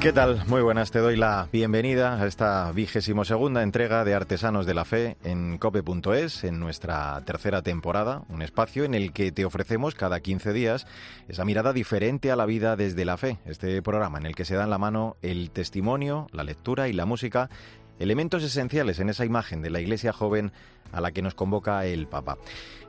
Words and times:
¿Qué 0.00 0.14
tal? 0.14 0.42
Muy 0.46 0.62
buenas, 0.62 0.90
te 0.90 0.98
doy 0.98 1.14
la 1.14 1.46
bienvenida 1.52 2.14
a 2.14 2.26
esta 2.26 2.72
vigésimo 2.72 3.26
segunda 3.26 3.62
entrega 3.62 4.02
de 4.02 4.14
Artesanos 4.14 4.64
de 4.64 4.72
la 4.72 4.86
Fe 4.86 5.18
en 5.24 5.58
cope.es, 5.58 6.44
en 6.44 6.58
nuestra 6.58 7.20
tercera 7.26 7.60
temporada, 7.60 8.22
un 8.30 8.40
espacio 8.40 8.84
en 8.84 8.94
el 8.94 9.12
que 9.12 9.30
te 9.30 9.44
ofrecemos 9.44 9.94
cada 9.94 10.20
15 10.20 10.54
días 10.54 10.86
esa 11.28 11.44
mirada 11.44 11.74
diferente 11.74 12.30
a 12.30 12.36
la 12.36 12.46
vida 12.46 12.76
desde 12.76 13.04
la 13.04 13.18
fe, 13.18 13.40
este 13.44 13.82
programa 13.82 14.16
en 14.16 14.24
el 14.24 14.34
que 14.34 14.46
se 14.46 14.54
dan 14.54 14.70
la 14.70 14.78
mano 14.78 15.16
el 15.20 15.50
testimonio, 15.50 16.28
la 16.32 16.44
lectura 16.44 16.88
y 16.88 16.94
la 16.94 17.04
música, 17.04 17.50
elementos 17.98 18.42
esenciales 18.42 19.00
en 19.00 19.10
esa 19.10 19.26
imagen 19.26 19.60
de 19.60 19.68
la 19.68 19.82
iglesia 19.82 20.14
joven 20.14 20.50
a 20.92 21.02
la 21.02 21.12
que 21.12 21.20
nos 21.20 21.34
convoca 21.34 21.84
el 21.84 22.06
Papa. 22.06 22.38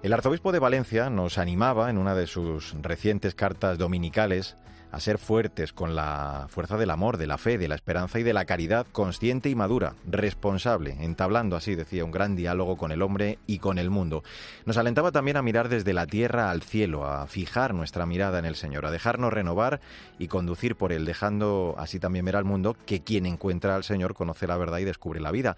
El 0.02 0.14
arzobispo 0.14 0.54
de 0.54 0.60
Valencia 0.60 1.10
nos 1.10 1.38
animaba 1.38 1.90
en 1.90 1.98
una 1.98 2.16
de 2.16 2.28
sus 2.28 2.74
recientes 2.82 3.36
cartas 3.36 3.78
dominicales 3.78 4.56
a 4.92 5.00
ser 5.00 5.18
fuertes 5.18 5.74
con 5.74 5.96
la 5.96 6.48
fuerza 6.50 6.78
del 6.78 6.90
amor, 6.90 7.18
de 7.18 7.28
la 7.28 7.38
fe, 7.38 7.58
de 7.58 7.68
la 7.68 7.76
esperanza 7.76 8.20
y 8.20 8.24
de 8.24 8.34
la 8.34 8.46
caridad, 8.46 8.86
consciente 8.92 9.50
y 9.50 9.56
madura, 9.56 9.96
responsable, 10.06 10.98
entablando 11.00 11.56
así, 11.56 11.76
decía, 11.76 12.06
un 12.06 12.12
gran 12.12 12.36
diálogo 12.36 12.78
con 12.78 12.92
el 12.92 13.02
hombre 13.02 13.40
y 13.48 13.60
con 13.60 13.78
el 13.78 13.90
mundo. 13.90 14.24
Nos 14.66 14.78
alentaba 14.78 15.12
también 15.12 15.38
a 15.38 15.42
mirar 15.42 15.70
desde 15.70 15.94
la 15.94 16.08
tierra 16.08 16.52
al 16.52 16.62
cielo, 16.62 17.06
a 17.06 17.26
fijar 17.28 17.74
nuestra 17.74 18.06
mirada 18.06 18.40
en 18.40 18.46
el 18.46 18.56
Señor, 18.56 18.86
a 18.86 18.92
dejarnos 18.92 19.32
renovar 19.34 19.80
y 20.20 20.28
conducir 20.28 20.76
por 20.76 20.92
él, 20.92 21.06
dejando 21.06 21.76
así 21.78 22.00
también 22.00 22.26
ver 22.26 22.36
al 22.36 22.46
mundo 22.46 22.76
que 22.86 23.02
quien 23.02 23.26
encuentra 23.26 23.76
al 23.76 23.84
Señor 23.84 24.14
conoce 24.14 24.48
la 24.48 24.58
verdad 24.58 24.80
y 24.80 24.86
descubre 24.86 25.20
la 25.20 25.32
vida. 25.32 25.56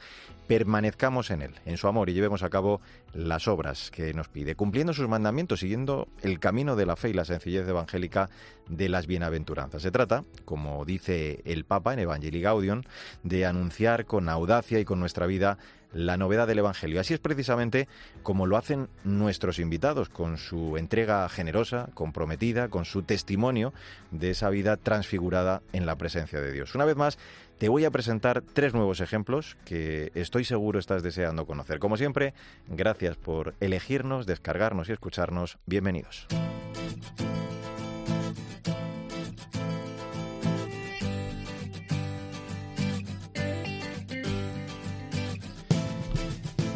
Permanezcamos 0.47 1.31
en 1.31 1.41
él, 1.41 1.51
en 1.65 1.77
su 1.77 1.87
amor 1.87 2.09
y 2.09 2.13
llevemos 2.13 2.43
a 2.43 2.49
cabo 2.49 2.81
las 3.13 3.47
obras 3.47 3.91
que 3.91 4.13
nos 4.13 4.27
pide, 4.27 4.55
cumpliendo 4.55 4.93
sus 4.93 5.07
mandamientos, 5.07 5.61
siguiendo 5.61 6.07
el 6.21 6.39
camino 6.39 6.75
de 6.75 6.85
la 6.85 6.95
fe 6.95 7.09
y 7.09 7.13
la 7.13 7.25
sencillez 7.25 7.67
evangélica 7.67 8.29
de 8.67 8.89
las 8.89 9.07
bienaventuranzas. 9.07 9.81
Se 9.81 9.91
trata, 9.91 10.23
como 10.45 10.83
dice 10.85 11.41
el 11.45 11.65
Papa 11.65 11.93
en 11.93 11.99
Evangelii 11.99 12.41
Gaudium, 12.41 12.81
de 13.23 13.45
anunciar 13.45 14.05
con 14.05 14.29
audacia 14.29 14.79
y 14.79 14.85
con 14.85 14.99
nuestra 14.99 15.27
vida 15.27 15.57
la 15.93 16.17
novedad 16.17 16.47
del 16.47 16.59
Evangelio. 16.59 16.99
Así 16.99 17.13
es 17.13 17.19
precisamente 17.19 17.87
como 18.23 18.47
lo 18.47 18.57
hacen 18.57 18.89
nuestros 19.03 19.59
invitados, 19.59 20.09
con 20.09 20.37
su 20.37 20.77
entrega 20.77 21.27
generosa, 21.29 21.89
comprometida, 21.93 22.69
con 22.69 22.85
su 22.85 23.03
testimonio 23.03 23.73
de 24.11 24.31
esa 24.31 24.49
vida 24.49 24.77
transfigurada 24.77 25.61
en 25.71 25.85
la 25.85 25.95
presencia 25.95 26.41
de 26.41 26.51
Dios. 26.51 26.75
Una 26.75 26.85
vez 26.85 26.95
más, 26.95 27.17
te 27.63 27.69
voy 27.69 27.85
a 27.85 27.91
presentar 27.91 28.41
tres 28.41 28.73
nuevos 28.73 28.99
ejemplos 28.99 29.55
que 29.63 30.11
estoy 30.15 30.43
seguro 30.43 30.79
estás 30.79 31.01
deseando 31.01 31.45
conocer. 31.45 31.79
Como 31.79 31.95
siempre, 31.95 32.33
gracias 32.67 33.15
por 33.15 33.53
elegirnos, 33.61 34.25
descargarnos 34.25 34.89
y 34.89 34.91
escucharnos. 34.91 35.59
Bienvenidos. 35.65 36.27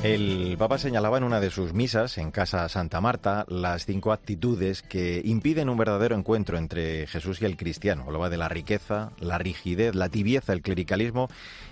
El 0.08 0.56
Papa 0.58 0.78
señalaba 0.78 1.18
en 1.18 1.26
una 1.26 1.42
de 1.42 1.50
sus 1.50 1.74
misas 1.74 2.18
en 2.18 2.32
Casa 2.32 2.70
Santa 2.70 3.02
Marta 3.02 3.46
las 3.50 3.86
cinco 3.86 4.14
actitudes 4.14 4.82
que 4.82 5.22
impiden 5.26 5.68
un 5.68 5.78
verdadero 5.78 6.16
encuentro 6.16 6.58
entre 6.58 7.08
Jesús 7.08 7.42
y 7.42 7.46
el 7.46 7.58
cristiano. 7.58 8.06
Hablaba 8.08 8.30
de 8.30 8.38
la 8.38 8.48
riqueza, 8.48 9.12
la 9.20 9.38
rigidez, 9.38 9.96
la 9.96 10.08
tibieza, 10.08 10.54
el 10.54 10.62
clericalismo 10.62 11.28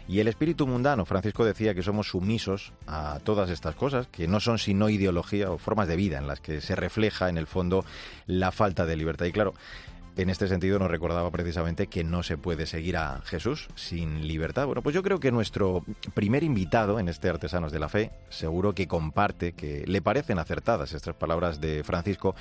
y 0.09 0.19
el 0.19 0.27
espíritu 0.27 0.67
mundano. 0.67 1.05
Francisco 1.05 1.45
decía 1.45 1.73
que 1.73 1.81
somos 1.81 2.09
sumisos 2.09 2.73
a 2.87 3.21
todas 3.23 3.49
estas 3.49 3.75
cosas, 3.75 4.07
que 4.07 4.27
no 4.27 4.41
son 4.41 4.59
sino 4.59 4.89
ideología 4.89 5.49
o 5.49 5.57
formas 5.57 5.87
de 5.87 5.95
vida 5.95 6.17
en 6.17 6.27
las 6.27 6.41
que 6.41 6.59
se 6.59 6.75
refleja 6.75 7.29
en 7.29 7.37
el 7.37 7.47
fondo 7.47 7.85
la 8.27 8.51
falta 8.51 8.85
de 8.85 8.97
libertad. 8.97 9.27
Y 9.27 9.31
claro, 9.31 9.53
en 10.17 10.29
este 10.29 10.47
sentido 10.47 10.79
nos 10.79 10.89
recordaba 10.89 11.29
precisamente 11.31 11.87
que 11.87 12.03
no 12.03 12.23
se 12.23 12.37
puede 12.37 12.65
seguir 12.65 12.97
a 12.97 13.21
Jesús 13.25 13.67
sin 13.75 14.27
libertad. 14.27 14.65
Bueno, 14.65 14.81
pues 14.81 14.93
yo 14.93 15.03
creo 15.03 15.19
que 15.19 15.31
nuestro 15.31 15.83
primer 16.13 16.43
invitado 16.43 16.99
en 16.99 17.09
este 17.09 17.29
Artesanos 17.29 17.71
de 17.71 17.79
la 17.79 17.89
Fe 17.89 18.11
seguro 18.29 18.73
que 18.73 18.87
comparte, 18.87 19.53
que 19.53 19.83
le 19.85 20.01
parecen 20.01 20.39
acertadas 20.39 20.93
estas 20.93 21.15
palabras 21.15 21.59
de 21.59 21.83
Francisco, 21.83 22.35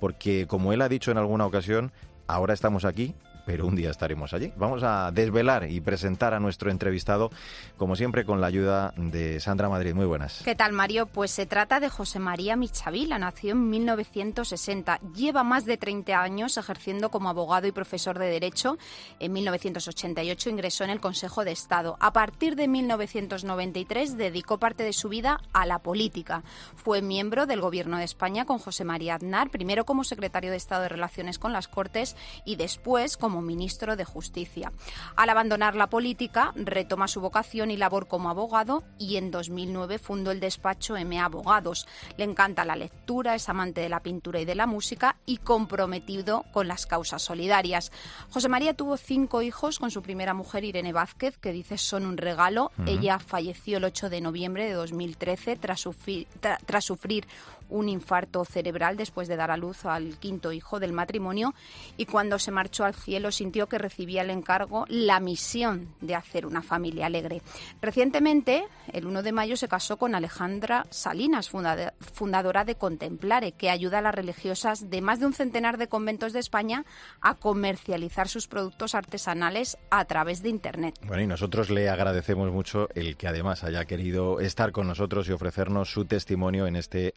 porque 0.00 0.46
como 0.46 0.72
él 0.72 0.82
ha 0.82 0.88
dicho 0.88 1.10
en 1.10 1.18
alguna 1.18 1.46
ocasión, 1.46 1.92
ahora 2.26 2.54
estamos 2.54 2.84
aquí 2.84 3.14
pero 3.44 3.66
un 3.66 3.76
día 3.76 3.90
estaremos 3.90 4.32
allí. 4.32 4.52
Vamos 4.56 4.82
a 4.82 5.10
desvelar 5.12 5.70
y 5.70 5.80
presentar 5.80 6.34
a 6.34 6.40
nuestro 6.40 6.70
entrevistado, 6.70 7.30
como 7.76 7.96
siempre, 7.96 8.24
con 8.24 8.40
la 8.40 8.46
ayuda 8.46 8.92
de 8.96 9.40
Sandra 9.40 9.68
Madrid. 9.68 9.94
Muy 9.94 10.06
buenas. 10.06 10.42
¿Qué 10.44 10.54
tal, 10.54 10.72
Mario? 10.72 11.06
Pues 11.06 11.30
se 11.30 11.46
trata 11.46 11.80
de 11.80 11.88
José 11.88 12.18
María 12.18 12.56
Michavila, 12.56 13.18
nació 13.18 13.52
en 13.52 13.70
1960. 13.70 15.00
Lleva 15.14 15.44
más 15.44 15.64
de 15.64 15.76
30 15.76 16.20
años 16.20 16.56
ejerciendo 16.56 17.10
como 17.10 17.28
abogado 17.28 17.66
y 17.66 17.72
profesor 17.72 18.18
de 18.18 18.26
Derecho. 18.26 18.78
En 19.18 19.32
1988 19.32 20.50
ingresó 20.50 20.84
en 20.84 20.90
el 20.90 21.00
Consejo 21.00 21.44
de 21.44 21.52
Estado. 21.52 21.96
A 22.00 22.12
partir 22.12 22.56
de 22.56 22.68
1993 22.68 24.16
dedicó 24.16 24.58
parte 24.58 24.82
de 24.82 24.92
su 24.92 25.08
vida 25.08 25.40
a 25.52 25.66
la 25.66 25.78
política. 25.78 26.42
Fue 26.74 27.02
miembro 27.02 27.46
del 27.46 27.60
Gobierno 27.60 27.98
de 27.98 28.04
España 28.04 28.44
con 28.44 28.58
José 28.58 28.84
María 28.84 29.14
Aznar, 29.14 29.50
primero 29.50 29.84
como 29.84 30.04
secretario 30.04 30.50
de 30.50 30.56
Estado 30.56 30.82
de 30.82 30.88
Relaciones 30.88 31.38
con 31.38 31.52
las 31.52 31.68
Cortes 31.68 32.16
y 32.44 32.56
después 32.56 33.16
como 33.16 33.29
ministro 33.40 33.96
de 33.96 34.04
Justicia. 34.04 34.72
Al 35.16 35.30
abandonar 35.30 35.76
la 35.76 35.88
política, 35.88 36.52
retoma 36.56 37.08
su 37.08 37.20
vocación 37.20 37.70
y 37.70 37.76
labor 37.76 38.08
como 38.08 38.30
abogado 38.30 38.82
y 38.98 39.16
en 39.16 39.30
2009 39.30 39.98
fundó 39.98 40.30
el 40.30 40.40
despacho 40.40 40.96
M 40.96 41.18
Abogados. 41.20 41.86
Le 42.16 42.24
encanta 42.24 42.64
la 42.64 42.76
lectura, 42.76 43.34
es 43.34 43.48
amante 43.48 43.80
de 43.80 43.88
la 43.88 44.02
pintura 44.02 44.40
y 44.40 44.44
de 44.44 44.54
la 44.54 44.66
música 44.66 45.16
y 45.26 45.36
comprometido 45.36 46.44
con 46.52 46.68
las 46.68 46.86
causas 46.86 47.22
solidarias. 47.22 47.92
José 48.30 48.48
María 48.48 48.74
tuvo 48.74 48.96
cinco 48.96 49.42
hijos 49.42 49.78
con 49.78 49.90
su 49.90 50.02
primera 50.02 50.34
mujer 50.34 50.64
Irene 50.64 50.92
Vázquez, 50.92 51.38
que 51.38 51.52
dice 51.52 51.78
son 51.78 52.06
un 52.06 52.16
regalo. 52.16 52.72
Ella 52.86 53.18
falleció 53.18 53.78
el 53.78 53.84
8 53.84 54.10
de 54.10 54.20
noviembre 54.20 54.64
de 54.64 54.72
2013 54.72 55.56
tras 55.56 55.80
sufrir, 55.80 56.26
tras 56.66 56.84
sufrir 56.84 57.26
un 57.70 57.88
infarto 57.88 58.44
cerebral 58.44 58.96
después 58.96 59.28
de 59.28 59.36
dar 59.36 59.50
a 59.50 59.56
luz 59.56 59.84
al 59.84 60.18
quinto 60.18 60.52
hijo 60.52 60.80
del 60.80 60.92
matrimonio 60.92 61.54
y 61.96 62.06
cuando 62.06 62.38
se 62.38 62.50
marchó 62.50 62.84
al 62.84 62.94
cielo 62.94 63.32
sintió 63.32 63.68
que 63.68 63.78
recibía 63.78 64.22
el 64.22 64.30
encargo, 64.30 64.84
la 64.88 65.20
misión 65.20 65.88
de 66.00 66.14
hacer 66.14 66.46
una 66.46 66.62
familia 66.62 67.06
alegre. 67.06 67.42
Recientemente, 67.80 68.64
el 68.92 69.06
1 69.06 69.22
de 69.22 69.32
mayo, 69.32 69.56
se 69.56 69.68
casó 69.68 69.96
con 69.96 70.14
Alejandra 70.14 70.86
Salinas, 70.90 71.50
fundadora 71.50 72.64
de 72.64 72.74
Contemplare, 72.74 73.52
que 73.52 73.70
ayuda 73.70 73.98
a 73.98 74.02
las 74.02 74.14
religiosas 74.14 74.90
de 74.90 75.00
más 75.00 75.20
de 75.20 75.26
un 75.26 75.32
centenar 75.32 75.78
de 75.78 75.88
conventos 75.88 76.32
de 76.32 76.40
España 76.40 76.84
a 77.20 77.34
comercializar 77.34 78.28
sus 78.28 78.48
productos 78.48 78.94
artesanales 78.94 79.78
a 79.90 80.04
través 80.04 80.42
de 80.42 80.48
Internet. 80.48 80.98
Bueno, 81.06 81.22
y 81.22 81.26
nosotros 81.26 81.70
le 81.70 81.88
agradecemos 81.88 82.50
mucho 82.52 82.88
el 82.94 83.16
que 83.16 83.28
además 83.28 83.64
haya 83.64 83.84
querido 83.84 84.40
estar 84.40 84.72
con 84.72 84.86
nosotros 84.86 85.28
y 85.28 85.32
ofrecernos 85.32 85.92
su 85.92 86.04
testimonio 86.04 86.66
en 86.66 86.76
este 86.76 87.14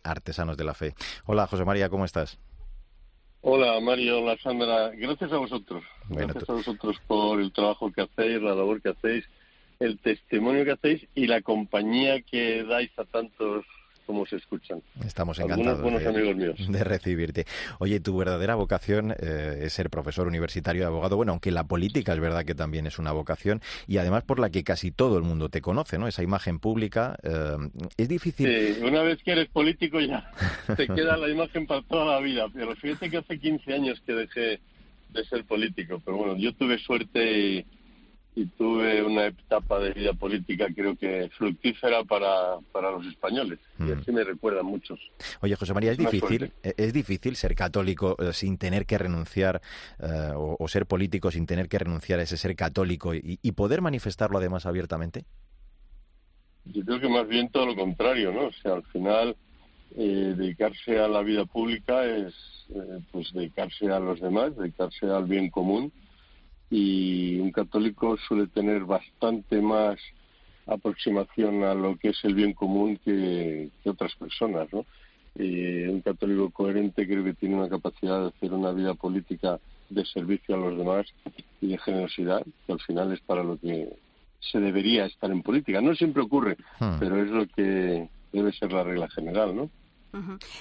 de 0.51 0.63
la 0.63 0.73
Fe. 0.73 0.93
Hola, 1.25 1.47
José 1.47 1.65
María, 1.65 1.89
¿cómo 1.89 2.05
estás? 2.05 2.37
Hola, 3.41 3.79
Mario, 3.81 4.19
hola, 4.19 4.37
Sandra. 4.41 4.91
Gracias 4.91 5.31
a 5.31 5.37
vosotros. 5.37 5.83
Gracias 6.09 6.49
a 6.49 6.53
vosotros 6.53 6.97
por 7.07 7.41
el 7.41 7.51
trabajo 7.51 7.91
que 7.91 8.01
hacéis, 8.01 8.41
la 8.41 8.55
labor 8.55 8.81
que 8.81 8.89
hacéis, 8.89 9.25
el 9.79 9.99
testimonio 9.99 10.63
que 10.63 10.71
hacéis 10.71 11.07
y 11.15 11.27
la 11.27 11.41
compañía 11.41 12.21
que 12.21 12.63
dais 12.63 12.91
a 12.97 13.05
tantos 13.05 13.65
cómo 14.05 14.25
se 14.25 14.37
escuchan. 14.37 14.81
Estamos 15.05 15.39
encantados 15.39 15.81
buenos 15.81 16.05
amigos 16.05 16.35
míos. 16.35 16.55
de 16.71 16.83
recibirte. 16.83 17.45
Oye, 17.79 17.99
tu 17.99 18.17
verdadera 18.17 18.55
vocación 18.55 19.11
eh, 19.19 19.61
es 19.63 19.73
ser 19.73 19.89
profesor 19.89 20.27
universitario 20.27 20.81
de 20.81 20.87
abogado. 20.87 21.15
Bueno, 21.15 21.31
aunque 21.31 21.51
la 21.51 21.63
política 21.65 22.13
es 22.13 22.19
verdad 22.19 22.45
que 22.45 22.55
también 22.55 22.87
es 22.87 22.99
una 22.99 23.11
vocación 23.11 23.61
y 23.87 23.97
además 23.97 24.23
por 24.23 24.39
la 24.39 24.49
que 24.49 24.63
casi 24.63 24.91
todo 24.91 25.17
el 25.17 25.23
mundo 25.23 25.49
te 25.49 25.61
conoce, 25.61 25.97
¿no? 25.97 26.07
Esa 26.07 26.23
imagen 26.23 26.59
pública 26.59 27.17
eh, 27.23 27.57
es 27.97 28.07
difícil. 28.07 28.47
Sí, 28.47 28.83
una 28.83 29.01
vez 29.01 29.21
que 29.23 29.31
eres 29.31 29.49
político 29.49 29.99
ya 29.99 30.31
te 30.77 30.87
queda 30.87 31.17
la 31.17 31.29
imagen 31.29 31.65
para 31.67 31.81
toda 31.81 32.15
la 32.15 32.19
vida. 32.19 32.47
Pero 32.53 32.75
fíjate 32.75 33.09
que 33.09 33.17
hace 33.17 33.39
15 33.39 33.73
años 33.73 34.01
que 34.05 34.13
dejé 34.13 34.59
de 35.09 35.25
ser 35.25 35.45
político. 35.45 36.01
Pero 36.03 36.17
bueno, 36.17 36.37
yo 36.37 36.53
tuve 36.53 36.77
suerte 36.79 37.39
y 37.39 37.65
y 38.35 38.47
tuve 38.47 39.03
una 39.03 39.27
etapa 39.27 39.79
de 39.79 39.91
vida 39.91 40.13
política 40.13 40.67
creo 40.75 40.95
que 40.95 41.29
fructífera 41.37 42.03
para, 42.03 42.57
para 42.71 42.91
los 42.91 43.05
españoles 43.05 43.59
y 43.79 43.83
mm. 43.83 43.99
así 43.99 44.11
me 44.11 44.23
recuerdan 44.23 44.65
muchos. 44.65 44.99
Oye, 45.41 45.55
José 45.55 45.73
María, 45.73 45.91
¿es 45.91 45.97
difícil, 45.97 46.51
eh, 46.63 46.73
¿es 46.77 46.93
difícil 46.93 47.35
ser 47.35 47.55
católico 47.55 48.15
eh, 48.19 48.33
sin 48.33 48.57
tener 48.57 48.85
que 48.85 48.97
renunciar 48.97 49.61
eh, 49.99 50.31
o, 50.35 50.67
ser 50.67 50.87
político 50.87 51.29
sin 51.29 51.45
tener 51.45 51.69
que 51.69 51.77
renunciar 51.77 52.19
a 52.19 52.23
ese 52.23 52.37
ser 52.37 52.55
católico 52.55 53.13
y, 53.13 53.39
y, 53.41 53.51
poder 53.51 53.81
manifestarlo 53.81 54.39
además 54.39 54.65
abiertamente? 54.65 55.25
Yo 56.65 56.83
creo 56.83 56.99
que 56.99 57.09
más 57.09 57.27
bien 57.27 57.49
todo 57.49 57.67
lo 57.67 57.75
contrario, 57.75 58.31
¿no? 58.31 58.47
O 58.47 58.53
sea, 58.53 58.73
al 58.73 58.83
final 58.83 59.35
dedicarse 59.95 60.97
a 60.97 61.07
la 61.07 61.21
vida 61.21 61.45
pública 61.45 62.03
es 62.03 62.33
pues 63.11 63.31
dedicarse 63.31 63.91
a 63.91 63.99
los 63.99 64.19
demás, 64.19 64.57
dedicarse 64.57 65.05
al 65.05 65.25
bien 65.25 65.51
común 65.51 65.91
y 66.73 67.39
un 67.39 67.51
católico 67.51 68.17
suele 68.17 68.47
tener 68.47 68.83
bastante 68.83 69.61
más 69.61 69.99
aproximación 70.65 71.63
a 71.63 71.75
lo 71.75 71.97
que 71.97 72.09
es 72.09 72.19
el 72.23 72.33
bien 72.33 72.53
común 72.53 72.99
que, 73.05 73.69
otras 73.85 74.15
personas, 74.15 74.73
¿no? 74.73 74.83
Y 75.35 75.83
un 75.83 76.01
católico 76.01 76.49
coherente 76.49 77.05
creo 77.05 77.23
que 77.23 77.35
tiene 77.35 77.57
una 77.57 77.69
capacidad 77.69 78.21
de 78.21 78.27
hacer 78.29 78.53
una 78.53 78.71
vida 78.71 78.95
política 78.95 79.59
de 79.91 80.03
servicio 80.03 80.55
a 80.55 80.57
los 80.57 80.75
demás 80.75 81.05
y 81.61 81.67
de 81.67 81.77
generosidad, 81.77 82.43
que 82.65 82.73
al 82.73 82.79
final 82.79 83.13
es 83.13 83.19
para 83.21 83.43
lo 83.43 83.55
que 83.57 83.89
se 84.39 84.59
debería 84.59 85.05
estar 85.05 85.29
en 85.29 85.43
política. 85.43 85.79
No 85.79 85.93
siempre 85.93 86.23
ocurre, 86.23 86.57
hmm. 86.79 86.97
pero 86.99 87.21
es 87.21 87.29
lo 87.29 87.45
que 87.49 88.09
debe 88.31 88.51
ser 88.51 88.73
la 88.73 88.83
regla 88.83 89.07
general, 89.09 89.55
¿no? 89.55 89.69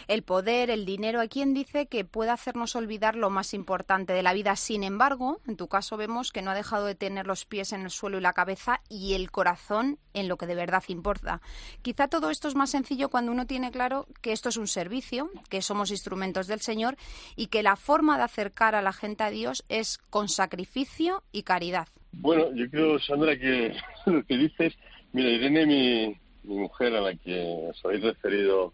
El 0.09 0.23
poder, 0.23 0.71
el 0.71 0.85
dinero, 0.85 1.21
hay 1.21 1.29
quien 1.29 1.53
dice 1.53 1.87
que 1.87 2.05
puede 2.05 2.31
hacernos 2.31 2.75
olvidar 2.75 3.17
lo 3.17 3.31
más 3.31 3.53
importante 3.55 4.13
de 4.13 4.23
la 4.23 4.33
vida. 4.33 4.57
Sin 4.57 4.83
embargo, 4.83 5.41
en 5.47 5.57
tu 5.57 5.69
caso 5.69 5.97
vemos 5.97 6.33
que 6.33 6.43
no 6.43 6.51
ha 6.51 6.55
dejado 6.55 6.87
de 6.87 6.95
tener 6.95 7.27
los 7.27 7.45
pies 7.45 7.73
en 7.73 7.83
el 7.83 7.91
suelo 7.91 8.19
y 8.19 8.23
la 8.23 8.33
cabeza 8.33 8.81
y 8.89 9.15
el 9.15 9.31
corazón 9.31 9.99
en 10.15 10.29
lo 10.29 10.37
que 10.37 10.47
de 10.47 10.55
verdad 10.55 10.83
importa. 10.89 11.41
Quizá 11.83 12.09
todo 12.09 12.31
esto 12.31 12.49
es 12.49 12.55
más 12.55 12.71
sencillo 12.71 13.11
cuando 13.11 13.33
uno 13.33 13.47
tiene 13.47 13.71
claro 13.71 14.07
que 14.21 14.33
esto 14.33 14.49
es 14.49 14.57
un 14.57 14.69
servicio, 14.69 15.31
que 15.51 15.63
somos 15.63 15.91
instrumentos 15.91 16.47
del 16.47 16.61
Señor 16.61 16.97
y 17.37 17.49
que 17.49 17.63
la 17.63 17.77
forma 17.77 18.17
de 18.17 18.25
acercar 18.25 18.75
a 18.75 18.83
la 18.83 18.93
gente 18.93 19.25
a 19.25 19.31
Dios 19.31 19.65
es 19.69 19.99
con 19.99 20.29
sacrificio 20.29 21.23
y 21.33 21.43
caridad. 21.43 21.89
Bueno, 22.13 22.55
yo 22.55 22.69
creo, 22.71 22.99
Sandra, 23.01 23.39
que 23.39 23.75
lo 24.07 24.25
que 24.25 24.37
dices, 24.37 24.75
mira, 25.13 25.31
Irene, 25.31 25.67
mi 25.67 26.57
mujer 26.57 26.95
a 26.97 27.01
la 27.01 27.15
que 27.15 27.69
os 27.71 27.85
habéis 27.85 28.03
referido 28.03 28.73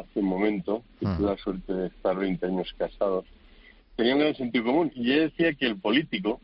hace 0.00 0.20
un 0.20 0.26
momento, 0.26 0.82
que 0.98 1.06
tuve 1.06 1.26
la 1.26 1.36
suerte 1.36 1.72
de 1.72 1.86
estar 1.88 2.16
20 2.16 2.46
años 2.46 2.74
casados, 2.76 3.24
tenía 3.96 4.14
un 4.14 4.20
gran 4.20 4.34
sentido 4.34 4.64
común. 4.64 4.92
Y 4.94 5.12
ella 5.12 5.22
decía 5.24 5.54
que 5.54 5.66
el 5.66 5.76
político 5.76 6.40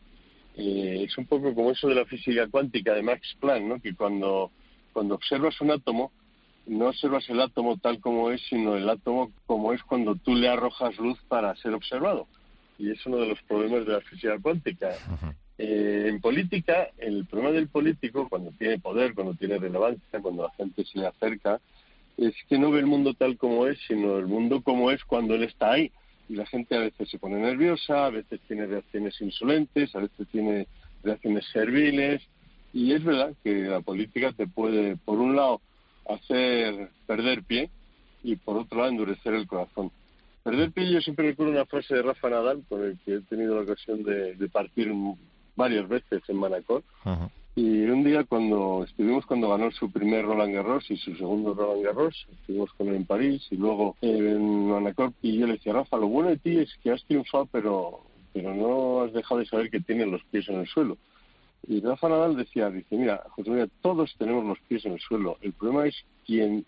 eh, 0.55 1.05
es 1.07 1.17
un 1.17 1.25
poco 1.25 1.53
como 1.53 1.71
eso 1.71 1.87
de 1.87 1.95
la 1.95 2.05
física 2.05 2.47
cuántica 2.47 2.93
de 2.93 3.01
Max 3.01 3.35
Planck, 3.39 3.63
¿no? 3.63 3.81
que 3.81 3.95
cuando, 3.95 4.51
cuando 4.93 5.15
observas 5.15 5.59
un 5.61 5.71
átomo, 5.71 6.11
no 6.67 6.87
observas 6.87 7.29
el 7.29 7.41
átomo 7.41 7.77
tal 7.77 7.99
como 7.99 8.31
es, 8.31 8.41
sino 8.49 8.75
el 8.75 8.89
átomo 8.89 9.31
como 9.45 9.73
es 9.73 9.83
cuando 9.83 10.15
tú 10.15 10.35
le 10.35 10.49
arrojas 10.49 10.97
luz 10.97 11.19
para 11.27 11.55
ser 11.57 11.73
observado. 11.73 12.27
Y 12.77 12.91
es 12.91 13.05
uno 13.05 13.17
de 13.17 13.27
los 13.27 13.41
problemas 13.43 13.85
de 13.85 13.93
la 13.93 14.01
física 14.01 14.37
cuántica. 14.41 14.91
Eh, 15.57 16.07
en 16.09 16.19
política, 16.19 16.89
el 16.97 17.25
problema 17.25 17.53
del 17.53 17.69
político, 17.69 18.27
cuando 18.27 18.51
tiene 18.51 18.79
poder, 18.79 19.13
cuando 19.13 19.33
tiene 19.35 19.57
relevancia, 19.57 20.19
cuando 20.21 20.43
la 20.43 20.51
gente 20.51 20.83
se 20.83 20.99
le 20.99 21.07
acerca, 21.07 21.61
es 22.17 22.33
que 22.47 22.57
no 22.57 22.71
ve 22.71 22.79
el 22.79 22.85
mundo 22.85 23.13
tal 23.13 23.37
como 23.37 23.67
es, 23.67 23.77
sino 23.87 24.17
el 24.17 24.27
mundo 24.27 24.61
como 24.61 24.91
es 24.91 25.03
cuando 25.03 25.35
él 25.35 25.43
está 25.43 25.73
ahí. 25.73 25.91
Y 26.27 26.35
la 26.35 26.45
gente 26.45 26.75
a 26.75 26.79
veces 26.79 27.09
se 27.09 27.19
pone 27.19 27.37
nerviosa, 27.37 28.07
a 28.07 28.09
veces 28.09 28.39
tiene 28.47 28.65
reacciones 28.65 29.19
insolentes, 29.21 29.95
a 29.95 29.99
veces 29.99 30.27
tiene 30.31 30.67
reacciones 31.03 31.45
serviles. 31.51 32.21
Y 32.73 32.93
es 32.93 33.03
verdad 33.03 33.33
que 33.43 33.53
la 33.63 33.81
política 33.81 34.31
te 34.31 34.47
puede, 34.47 34.97
por 34.97 35.19
un 35.19 35.35
lado, 35.35 35.61
hacer 36.09 36.89
perder 37.05 37.43
pie 37.43 37.69
y 38.23 38.35
por 38.35 38.57
otro 38.57 38.79
lado, 38.79 38.89
endurecer 38.89 39.33
el 39.33 39.47
corazón. 39.47 39.91
Perder 40.43 40.71
pie, 40.71 40.91
yo 40.91 41.01
siempre 41.01 41.27
recuerdo 41.27 41.53
una 41.53 41.65
frase 41.65 41.95
de 41.95 42.01
Rafa 42.01 42.29
Nadal, 42.29 42.63
con 42.67 42.83
el 42.83 42.97
que 43.05 43.15
he 43.15 43.21
tenido 43.21 43.55
la 43.55 43.61
ocasión 43.61 44.03
de, 44.03 44.49
partir 44.51 44.91
varias 45.55 45.87
veces 45.87 46.21
en 46.27 46.37
Manacor. 46.37 46.83
Y 47.57 47.85
un 47.85 48.03
día 48.03 48.25
cuando 48.25 48.83
estuvimos 48.83 49.25
cuando 49.25 49.49
ganó 49.49 49.71
su 49.71 49.89
primer 49.89 50.25
Roland 50.25 50.53
Garros 50.53 50.91
y 50.91 50.97
su 50.97 51.15
segundo 51.15 51.53
Roland 51.53 51.85
Garros, 51.85 52.27
estuvimos 52.29 52.73
con 52.73 52.89
él 52.89 52.95
en 52.95 53.05
París 53.05 53.47
y 53.49 53.55
luego 53.55 53.95
en 54.01 54.67
Manacorp 54.67 55.13
y 55.21 55.37
yo 55.37 55.47
le 55.47 55.53
decía, 55.53 55.71
Rafa, 55.71 55.95
lo 55.95 56.07
bueno 56.07 56.31
de 56.31 56.37
ti 56.37 56.59
es 56.59 56.75
que 56.83 56.91
has 56.91 57.05
triunfado 57.05 57.47
pero, 57.49 58.01
pero 58.33 58.53
no 58.53 59.03
has 59.03 59.13
dejado 59.13 59.39
de 59.39 59.45
saber 59.45 59.71
que 59.71 59.79
tienes 59.79 60.07
los 60.07 60.21
pies 60.25 60.49
en 60.49 60.55
el 60.55 60.67
suelo. 60.67 60.97
Y 61.65 61.79
Rafa 61.79 62.09
Nadal 62.09 62.35
decía, 62.35 62.69
dice, 62.69 62.97
mira, 62.97 63.23
José 63.29 63.69
todos 63.81 64.13
tenemos 64.17 64.43
los 64.43 64.59
pies 64.67 64.85
en 64.85 64.93
el 64.93 64.99
suelo. 64.99 65.37
El 65.41 65.53
problema 65.53 65.87
es 65.87 65.95
quien 66.25 66.65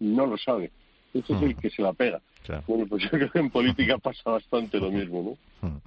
no 0.00 0.26
lo 0.26 0.36
sabe. 0.36 0.72
Ese 1.14 1.32
es 1.32 1.42
el 1.42 1.54
hmm. 1.54 1.60
que 1.60 1.70
se 1.70 1.82
la 1.82 1.92
pega. 1.92 2.20
Bueno, 2.66 2.86
pues 2.88 3.02
yo 3.04 3.10
creo 3.10 3.30
que 3.30 3.38
en 3.38 3.50
política 3.50 3.98
pasa 4.02 4.30
bastante 4.30 4.78
lo 4.78 4.90
mismo, 4.90 5.38
¿no? 5.62 5.68
Hmm. 5.68 5.78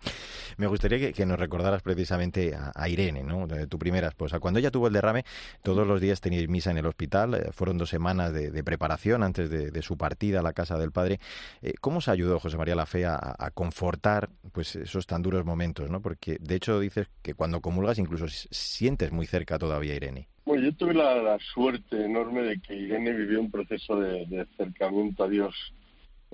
Me 0.58 0.68
gustaría 0.68 1.12
que, 1.12 1.26
nos 1.26 1.40
recordaras 1.40 1.82
precisamente 1.82 2.54
a, 2.56 2.90
Irene, 2.90 3.24
¿no? 3.24 3.48
tu 3.68 3.80
primera 3.80 4.10
esposa. 4.10 4.40
Cuando 4.40 4.60
ella 4.60 4.70
tuvo 4.70 4.88
el 4.88 4.94
derrame, 4.94 5.24
todos 5.64 5.88
los 5.88 6.02
días 6.02 6.22
teníais 6.22 6.50
misa 6.50 6.72
en 6.72 6.78
el 6.78 6.86
hospital. 6.86 7.34
Eh, 7.36 7.52
fueron 7.52 7.78
dos 7.78 7.90
semanas 7.90 8.34
de, 8.34 8.64
preparación 8.64 9.24
antes 9.24 9.50
de, 9.50 9.82
su 9.82 9.98
partida 9.98 10.40
a 10.40 10.44
la 10.44 10.54
casa 10.54 10.78
del 10.78 10.92
padre. 10.92 11.20
Eh, 11.62 11.74
¿Cómo 11.80 12.02
se 12.02 12.12
ayudó 12.12 12.40
José 12.40 12.58
María 12.58 12.76
La 12.76 12.86
Fe 12.86 13.06
a, 13.06 13.52
confortar 13.54 14.30
pues 14.52 14.76
esos 14.76 15.08
tan 15.08 15.22
duros 15.22 15.46
momentos? 15.46 15.90
¿no? 15.90 16.02
Porque 16.02 16.38
de 16.40 16.56
hecho 16.56 16.80
dices 16.80 17.08
que 17.22 17.34
cuando 17.34 17.62
comulgas 17.62 17.98
incluso 17.98 18.28
sientes 18.28 19.12
muy 19.12 19.26
cerca 19.26 19.58
todavía 19.58 19.94
a 19.94 19.96
Irene. 19.96 20.28
Bueno, 20.46 20.64
yo 20.64 20.76
tuve 20.76 20.94
la, 20.94 21.38
suerte 21.40 22.06
enorme 22.06 22.42
de 22.42 22.60
que 22.60 22.76
Irene 22.76 23.14
vivió 23.14 23.40
un 23.40 23.50
proceso 23.50 24.00
de 24.00 24.42
acercamiento 24.42 25.24
a 25.24 25.28
Dios 25.30 25.56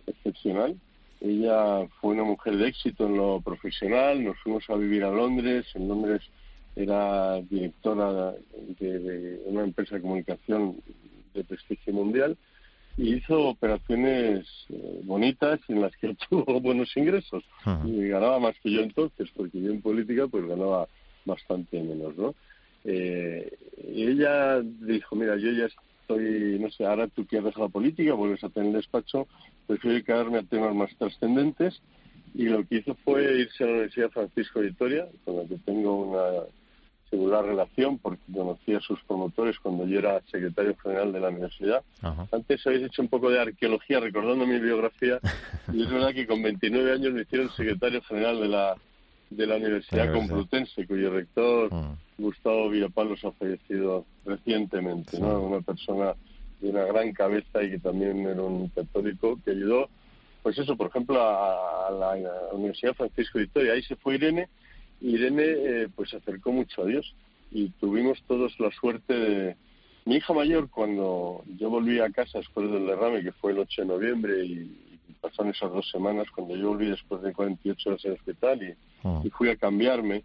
excepcional. 0.08 0.76
Ella 1.20 1.88
fue 2.00 2.14
una 2.14 2.24
mujer 2.24 2.58
de 2.58 2.68
éxito 2.68 3.08
en 3.08 3.18
lo 3.18 3.42
profesional, 3.42 4.24
nos 4.24 4.38
fuimos 4.40 4.70
a 4.70 4.76
vivir 4.76 5.04
a 5.04 5.12
Londres, 5.12 5.66
en 5.74 5.88
Londres 5.88 6.22
era 6.78 7.42
directora 7.42 8.36
de, 8.80 9.42
una 9.46 9.64
empresa 9.64 9.96
de 9.96 10.02
comunicación 10.02 10.78
de 11.34 11.44
prestigio 11.44 11.92
mundial 11.92 12.38
y 12.98 13.16
hizo 13.16 13.48
operaciones 13.48 14.46
eh, 14.70 15.02
bonitas 15.04 15.60
en 15.70 15.82
las 15.82 15.96
que 15.98 16.16
tuvo 16.30 16.60
buenos 16.62 16.96
ingresos. 16.96 17.44
Y 17.84 18.08
ganaba 18.08 18.40
más 18.40 18.56
que 18.62 18.72
yo 18.72 18.82
entonces 18.82 19.28
porque 19.36 19.60
yo 19.60 19.72
en 19.72 19.82
política 19.82 20.28
pues 20.28 20.46
ganaba 20.46 20.88
bastante 21.26 21.82
menos 21.82 22.16
no 22.16 22.34
eh, 22.86 23.52
y 23.86 24.04
ella 24.04 24.62
dijo 24.62 25.16
mira 25.16 25.36
yo 25.36 25.52
ya 25.52 25.66
estoy 25.66 26.58
no 26.58 26.72
sé 26.72 26.86
ahora 26.86 27.08
tú 27.08 27.26
quieres 27.26 27.58
la 27.58 27.68
política 27.68 28.14
vuelves 28.14 28.44
a 28.46 28.50
tener 28.50 28.70
el 28.70 28.76
despacho 28.76 29.28
prefiero 29.68 30.04
quedarme 30.04 30.40
a 30.40 30.44
temas 30.44 30.74
más 30.74 30.96
trascendentes 30.98 31.82
y 32.34 32.46
lo 32.46 32.66
que 32.66 32.78
hizo 32.78 32.96
fue 33.04 33.40
irse 33.40 33.64
a 33.64 33.68
la 33.68 33.74
Universidad 33.74 34.10
Francisco 34.10 34.60
de 34.60 34.68
Vitoria, 34.68 35.08
con 35.26 35.38
la 35.38 35.44
que 35.46 35.58
tengo 35.58 35.96
una 35.96 36.46
singular 37.10 37.46
relación 37.46 37.98
porque 38.00 38.22
conocí 38.34 38.74
a 38.74 38.82
sus 38.82 39.02
promotores 39.04 39.58
cuando 39.60 39.86
yo 39.86 40.00
era 40.00 40.22
secretario 40.30 40.76
general 40.78 41.14
de 41.14 41.20
la 41.20 41.30
universidad. 41.30 41.82
Antes 42.32 42.68
habéis 42.68 42.84
hecho 42.84 43.02
un 43.02 43.08
poco 43.08 43.30
de 43.30 43.40
arqueología 43.40 44.00
recordando 44.00 44.46
mi 44.46 44.60
biografía 44.60 45.20
y 45.74 45.84
es 45.84 45.90
verdad 45.90 46.14
que 46.14 46.28
con 46.28 46.42
29 46.42 46.94
años 46.94 47.14
me 47.14 47.22
hicieron 47.22 47.50
secretario 47.52 48.02
general 48.02 48.40
de 48.42 48.48
la 48.50 48.76
de 49.30 49.46
la 49.46 49.58
Universidad 49.58 50.14
Complutense, 50.14 50.88
cuyo 50.88 51.12
rector 51.12 51.70
Gustavo 52.18 52.70
Villapalos 52.70 53.24
ha 53.26 53.32
fallecido 53.34 54.06
recientemente, 54.26 55.20
¿no? 55.20 55.42
Una 55.42 55.62
persona 55.62 56.14
de 56.62 56.70
una 56.70 56.86
gran 56.86 57.12
cabeza 57.14 57.64
y 57.64 57.72
que 57.72 57.80
también 57.80 58.26
era 58.26 58.42
un 58.42 58.70
católico 58.70 59.40
que 59.44 59.52
ayudó, 59.52 59.90
pues 60.44 60.58
eso, 60.58 60.76
por 60.76 60.88
ejemplo, 60.88 61.22
a, 61.22 61.92
la, 61.92 62.16
Universidad 62.54 62.94
Francisco 62.94 63.38
de 63.38 63.46
Vitoria. 63.46 63.74
Ahí 63.74 63.84
se 63.84 63.96
fue 63.96 64.16
Irene 64.16 64.48
y 65.02 65.16
Irene 65.16 65.44
eh, 65.46 65.88
pues 65.96 66.10
se 66.10 66.18
acercó 66.18 66.52
mucho 66.52 66.84
a 66.84 66.86
Dios 66.86 67.14
y 67.52 67.70
tuvimos 67.72 68.22
todos 68.28 68.60
la 68.60 68.72
suerte 68.72 69.14
de... 69.14 69.56
Mi 70.06 70.16
hija 70.16 70.34
mayor, 70.34 70.70
cuando 70.70 71.44
yo 71.58 71.70
volví 71.70 72.00
a 72.00 72.10
casa 72.10 72.38
después 72.38 72.72
del 72.72 72.88
derrame, 72.88 73.24
que 73.24 73.34
fue 73.34 73.52
el 73.52 73.60
8 73.60 73.82
de 73.82 73.88
noviembre, 73.88 74.46
y, 74.46 74.84
pasaron 75.20 75.52
esas 75.52 75.72
dos 75.72 75.90
semanas, 75.90 76.28
cuando 76.34 76.56
yo 76.56 76.70
volví 76.70 76.90
después 76.90 77.22
de 77.22 77.34
48 77.34 77.90
horas 77.90 78.06
en 78.06 78.12
el 78.12 78.18
hospital 78.18 78.64
y, 78.64 78.74
ah. 79.04 79.22
y 79.24 79.30
fui 79.32 79.50
a 79.50 79.58
cambiarme 79.58 80.24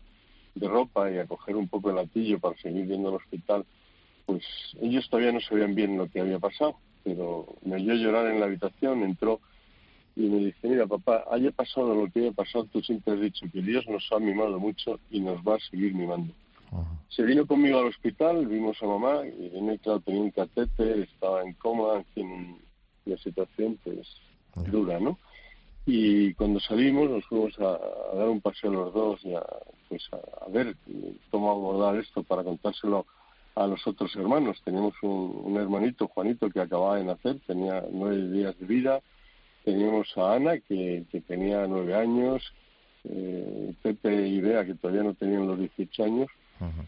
de 0.55 0.69
ropa 0.69 1.11
y 1.11 1.19
a 1.19 1.27
coger 1.27 1.57
un 1.57 1.67
poco 1.67 1.91
el 1.91 1.97
latillo 1.97 2.39
para 2.39 2.57
seguir 2.59 2.87
viendo 2.87 3.09
el 3.09 3.17
hospital, 3.17 3.65
pues 4.33 4.45
ellos 4.81 5.07
todavía 5.11 5.33
no 5.33 5.41
sabían 5.41 5.75
bien 5.75 5.99
lo 5.99 6.09
que 6.09 6.21
había 6.21 6.39
pasado, 6.39 6.77
pero 7.05 7.47
me 7.65 7.77
oyó 7.77 7.93
llorar 7.95 8.29
en 8.29 8.41
la 8.41 8.47
habitación, 8.47 9.03
entró 9.03 9.41
y 10.17 10.23
me 10.23 10.39
dice, 10.39 10.69
mira 10.69 10.87
papá, 10.87 11.25
haya 11.31 11.51
pasado 11.51 11.95
lo 11.95 12.11
que 12.11 12.21
haya 12.21 12.33
pasado, 12.33 12.65
tú 12.73 12.81
siempre 12.81 13.13
has 13.13 13.21
dicho 13.21 13.45
que 13.53 13.61
Dios 13.61 13.87
nos 13.89 14.11
ha 14.11 14.19
mimado 14.19 14.59
mucho 14.59 14.99
y 15.11 15.21
nos 15.21 15.39
va 15.43 15.57
a 15.57 15.71
seguir 15.71 15.95
mimando. 15.95 16.33
Se 17.11 17.23
vino 17.25 17.47
conmigo 17.47 17.79
al 17.79 17.89
hospital, 17.89 18.47
vimos 18.47 18.83
a 18.83 18.87
mamá, 18.87 19.27
y 19.27 19.45
Irene, 19.45 19.79
claro, 19.79 20.01
tenía 20.01 20.23
un 20.23 20.31
catete, 20.31 21.03
estaba 21.03 21.43
en 21.43 21.53
coma, 21.55 22.03
en 22.17 22.57
una 23.05 23.19
situación 23.19 23.79
pues 23.85 24.09
dura, 24.71 24.99
¿no? 24.99 25.19
Y 25.85 26.33
cuando 26.35 26.59
salimos 26.61 27.11
nos 27.11 27.27
fuimos 27.27 27.59
a, 27.59 27.79
dar 28.17 28.29
un 28.31 28.41
paseo 28.41 28.71
los 28.71 28.95
dos 28.95 29.21
y 29.25 29.35
a, 29.35 29.45
pues 29.91 30.03
a 30.13 30.49
ver 30.49 30.75
cómo 31.31 31.51
abordar 31.51 31.97
esto 31.97 32.23
para 32.23 32.43
contárselo 32.43 33.05
a 33.55 33.67
los 33.67 33.87
otros 33.87 34.15
hermanos. 34.17 34.61
Teníamos 34.65 34.95
un, 35.03 35.57
hermanito, 35.57 36.09
Juanito, 36.09 36.51
que 36.51 36.61
acababa 36.61 36.97
de 36.97 37.05
nacer, 37.05 37.41
tenía 37.47 37.85
nueve 37.91 38.31
días 38.31 38.59
de 38.59 38.67
vida. 38.67 39.01
Teníamos 39.65 40.09
a 40.17 40.35
Ana, 40.35 40.59
que, 40.59 41.05
tenía 41.27 41.67
nueve 41.67 41.95
años. 41.95 42.43
Eh, 43.05 43.75
Pepe 43.83 44.29
y 44.29 44.41
Bea, 44.41 44.65
que 44.65 44.75
todavía 44.75 45.03
no 45.03 45.15
tenían 45.15 45.47
los 45.47 45.59
18 45.59 46.05
años. 46.05 46.29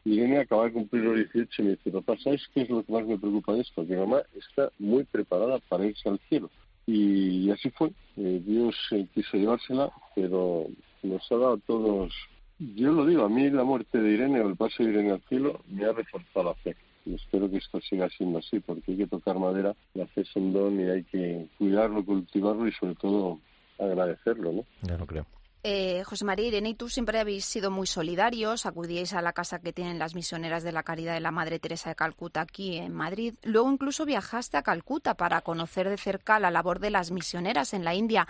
Y 0.05 0.15
Irene 0.15 0.39
acaba 0.39 0.67
de 0.67 0.73
cumplir 0.73 1.03
los 1.03 1.17
18 1.17 1.63
y 1.63 1.65
me 1.65 1.71
dice, 1.73 1.91
papá, 1.91 2.15
¿sabes 2.23 2.47
qué 2.55 2.63
es 2.63 2.71
lo 2.71 2.85
que 2.85 2.93
más 2.93 3.05
me 3.05 3.19
preocupa 3.19 3.55
de 3.55 3.63
esto? 3.63 3.85
Que 3.85 3.97
mamá 3.97 4.23
está 4.37 4.71
muy 4.79 5.03
preparada 5.03 5.59
para 5.69 5.87
irse 5.87 6.09
al 6.09 6.21
cielo. 6.29 6.49
Y, 6.87 7.51
así 7.51 7.71
fue. 7.71 7.91
Eh, 8.17 8.41
Dios 8.45 8.77
eh, 8.93 9.07
quiso 9.13 9.37
llevársela, 9.37 9.91
pero 10.15 10.67
nos 11.03 11.33
ha 11.33 11.35
dado 11.35 11.55
a 11.55 11.59
todos 11.59 12.13
yo 12.59 12.93
lo 12.93 13.07
digo, 13.07 13.25
a 13.25 13.29
mí 13.29 13.51
la 13.51 13.65
muerte 13.65 13.99
de 13.99 14.13
Irene 14.13 14.41
o 14.41 14.49
el 14.49 14.57
paso 14.57 14.83
de 14.83 14.91
Irene 14.91 15.13
al 15.13 15.23
cielo 15.29 15.63
me 15.69 15.85
ha 15.85 15.93
reforzado 15.93 16.47
la 16.47 16.55
fe. 16.55 16.77
Y 17.07 17.15
espero 17.15 17.51
que 17.51 17.59
esto 17.59 17.81
siga 17.81 18.09
siendo 18.09 18.39
así, 18.39 18.61
porque 18.61 18.93
hay 18.93 18.99
que 18.99 19.07
tocar 19.07 19.39
madera, 19.39 19.75
la 19.95 20.07
fe 20.07 20.23
es 20.23 20.37
un 20.37 20.53
don 20.53 20.81
y 20.81 20.85
hay 20.85 21.05
que 21.05 21.47
cuidarlo, 21.59 22.05
cultivarlo 22.05 22.67
y 22.67 22.73
sobre 22.73 22.95
todo 22.95 23.41
agradecerlo, 23.79 24.53
¿no? 24.53 24.65
Ya 24.83 24.97
lo 24.97 25.07
creo. 25.07 25.27
Eh, 25.67 26.03
José 26.05 26.27
María 26.27 26.49
Irene 26.49 26.69
y 26.69 26.75
tú 26.75 26.91
siempre 26.91 27.19
habéis 27.19 27.47
sido 27.47 27.71
muy 27.71 27.87
solidarios, 27.87 28.67
acudíais 28.67 29.15
a 29.15 29.23
la 29.23 29.33
casa 29.33 29.61
que 29.61 29.73
tienen 29.73 29.99
las 29.99 30.15
misioneras 30.15 30.63
de 30.63 30.73
la 30.73 30.83
Caridad 30.83 31.15
de 31.15 31.21
la 31.21 31.31
Madre 31.31 31.59
Teresa 31.59 31.89
de 31.89 31.95
Calcuta 31.95 32.43
aquí 32.43 32.77
en 32.77 32.93
Madrid. 32.93 33.33
Luego 33.43 33.73
incluso 33.73 34.05
viajaste 34.05 34.59
a 34.59 34.63
Calcuta 34.63 35.15
para 35.15 35.41
conocer 35.41 35.89
de 35.89 35.97
cerca 35.97 36.39
la 36.39 36.51
labor 36.51 36.81
de 36.81 36.91
las 36.91 37.11
misioneras 37.11 37.73
en 37.73 37.83
la 37.83 37.95
India. 37.95 38.29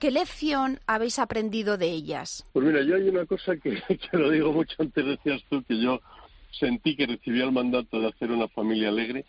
¿Qué 0.00 0.10
lección 0.10 0.80
habéis 0.86 1.18
aprendido 1.18 1.76
de 1.76 1.90
ellas? 1.90 2.46
Pues 2.54 2.64
mira, 2.64 2.82
yo 2.82 2.96
hay 2.96 3.06
una 3.10 3.26
cosa 3.26 3.54
que, 3.58 3.82
que 4.10 4.16
lo 4.16 4.30
digo 4.30 4.50
mucho 4.50 4.74
antes, 4.78 5.04
decías 5.04 5.42
tú, 5.50 5.62
que 5.62 5.78
yo 5.78 6.00
sentí 6.58 6.96
que 6.96 7.06
recibía 7.06 7.44
el 7.44 7.52
mandato 7.52 8.00
de 8.00 8.08
hacer 8.08 8.30
una 8.30 8.48
familia 8.48 8.88
alegre. 8.88 9.26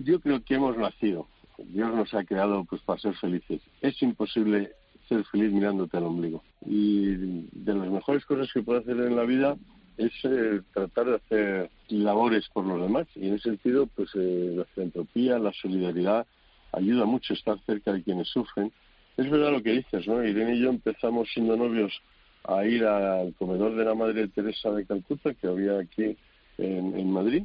Yo 0.00 0.18
creo 0.20 0.42
que 0.42 0.56
hemos 0.56 0.76
nacido. 0.76 1.28
Dios 1.58 1.94
nos 1.94 2.12
ha 2.14 2.24
creado 2.24 2.64
pues 2.64 2.82
para 2.82 2.98
ser 2.98 3.14
felices. 3.14 3.60
Es 3.80 4.02
imposible 4.02 4.72
ser 5.08 5.22
feliz 5.26 5.52
mirándote 5.52 5.96
al 5.96 6.06
ombligo. 6.06 6.42
Y 6.66 7.14
de 7.52 7.74
las 7.74 7.88
mejores 7.88 8.24
cosas 8.24 8.52
que 8.52 8.62
puedo 8.62 8.80
hacer 8.80 8.96
en 8.96 9.14
la 9.14 9.22
vida 9.22 9.56
es 9.98 10.12
eh, 10.24 10.62
tratar 10.74 11.06
de 11.06 11.14
hacer 11.14 11.70
labores 11.90 12.48
por 12.52 12.64
los 12.64 12.80
demás. 12.80 13.06
Y 13.14 13.28
en 13.28 13.34
ese 13.34 13.50
sentido, 13.50 13.86
pues 13.86 14.10
eh, 14.16 14.54
la 14.56 14.64
filantropía, 14.64 15.38
la 15.38 15.52
solidaridad, 15.52 16.26
ayuda 16.72 17.04
mucho 17.04 17.34
estar 17.34 17.56
cerca 17.66 17.92
de 17.92 18.02
quienes 18.02 18.26
sufren. 18.26 18.72
Es 19.18 19.28
verdad 19.28 19.50
lo 19.50 19.60
que 19.60 19.72
dices, 19.72 20.06
¿no? 20.06 20.24
Irene 20.24 20.54
y 20.54 20.60
yo 20.60 20.70
empezamos 20.70 21.28
siendo 21.34 21.56
novios 21.56 21.92
a 22.44 22.64
ir 22.64 22.84
al 22.84 23.34
comedor 23.34 23.74
de 23.74 23.84
la 23.84 23.92
Madre 23.92 24.28
Teresa 24.28 24.70
de 24.70 24.86
Calcuta, 24.86 25.34
que 25.34 25.48
había 25.48 25.76
aquí 25.80 26.16
en, 26.56 27.10
Madrid. 27.10 27.42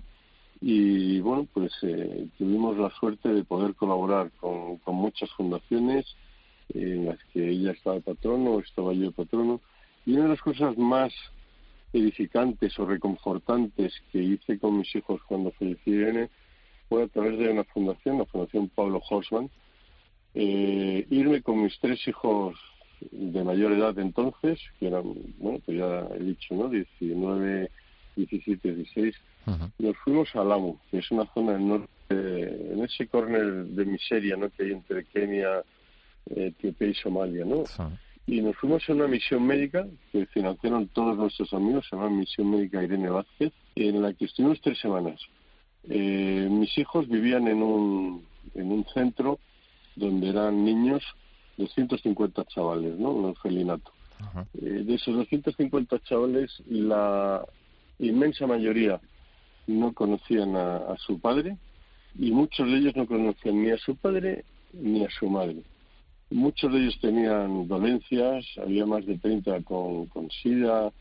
Y 0.61 1.19
bueno, 1.21 1.47
pues 1.51 1.73
eh, 1.81 2.27
tuvimos 2.37 2.77
la 2.77 2.91
suerte 2.91 3.29
de 3.29 3.43
poder 3.43 3.73
colaborar 3.73 4.29
con, 4.39 4.79
muchas 4.85 5.31
fundaciones 5.31 6.05
en 6.75 7.07
las 7.07 7.17
que 7.33 7.49
ella 7.49 7.71
estaba 7.71 7.99
patrono, 8.01 8.59
estaba 8.59 8.93
yo 8.93 9.11
patrono. 9.11 9.59
Y 10.05 10.13
una 10.13 10.25
de 10.25 10.29
las 10.29 10.41
cosas 10.41 10.77
más 10.77 11.11
edificantes 11.91 12.77
o 12.77 12.85
reconfortantes 12.85 13.95
que 14.11 14.19
hice 14.19 14.59
con 14.59 14.77
mis 14.77 14.95
hijos 14.95 15.23
cuando 15.23 15.49
fallecí 15.53 15.89
Irene 15.89 16.29
fue 16.87 17.01
a 17.01 17.07
través 17.07 17.39
de 17.39 17.49
una 17.49 17.63
fundación, 17.63 18.19
la 18.19 18.25
Fundación 18.25 18.69
Pablo 18.69 19.01
Horsman, 19.09 19.49
eh, 20.35 21.05
irme 21.09 21.41
con 21.41 21.63
mis 21.63 21.77
tres 21.79 22.07
hijos 22.07 22.57
de 23.11 23.43
mayor 23.43 23.73
edad 23.73 23.97
entonces, 23.99 24.59
que 24.79 24.87
eran, 24.87 25.03
bueno, 25.37 25.59
pues 25.65 25.77
ya 25.77 26.07
he 26.15 26.23
dicho, 26.23 26.55
¿no? 26.55 26.69
19, 26.69 27.69
17, 28.15 28.75
16, 28.75 29.15
nos 29.79 29.97
fuimos 29.97 30.33
a 30.35 30.43
Lamu, 30.43 30.77
que 30.89 30.99
es 30.99 31.11
una 31.11 31.25
zona 31.33 31.53
del 31.53 31.67
norte, 31.67 31.87
en 32.09 32.83
ese 32.83 33.07
córner 33.07 33.65
de 33.65 33.85
miseria, 33.85 34.37
¿no? 34.37 34.49
Que 34.49 34.63
hay 34.63 34.71
entre 34.71 35.03
Kenia, 35.05 35.63
Etiopía 36.33 36.87
y 36.87 36.93
Somalia, 36.95 37.45
¿no? 37.45 37.63
Y 38.25 38.41
nos 38.41 38.55
fuimos 38.55 38.87
a 38.87 38.93
una 38.93 39.07
misión 39.07 39.45
médica 39.45 39.85
que 40.11 40.25
financiaron 40.27 40.87
todos 40.87 41.17
nuestros 41.17 41.53
amigos, 41.53 41.85
se 41.89 41.95
llama 41.95 42.09
Misión 42.09 42.51
Médica 42.51 42.81
Irene 42.81 43.09
Vázquez, 43.09 43.51
en 43.75 44.01
la 44.01 44.13
que 44.13 44.25
estuvimos 44.25 44.61
tres 44.61 44.79
semanas. 44.79 45.19
Eh, 45.89 46.47
mis 46.49 46.77
hijos 46.77 47.09
vivían 47.09 47.47
en 47.49 47.61
un, 47.61 48.25
en 48.55 48.71
un 48.71 48.85
centro 48.93 49.39
donde 49.95 50.29
eran 50.29 50.63
niños, 50.63 51.03
250 51.57 52.45
chavales, 52.45 52.97
¿no? 52.97 53.11
Un 53.11 53.25
orfelinato. 53.25 53.91
Eh, 54.55 54.83
de 54.85 54.95
esos 54.95 55.15
250 55.15 55.99
chavales, 55.99 56.51
la 56.67 57.45
inmensa 57.99 58.47
mayoría 58.47 58.99
no 59.67 59.93
conocían 59.93 60.55
a 60.55 60.95
su 60.97 61.19
padre 61.19 61.57
y 62.17 62.31
muchos 62.31 62.67
de 62.67 62.77
ellos 62.77 62.95
no 62.95 63.07
conocían 63.07 63.63
ni 63.63 63.71
a 63.71 63.77
su 63.77 63.95
padre 63.95 64.45
ni 64.73 65.03
a 65.03 65.09
su 65.09 65.29
madre. 65.29 65.63
Muchos 66.29 66.71
de 66.71 66.79
ellos 66.79 66.97
tenían 66.99 67.67
dolencias, 67.67 68.45
había 68.61 68.85
más 68.85 69.05
de 69.05 69.17
30 69.17 69.61
con, 69.63 70.07
con 70.07 70.29
SIDA, 70.31 70.91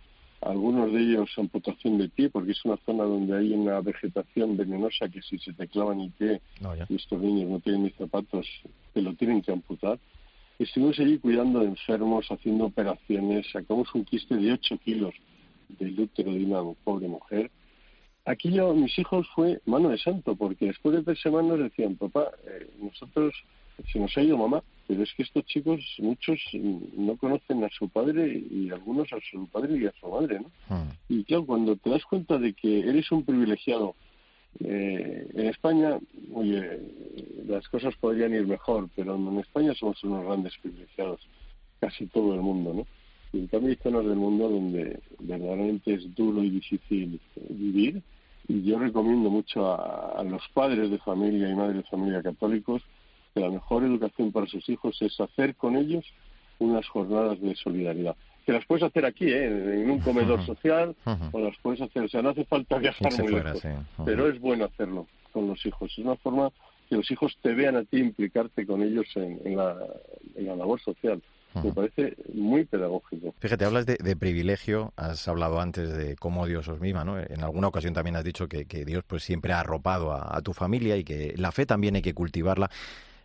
algunos 0.43 0.93
de 0.93 1.01
ellos 1.01 1.31
amputación 1.37 1.99
de 1.99 2.09
pie, 2.09 2.29
porque 2.29 2.53
es 2.53 2.65
una 2.65 2.77
zona 2.85 3.05
donde 3.05 3.37
hay 3.37 3.53
una 3.53 3.81
vegetación 3.81 4.57
venenosa 4.57 5.09
que 5.09 5.23
si 5.23 5.39
se 5.39 5.53
te 5.53 5.69
clavan 5.69 6.01
el 6.01 6.11
pie 6.13 6.41
y 6.89 6.95
estos 6.97 7.21
niños 7.21 7.51
no 7.51 7.61
tienen 7.61 7.85
ni 7.85 7.91
zapatos, 7.91 8.47
te 8.93 9.03
lo 9.03 9.15
tienen 9.15 9.43
que 9.43 9.53
amputar. 9.53 9.99
Estuvimos 10.59 10.99
allí 10.99 11.19
cuidando 11.19 11.61
de 11.61 11.67
enfermos, 11.67 12.27
haciendo 12.31 12.67
operaciones, 12.67 13.47
sacamos 13.53 13.95
un 13.95 14.05
quiste 14.05 14.37
de 14.37 14.53
8 14.53 14.79
kilos 14.85 15.15
del 15.79 15.99
útero 15.99 16.33
de 16.33 16.45
una 16.45 16.63
pobre 16.85 17.09
mujer. 17.09 17.51
Aquí 18.25 18.53
yo, 18.53 18.73
mis 18.75 18.97
hijos 18.99 19.27
fue 19.35 19.61
mano 19.65 19.89
de 19.89 19.99
santo, 19.99 20.37
porque 20.37 20.67
después 20.67 20.95
de 20.95 21.03
tres 21.03 21.21
semanas 21.21 21.59
decían, 21.59 21.97
papá, 21.97 22.31
eh, 22.47 22.71
nosotros 22.81 23.35
se 23.93 23.99
nos 23.99 24.17
ha 24.17 24.23
ido 24.23 24.37
mamá, 24.37 24.63
pero 24.87 25.03
es 25.03 25.12
que 25.15 25.23
estos 25.23 25.45
chicos, 25.47 25.81
muchos 25.99 26.41
no 26.53 27.17
conocen 27.17 27.65
a 27.65 27.69
su 27.71 27.89
padre 27.89 28.43
y 28.51 28.71
algunos 28.71 29.12
a 29.12 29.19
su 29.31 29.47
padre 29.49 29.79
y 29.79 29.87
a 29.87 29.93
su 30.01 30.09
madre, 30.09 30.41
¿no? 30.41 30.51
Hmm. 30.69 30.91
Y 31.09 31.25
claro, 31.25 31.47
cuando 31.47 31.77
te 31.77 31.91
das 31.91 32.05
cuenta 32.05 32.39
de 32.39 32.53
que 32.53 32.81
eres 32.81 33.11
un 33.12 33.25
privilegiado, 33.25 33.95
eh, 34.61 35.27
en 35.33 35.47
España, 35.47 35.99
oye, 36.35 36.81
las 37.47 37.67
cosas 37.69 37.95
podrían 37.97 38.35
ir 38.35 38.47
mejor, 38.47 38.89
pero 38.95 39.15
en 39.15 39.39
España 39.39 39.73
somos 39.75 40.03
unos 40.05 40.25
grandes 40.25 40.53
privilegiados, 40.61 41.21
casi 41.81 42.07
todo 42.07 42.35
el 42.35 42.41
mundo, 42.41 42.75
¿no? 42.75 42.87
Y 43.33 43.41
en 43.41 43.47
cambio 43.47 43.71
hay 43.71 43.77
zonas 43.77 44.05
del 44.05 44.17
mundo 44.17 44.49
donde 44.49 45.01
verdaderamente 45.21 45.95
es 45.95 46.15
duro 46.15 46.43
y 46.43 46.51
difícil 46.51 47.19
vivir, 47.49 48.03
y 48.47 48.62
yo 48.62 48.79
recomiendo 48.79 49.31
mucho 49.31 49.67
a, 49.73 50.19
a 50.19 50.23
los 50.25 50.43
padres 50.53 50.91
de 50.91 50.99
familia 50.99 51.49
y 51.49 51.55
madres 51.55 51.77
de 51.77 51.83
familia 51.85 52.23
católicos 52.23 52.83
que 53.35 53.41
la 53.41 53.51
mejor 53.51 53.85
educación 53.85 54.33
para 54.33 54.47
sus 54.47 54.69
hijos 54.69 55.01
es 55.01 55.19
hacer 55.21 55.55
con 55.57 55.77
ellos 55.77 56.05
unas 56.59 56.87
jornadas 56.89 57.41
de 57.41 57.55
solidaridad. 57.57 58.17
Que 58.47 58.53
las 58.53 58.65
puedes 58.67 58.83
hacer 58.83 59.05
aquí, 59.05 59.27
¿eh? 59.27 59.47
en 59.47 59.91
un 59.91 60.01
comedor 60.01 60.45
social, 60.45 60.97
o 61.33 61.39
las 61.41 61.57
puedes 61.62 61.81
hacer, 61.81 62.05
o 62.05 62.09
sea, 62.09 62.23
no 62.23 62.31
hace 62.31 62.45
falta 62.45 62.79
viajar 62.79 63.12
muy 63.19 63.33
lejos, 63.33 63.62
pero 64.05 64.29
es 64.29 64.41
bueno 64.41 64.65
hacerlo 64.65 65.07
con 65.33 65.47
los 65.49 65.65
hijos. 65.65 65.91
Es 65.93 65.99
una 65.99 66.17
forma 66.17 66.51
que 66.89 66.97
los 66.97 67.11
hijos 67.11 67.37
te 67.41 67.55
vean 67.55 67.77
a 67.77 67.85
ti 67.85 67.99
implicarte 67.99 68.67
con 68.67 68.83
ellos 68.83 69.07
en, 69.15 69.57
la, 69.57 69.77
labor 70.37 70.81
social. 70.81 71.23
Me 71.62 71.73
parece 71.73 72.17
muy 72.33 72.65
pedagógico. 72.65 73.35
Fíjate, 73.39 73.65
hablas 73.65 73.87
de, 73.87 74.17
privilegio, 74.17 74.93
has 74.97 75.29
hablado 75.29 75.61
antes 75.61 75.95
de 75.95 76.17
cómo 76.17 76.47
Dios 76.47 76.67
os 76.69 76.81
mima, 76.81 77.05
¿no? 77.05 77.19
En 77.19 77.43
alguna 77.43 77.69
ocasión 77.69 77.93
también 77.93 78.17
has 78.17 78.25
dicho 78.25 78.49
que, 78.49 78.65
Dios 78.85 79.05
pues 79.07 79.23
siempre 79.23 79.53
ha 79.53 79.61
arropado 79.61 80.12
a, 80.12 80.41
tu 80.43 80.53
familia 80.53 80.97
y 80.97 81.05
que 81.05 81.35
la 81.37 81.53
fe 81.53 81.67
también 81.67 81.97
hay 81.97 82.03
que 82.03 82.15
cultivarla. 82.15 82.71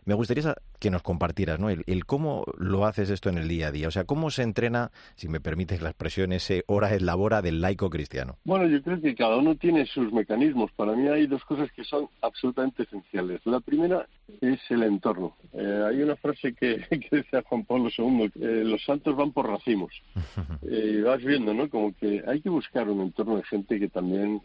Me 0.08 0.14
gustaría 0.14 0.54
que 0.78 0.90
nos 0.90 1.02
compartieras 1.02 1.60
¿no? 1.60 1.68
El, 1.68 2.06
cómo 2.06 2.46
lo 2.56 2.86
haces 2.86 3.10
esto 3.10 3.28
en 3.28 3.36
el 3.36 3.46
día 3.46 3.68
a 3.68 3.72
día. 3.72 3.88
O 3.88 3.90
sea, 3.90 4.04
cómo 4.04 4.30
se 4.30 4.42
entrena, 4.42 4.90
si 5.16 5.28
me 5.28 5.38
permites 5.38 5.82
la 5.82 5.90
expresión, 5.90 6.32
ese 6.32 6.64
hora 6.66 6.94
es 6.94 7.02
labora 7.02 7.42
del 7.42 7.60
laico 7.60 7.90
cristiano. 7.90 8.38
Bueno, 8.44 8.66
yo 8.68 8.82
creo 8.82 9.02
que 9.02 9.14
cada 9.14 9.36
uno 9.36 9.54
tiene 9.56 9.84
sus 9.84 10.10
mecanismos. 10.10 10.72
Para 10.72 10.94
mí 10.94 11.06
hay 11.08 11.26
dos 11.26 11.44
cosas 11.44 11.70
que 11.72 11.84
son 11.84 12.08
absolutamente 12.22 12.84
esenciales. 12.84 13.42
La 13.44 13.60
primera 13.60 14.08
es 14.40 14.58
el 14.70 14.84
entorno. 14.84 15.36
Eh, 15.52 15.84
hay 15.86 16.00
una 16.00 16.16
frase 16.16 16.54
que, 16.54 16.86
decía 17.10 17.42
Juan 17.46 17.66
Pablo 17.66 17.90
II, 17.94 18.30
que 18.30 18.64
los 18.64 18.82
santos 18.82 19.14
van 19.14 19.32
por 19.32 19.46
racimos. 19.46 19.92
Eh, 20.70 21.02
vas 21.04 21.22
viendo, 21.22 21.54
¿no? 21.54 21.68
Como 21.68 21.94
que 21.94 22.22
hay 22.26 22.40
que 22.40 22.48
buscar 22.48 22.88
un 22.88 23.00
entorno 23.00 23.36
de 23.36 23.44
gente 23.44 23.78
que 23.78 23.88
también 23.88 24.40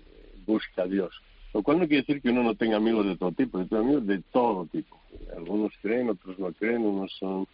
busca 0.45 0.83
a 0.83 0.85
Dios. 0.85 1.13
Lo 1.53 1.61
cual 1.61 1.79
no 1.79 1.87
quiere 1.87 2.01
decir 2.01 2.21
que 2.21 2.29
uno 2.29 2.43
no 2.43 2.55
tenga 2.55 2.77
amigos 2.77 3.05
de 3.05 3.15
todo 3.15 3.31
tipo, 3.31 3.59
yo 3.59 3.67
tengo 3.67 3.83
amigos 3.83 4.07
de 4.07 4.21
todo 4.31 4.65
tipo. 4.65 4.99
Algunos 5.35 5.71
creen, 5.81 6.09
otros 6.09 6.39
no 6.39 6.51
creen, 6.53 6.85
unos 6.85 7.11
son 7.19 7.47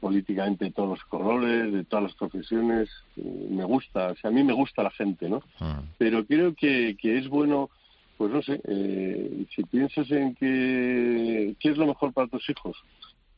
políticamente 0.00 0.64
de 0.66 0.70
todos 0.72 0.90
los 0.90 1.04
colores, 1.04 1.72
de 1.72 1.84
todas 1.84 2.04
las 2.04 2.14
profesiones. 2.14 2.88
Me 3.16 3.64
gusta, 3.64 4.12
o 4.12 4.16
sea, 4.16 4.30
a 4.30 4.32
mí 4.32 4.42
me 4.42 4.52
gusta 4.52 4.82
la 4.82 4.90
gente, 4.90 5.28
¿no? 5.28 5.42
Ah. 5.60 5.82
Pero 5.98 6.24
creo 6.24 6.54
que, 6.54 6.96
que 7.00 7.18
es 7.18 7.28
bueno, 7.28 7.70
pues 8.16 8.32
no 8.32 8.42
sé, 8.42 8.60
eh, 8.64 9.44
si 9.54 9.62
piensas 9.64 10.10
en 10.10 10.34
que, 10.34 11.54
qué 11.60 11.70
es 11.70 11.76
lo 11.76 11.86
mejor 11.86 12.12
para 12.12 12.28
tus 12.28 12.48
hijos, 12.50 12.76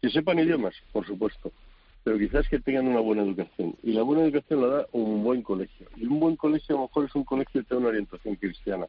que 0.01 0.09
sepan 0.09 0.39
idiomas, 0.39 0.75
por 0.93 1.07
supuesto, 1.07 1.53
pero 2.03 2.19
quizás 2.19 2.49
que 2.49 2.61
tengan 2.61 2.89
una 2.89 3.01
buena 3.01 3.23
educación. 3.23 3.77
Y 3.83 3.93
la 3.93 4.03
buena 4.03 4.25
educación 4.25 4.63
la 4.63 4.69
da 4.69 4.87
un 4.93 5.23
buen 5.23 5.43
colegio. 5.43 5.87
Y 5.97 6.07
un 6.07 6.19
buen 6.19 6.37
colegio 6.37 6.77
a 6.77 6.79
lo 6.79 6.87
mejor 6.87 7.05
es 7.05 7.15
un 7.15 7.25
colegio 7.25 7.61
que 7.61 7.67
tiene 7.67 7.81
una 7.81 7.91
orientación 7.91 8.37
cristiana. 8.37 8.87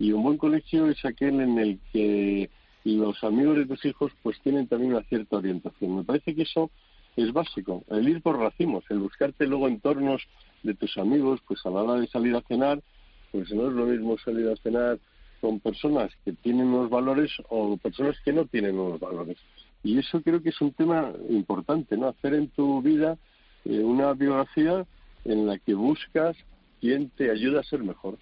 Y 0.00 0.12
un 0.12 0.22
buen 0.22 0.38
colegio 0.38 0.86
es 0.86 1.04
aquel 1.04 1.42
en 1.42 1.58
el 1.58 1.78
que 1.92 2.48
los 2.84 3.22
amigos 3.22 3.58
de 3.58 3.66
tus 3.66 3.84
hijos 3.84 4.10
pues 4.22 4.40
tienen 4.40 4.66
también 4.66 4.94
una 4.94 5.02
cierta 5.04 5.36
orientación. 5.36 5.94
Me 5.94 6.04
parece 6.04 6.34
que 6.34 6.42
eso 6.42 6.70
es 7.16 7.30
básico, 7.34 7.84
el 7.90 8.08
ir 8.08 8.22
por 8.22 8.38
racimos, 8.38 8.82
el 8.88 9.00
buscarte 9.00 9.46
luego 9.46 9.68
entornos 9.68 10.22
de 10.62 10.72
tus 10.72 10.96
amigos, 10.96 11.40
pues 11.46 11.60
a 11.66 11.70
la 11.70 11.82
hora 11.82 12.00
de 12.00 12.06
salir 12.06 12.34
a 12.34 12.40
cenar, 12.40 12.80
pues 13.30 13.52
no 13.52 13.68
es 13.68 13.74
lo 13.74 13.84
mismo 13.84 14.16
salir 14.16 14.48
a 14.48 14.56
cenar 14.56 14.98
con 15.42 15.60
personas 15.60 16.10
que 16.24 16.32
tienen 16.32 16.68
unos 16.68 16.88
valores 16.88 17.30
o 17.50 17.76
personas 17.76 18.16
que 18.24 18.32
no 18.32 18.46
tienen 18.46 18.78
unos 18.78 19.00
valores. 19.00 19.36
Y 19.82 19.98
eso 19.98 20.22
creo 20.22 20.42
que 20.42 20.48
es 20.48 20.60
un 20.62 20.72
tema 20.72 21.12
importante, 21.28 21.98
¿no? 21.98 22.08
Hacer 22.08 22.32
en 22.34 22.48
tu 22.48 22.80
vida 22.80 23.18
eh, 23.66 23.80
una 23.80 24.14
biografía 24.14 24.86
en 25.26 25.46
la 25.46 25.58
que 25.58 25.74
buscas 25.74 26.38
quién 26.80 27.10
te 27.10 27.30
ayuda 27.30 27.60
a 27.60 27.64
ser 27.64 27.82
mejor. 27.82 28.16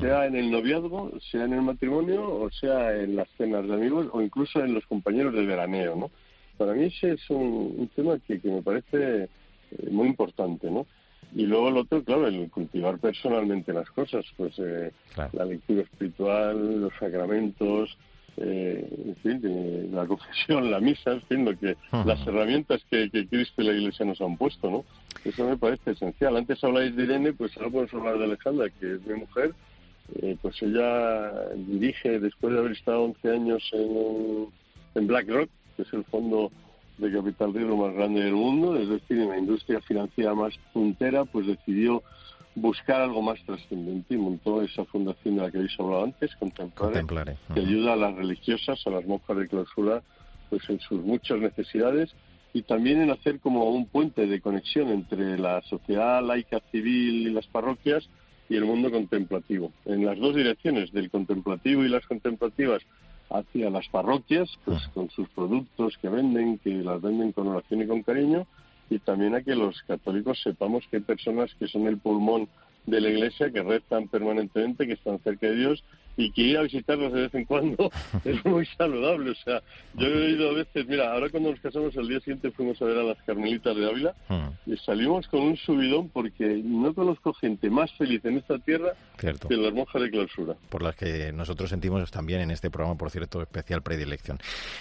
Sea 0.00 0.26
en 0.26 0.36
el 0.36 0.50
noviazgo, 0.50 1.12
sea 1.30 1.44
en 1.44 1.54
el 1.54 1.62
matrimonio, 1.62 2.40
o 2.40 2.50
sea 2.50 2.94
en 2.96 3.16
las 3.16 3.28
cenas 3.36 3.66
de 3.66 3.74
amigos, 3.74 4.06
o 4.12 4.20
incluso 4.20 4.60
en 4.60 4.74
los 4.74 4.86
compañeros 4.86 5.34
de 5.34 5.46
veraneo, 5.46 5.96
¿no? 5.96 6.10
Para 6.56 6.74
mí 6.74 6.84
ese 6.84 7.12
es 7.12 7.30
un, 7.30 7.88
tema 7.94 8.18
que, 8.26 8.40
me 8.44 8.62
parece 8.62 9.24
eh, 9.24 9.28
muy 9.90 10.08
importante, 10.08 10.70
¿no? 10.70 10.86
Y 11.34 11.46
luego 11.46 11.68
el 11.68 11.76
otro, 11.76 12.02
claro, 12.02 12.26
el 12.26 12.50
cultivar 12.50 12.98
personalmente 12.98 13.72
las 13.72 13.88
cosas, 13.90 14.24
pues 14.36 14.54
eh, 14.58 14.92
la 15.32 15.44
lectura 15.44 15.82
espiritual, 15.82 16.80
los 16.80 16.92
sacramentos, 16.98 17.96
eh, 18.38 18.88
en 19.06 19.16
fin, 19.16 19.90
la 19.92 20.06
confesión, 20.06 20.70
la 20.70 20.80
misa, 20.80 21.12
en 21.12 21.22
fin, 21.22 21.44
lo 21.44 21.58
que, 21.58 21.76
las 21.92 22.26
herramientas 22.26 22.82
que, 22.90 23.10
que, 23.10 23.26
Cristo 23.26 23.62
y 23.62 23.66
la 23.66 23.72
Iglesia 23.72 24.06
nos 24.06 24.20
han 24.20 24.36
puesto, 24.36 24.70
¿no? 24.70 24.84
Eso 25.24 25.48
me 25.48 25.56
parece 25.56 25.92
esencial. 25.92 26.36
Antes 26.36 26.62
habláis 26.62 26.94
de 26.96 27.04
Irene, 27.04 27.32
pues 27.32 27.56
ahora 27.56 27.70
podemos 27.70 27.94
hablar 27.94 28.18
de 28.18 28.24
Alejandra, 28.24 28.68
que 28.80 28.94
es 28.94 29.06
mi 29.06 29.14
mujer, 29.14 29.54
eh, 30.16 30.36
pues 30.40 30.60
ella 30.62 31.48
dirige, 31.54 32.18
después 32.18 32.52
de 32.52 32.60
haber 32.60 32.72
estado 32.72 33.04
11 33.04 33.30
años 33.30 33.70
en, 33.72 34.46
en 34.94 35.06
BlackRock, 35.06 35.50
que 35.76 35.82
es 35.82 35.92
el 35.92 36.04
fondo 36.04 36.50
de 36.98 37.12
capital 37.12 37.54
riesgo 37.54 37.76
más 37.76 37.94
grande 37.94 38.24
del 38.24 38.34
mundo, 38.34 38.76
es 38.76 38.88
decir, 38.88 39.18
en 39.18 39.28
la 39.28 39.38
industria 39.38 39.80
financiera 39.82 40.34
más 40.34 40.54
puntera, 40.72 41.24
pues 41.24 41.46
decidió 41.46 42.02
buscar 42.56 43.02
algo 43.02 43.22
más 43.22 43.38
trascendente 43.44 44.14
y 44.14 44.16
montó 44.16 44.62
esa 44.62 44.84
fundación 44.86 45.36
de 45.36 45.42
la 45.42 45.50
que 45.50 45.58
habéis 45.58 45.78
hablado 45.78 46.04
antes, 46.04 46.34
Contemplare, 46.36 47.36
que 47.54 47.60
ayuda 47.60 47.92
a 47.92 47.96
las 47.96 48.14
religiosas, 48.14 48.84
a 48.86 48.90
las 48.90 49.06
monjas 49.06 49.36
de 49.36 49.48
clausura, 49.48 50.02
pues 50.50 50.68
en 50.68 50.80
sus 50.80 51.00
muchas 51.04 51.38
necesidades 51.38 52.10
y 52.52 52.62
también 52.62 53.02
en 53.02 53.10
hacer 53.10 53.38
como 53.40 53.70
un 53.70 53.86
puente 53.86 54.26
de 54.26 54.40
conexión 54.40 54.88
entre 54.88 55.38
la 55.38 55.60
sociedad 55.62 56.22
laica 56.22 56.60
civil 56.72 57.28
y 57.28 57.30
las 57.30 57.46
parroquias 57.46 58.08
y 58.48 58.56
el 58.56 58.64
mundo 58.64 58.90
contemplativo. 58.90 59.72
En 59.84 60.04
las 60.04 60.18
dos 60.18 60.34
direcciones, 60.34 60.92
del 60.92 61.10
contemplativo 61.10 61.84
y 61.84 61.88
las 61.88 62.06
contemplativas, 62.06 62.82
hacia 63.30 63.70
las 63.70 63.88
parroquias, 63.88 64.48
pues 64.64 64.86
con 64.94 65.10
sus 65.10 65.28
productos 65.30 65.98
que 66.00 66.08
venden, 66.08 66.58
que 66.58 66.70
las 66.70 67.00
venden 67.02 67.32
con 67.32 67.48
oración 67.48 67.82
y 67.82 67.86
con 67.86 68.02
cariño, 68.02 68.46
y 68.90 68.98
también 69.00 69.34
a 69.34 69.42
que 69.42 69.54
los 69.54 69.82
católicos 69.82 70.40
sepamos 70.42 70.84
que 70.90 70.96
hay 70.96 71.02
personas 71.02 71.54
que 71.58 71.68
son 71.68 71.86
el 71.86 71.98
pulmón 71.98 72.48
de 72.86 73.00
la 73.02 73.10
iglesia, 73.10 73.50
que 73.50 73.62
rezan 73.62 74.08
permanentemente, 74.08 74.86
que 74.86 74.94
están 74.94 75.18
cerca 75.18 75.46
de 75.46 75.56
Dios 75.56 75.84
y 76.18 76.32
que 76.32 76.42
ir 76.42 76.58
a 76.58 76.62
visitarlos 76.62 77.12
de 77.12 77.22
vez 77.22 77.34
en 77.34 77.44
cuando 77.44 77.90
es 78.24 78.44
muy 78.44 78.66
saludable. 78.76 79.30
O 79.30 79.34
sea, 79.36 79.62
yo 79.94 80.06
he 80.08 80.30
ido 80.30 80.50
a 80.50 80.52
veces, 80.52 80.86
mira, 80.86 81.12
ahora 81.12 81.30
cuando 81.30 81.52
nos 81.52 81.60
casamos 81.60 81.96
el 81.96 82.08
día 82.08 82.18
siguiente 82.18 82.50
fuimos 82.50 82.82
a 82.82 82.86
ver 82.86 82.98
a 82.98 83.04
las 83.04 83.18
Carmelitas 83.22 83.74
de 83.76 83.88
Ávila 83.88 84.14
hmm. 84.28 84.70
y 84.72 84.76
salimos 84.78 85.28
con 85.28 85.40
un 85.40 85.56
subidón 85.56 86.08
porque 86.08 86.60
no 86.64 86.92
conozco 86.92 87.32
gente 87.34 87.70
más 87.70 87.92
feliz 87.92 88.24
en 88.24 88.38
esta 88.38 88.58
tierra 88.58 88.94
que 89.16 89.56
las 89.56 89.72
monjas 89.72 90.02
de 90.02 90.10
clausura. 90.10 90.54
Por 90.68 90.82
las 90.82 90.96
que 90.96 91.32
nosotros 91.32 91.70
sentimos 91.70 92.10
también 92.10 92.40
en 92.40 92.50
este 92.50 92.68
programa, 92.68 92.98
por 92.98 93.10
cierto, 93.10 93.40
especial 93.40 93.82
predilección. 93.82 94.38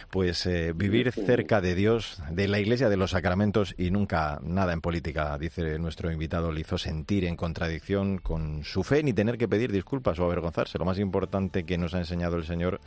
Pues 0.10 0.44
eh, 0.48 0.74
vivir 0.76 1.12
cerca 1.12 1.62
de 1.62 1.76
Dios, 1.76 2.20
de 2.32 2.48
la 2.48 2.60
Iglesia, 2.60 2.90
de 2.90 2.98
los 2.98 3.12
sacramentos 3.12 3.76
y 3.78 3.92
nunca 3.92 4.40
nada 4.42 4.74
en 4.74 4.82
política, 4.82 5.38
dice 5.38 5.78
nuestro 5.78 6.12
invitado, 6.12 6.52
le 6.52 6.62
hizo 6.62 6.80
sentir 6.80 7.26
en 7.26 7.36
contradicción 7.36 8.18
con 8.18 8.64
su 8.64 8.84
fe 8.84 9.04
ni 9.04 9.14
tener 9.14 9.38
que 9.38 9.48
pedir 9.48 9.72
disculpas 9.72 10.18
o 10.18 10.26
avergonzarse. 10.26 10.80
Lo 10.80 10.86
más 10.86 10.98
importante 10.98 11.27
que 11.66 11.78
nos 11.78 11.94
ha 11.94 12.00
enseñado 12.00 12.38
el 12.38 12.46
Señor 12.46 12.80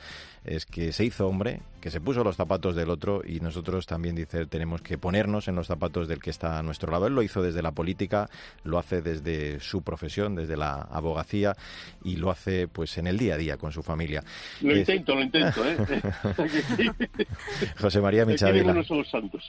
es 0.44 0.64
que 0.64 0.92
se 0.92 1.04
hizo 1.04 1.26
hombre, 1.26 1.60
que 1.80 1.90
se 1.90 2.00
puso 2.00 2.24
los 2.24 2.36
zapatos 2.36 2.74
del 2.74 2.90
otro 2.90 3.22
y 3.24 3.40
nosotros 3.40 3.86
también, 3.86 4.14
dice, 4.14 4.46
tenemos 4.46 4.80
que 4.80 4.96
ponernos 4.96 5.48
en 5.48 5.54
los 5.54 5.66
zapatos 5.66 6.08
del 6.08 6.20
que 6.20 6.30
está 6.30 6.58
a 6.58 6.62
nuestro 6.62 6.90
lado. 6.90 7.06
Él 7.06 7.14
lo 7.14 7.22
hizo 7.22 7.42
desde 7.42 7.62
la 7.62 7.72
política, 7.72 8.28
lo 8.64 8.78
hace 8.78 9.02
desde 9.02 9.60
su 9.60 9.82
profesión, 9.82 10.34
desde 10.34 10.56
la 10.56 10.82
abogacía 10.90 11.56
y 12.04 12.16
lo 12.16 12.30
hace 12.30 12.68
pues 12.68 12.96
en 12.98 13.06
el 13.06 13.18
día 13.18 13.34
a 13.34 13.36
día 13.36 13.56
con 13.56 13.72
su 13.72 13.82
familia. 13.82 14.22
Lo 14.62 14.76
intento, 14.76 15.14
lo 15.14 15.22
intento, 15.22 15.62
¿eh? 15.64 15.76
José 17.80 18.00
María 18.00 18.24
Michavila. 18.24 18.82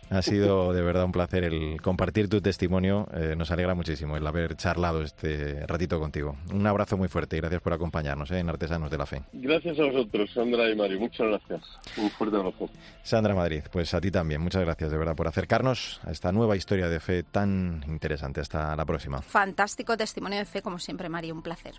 Ha 0.10 0.22
sido 0.22 0.74
de 0.74 0.82
verdad 0.82 1.06
un 1.06 1.12
placer 1.12 1.44
el 1.46 1.82
compartir 1.82 2.28
tu 2.28 2.42
testimonio. 2.42 3.08
Eh, 3.14 3.36
nos 3.38 3.52
alegra 3.52 3.76
muchísimo 3.76 4.18
el 4.18 4.28
haber 4.28 4.56
charlado 4.56 5.02
este 5.04 5.66
ratito 5.68 6.00
contigo. 6.00 6.36
Un 6.54 6.68
abrazo 6.68 6.98
muy 6.98 7.08
fuerte 7.08 7.38
y 7.38 7.40
gracias 7.40 7.62
por 7.62 7.74
acompañarnos 7.74 8.30
¿eh? 8.32 8.40
en 8.40 8.50
Artesanos 8.72 8.92
de 8.92 8.98
la 8.98 9.06
Fe. 9.06 9.22
Gracias 9.34 9.80
a 9.80 9.84
vosotros, 9.84 10.30
Sandra 10.34 10.70
y 10.70 10.76
Mario. 10.76 11.00
Muchas 11.00 11.28
gracias. 11.28 11.62
Un 11.98 12.10
fuerte 12.12 12.38
abrazo. 12.38 12.70
Sandra 13.04 13.36
Madrid, 13.36 13.64
pues 13.72 13.94
a 13.94 14.02
ti 14.02 14.12
también. 14.12 14.42
Muchas 14.42 14.62
gracias 14.64 14.92
de 14.92 14.98
verdad 14.98 15.16
por 15.16 15.28
acercarnos 15.28 16.00
a 16.04 16.12
esta 16.12 16.32
nueva 16.32 16.56
historia 16.56 16.88
de 16.88 17.00
fe 17.00 17.24
tan 17.24 17.84
interesante. 17.88 18.42
Hasta 18.42 18.76
la 18.76 18.86
próxima. 18.86 19.22
Fantástico 19.22 19.98
testimonio 19.98 20.40
de 20.40 20.46
fe, 20.46 20.62
como 20.62 20.80
siempre, 20.80 21.10
Mario. 21.10 21.34
Un 21.36 21.42
placer. 21.42 21.76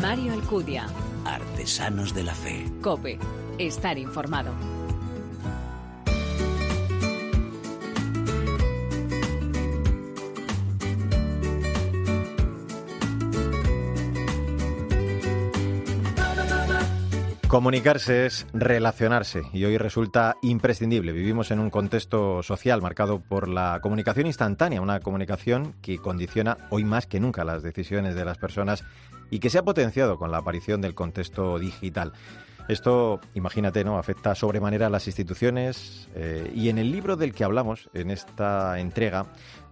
Mario 0.00 0.32
Alcudia. 0.32 0.86
Artesanos 1.24 2.14
de 2.14 2.22
la 2.22 2.34
Fe. 2.34 2.64
Cope. 2.80 3.18
Estar 3.58 3.98
informado. 3.98 4.77
Comunicarse 17.48 18.26
es 18.26 18.46
relacionarse 18.52 19.40
y 19.54 19.64
hoy 19.64 19.78
resulta 19.78 20.36
imprescindible. 20.42 21.12
Vivimos 21.12 21.50
en 21.50 21.60
un 21.60 21.70
contexto 21.70 22.42
social 22.42 22.82
marcado 22.82 23.20
por 23.20 23.48
la 23.48 23.80
comunicación 23.80 24.26
instantánea, 24.26 24.82
una 24.82 25.00
comunicación 25.00 25.72
que 25.80 25.96
condiciona 25.96 26.58
hoy 26.68 26.84
más 26.84 27.06
que 27.06 27.20
nunca 27.20 27.46
las 27.46 27.62
decisiones 27.62 28.14
de 28.14 28.26
las 28.26 28.36
personas 28.36 28.84
y 29.30 29.38
que 29.38 29.48
se 29.48 29.56
ha 29.56 29.62
potenciado 29.62 30.18
con 30.18 30.30
la 30.30 30.38
aparición 30.38 30.82
del 30.82 30.94
contexto 30.94 31.58
digital. 31.58 32.12
Esto, 32.68 33.18
imagínate, 33.32 33.82
¿no? 33.82 33.98
afecta 33.98 34.34
sobremanera 34.34 34.88
a 34.88 34.90
las 34.90 35.06
instituciones 35.06 36.10
eh, 36.14 36.52
y 36.54 36.68
en 36.68 36.76
el 36.76 36.92
libro 36.92 37.16
del 37.16 37.32
que 37.32 37.44
hablamos 37.44 37.88
en 37.94 38.10
esta 38.10 38.78
entrega 38.78 39.24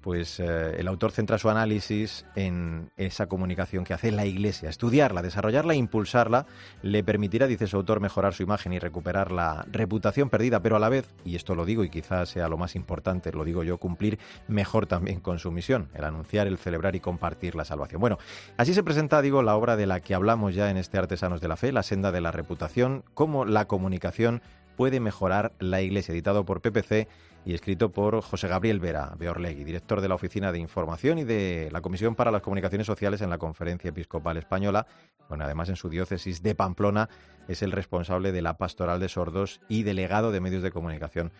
pues 0.06 0.38
eh, 0.38 0.76
el 0.78 0.86
autor 0.86 1.10
centra 1.10 1.36
su 1.36 1.50
análisis 1.50 2.26
en 2.36 2.92
esa 2.96 3.26
comunicación 3.26 3.82
que 3.82 3.92
hace 3.92 4.12
la 4.12 4.24
Iglesia. 4.24 4.68
Estudiarla, 4.68 5.20
desarrollarla 5.20 5.72
e 5.72 5.78
impulsarla 5.78 6.46
le 6.80 7.02
permitirá, 7.02 7.48
dice 7.48 7.66
su 7.66 7.76
autor, 7.76 7.98
mejorar 7.98 8.32
su 8.32 8.44
imagen 8.44 8.72
y 8.72 8.78
recuperar 8.78 9.32
la 9.32 9.66
reputación 9.68 10.30
perdida, 10.30 10.62
pero 10.62 10.76
a 10.76 10.78
la 10.78 10.90
vez, 10.90 11.12
y 11.24 11.34
esto 11.34 11.56
lo 11.56 11.64
digo 11.64 11.82
y 11.82 11.90
quizás 11.90 12.28
sea 12.28 12.48
lo 12.48 12.56
más 12.56 12.76
importante, 12.76 13.32
lo 13.32 13.42
digo 13.42 13.64
yo, 13.64 13.78
cumplir 13.78 14.20
mejor 14.46 14.86
también 14.86 15.18
con 15.18 15.40
su 15.40 15.50
misión, 15.50 15.88
el 15.92 16.04
anunciar, 16.04 16.46
el 16.46 16.58
celebrar 16.58 16.94
y 16.94 17.00
compartir 17.00 17.56
la 17.56 17.64
salvación. 17.64 18.00
Bueno, 18.00 18.18
así 18.58 18.74
se 18.74 18.84
presenta, 18.84 19.20
digo, 19.22 19.42
la 19.42 19.56
obra 19.56 19.74
de 19.74 19.86
la 19.86 19.98
que 19.98 20.14
hablamos 20.14 20.54
ya 20.54 20.70
en 20.70 20.76
este 20.76 20.98
Artesanos 20.98 21.40
de 21.40 21.48
la 21.48 21.56
Fe, 21.56 21.72
La 21.72 21.82
senda 21.82 22.12
de 22.12 22.20
la 22.20 22.30
reputación, 22.30 23.02
cómo 23.14 23.44
la 23.44 23.64
comunicación 23.64 24.40
puede 24.76 25.00
mejorar 25.00 25.52
la 25.58 25.80
Iglesia, 25.80 26.12
editado 26.12 26.44
por 26.44 26.60
PPC 26.60 27.08
y 27.46 27.54
escrito 27.54 27.92
por 27.92 28.20
José 28.22 28.48
Gabriel 28.48 28.80
Vera 28.80 29.14
Beorlegui, 29.16 29.62
director 29.62 30.00
de 30.00 30.08
la 30.08 30.16
Oficina 30.16 30.50
de 30.50 30.58
Información 30.58 31.18
y 31.18 31.24
de 31.24 31.68
la 31.70 31.80
Comisión 31.80 32.16
para 32.16 32.32
las 32.32 32.42
Comunicaciones 32.42 32.88
Sociales 32.88 33.20
en 33.20 33.30
la 33.30 33.38
Conferencia 33.38 33.88
Episcopal 33.88 34.36
Española. 34.36 34.88
Bueno, 35.28 35.44
además 35.44 35.68
en 35.68 35.76
su 35.76 35.88
diócesis 35.88 36.42
de 36.42 36.56
Pamplona 36.56 37.08
es 37.46 37.62
el 37.62 37.70
responsable 37.70 38.32
de 38.32 38.42
la 38.42 38.58
Pastoral 38.58 38.98
de 38.98 39.08
Sordos 39.08 39.60
y 39.68 39.84
delegado 39.84 40.32
de 40.32 40.40
medios 40.40 40.64
de 40.64 40.72
comunicación. 40.72 41.30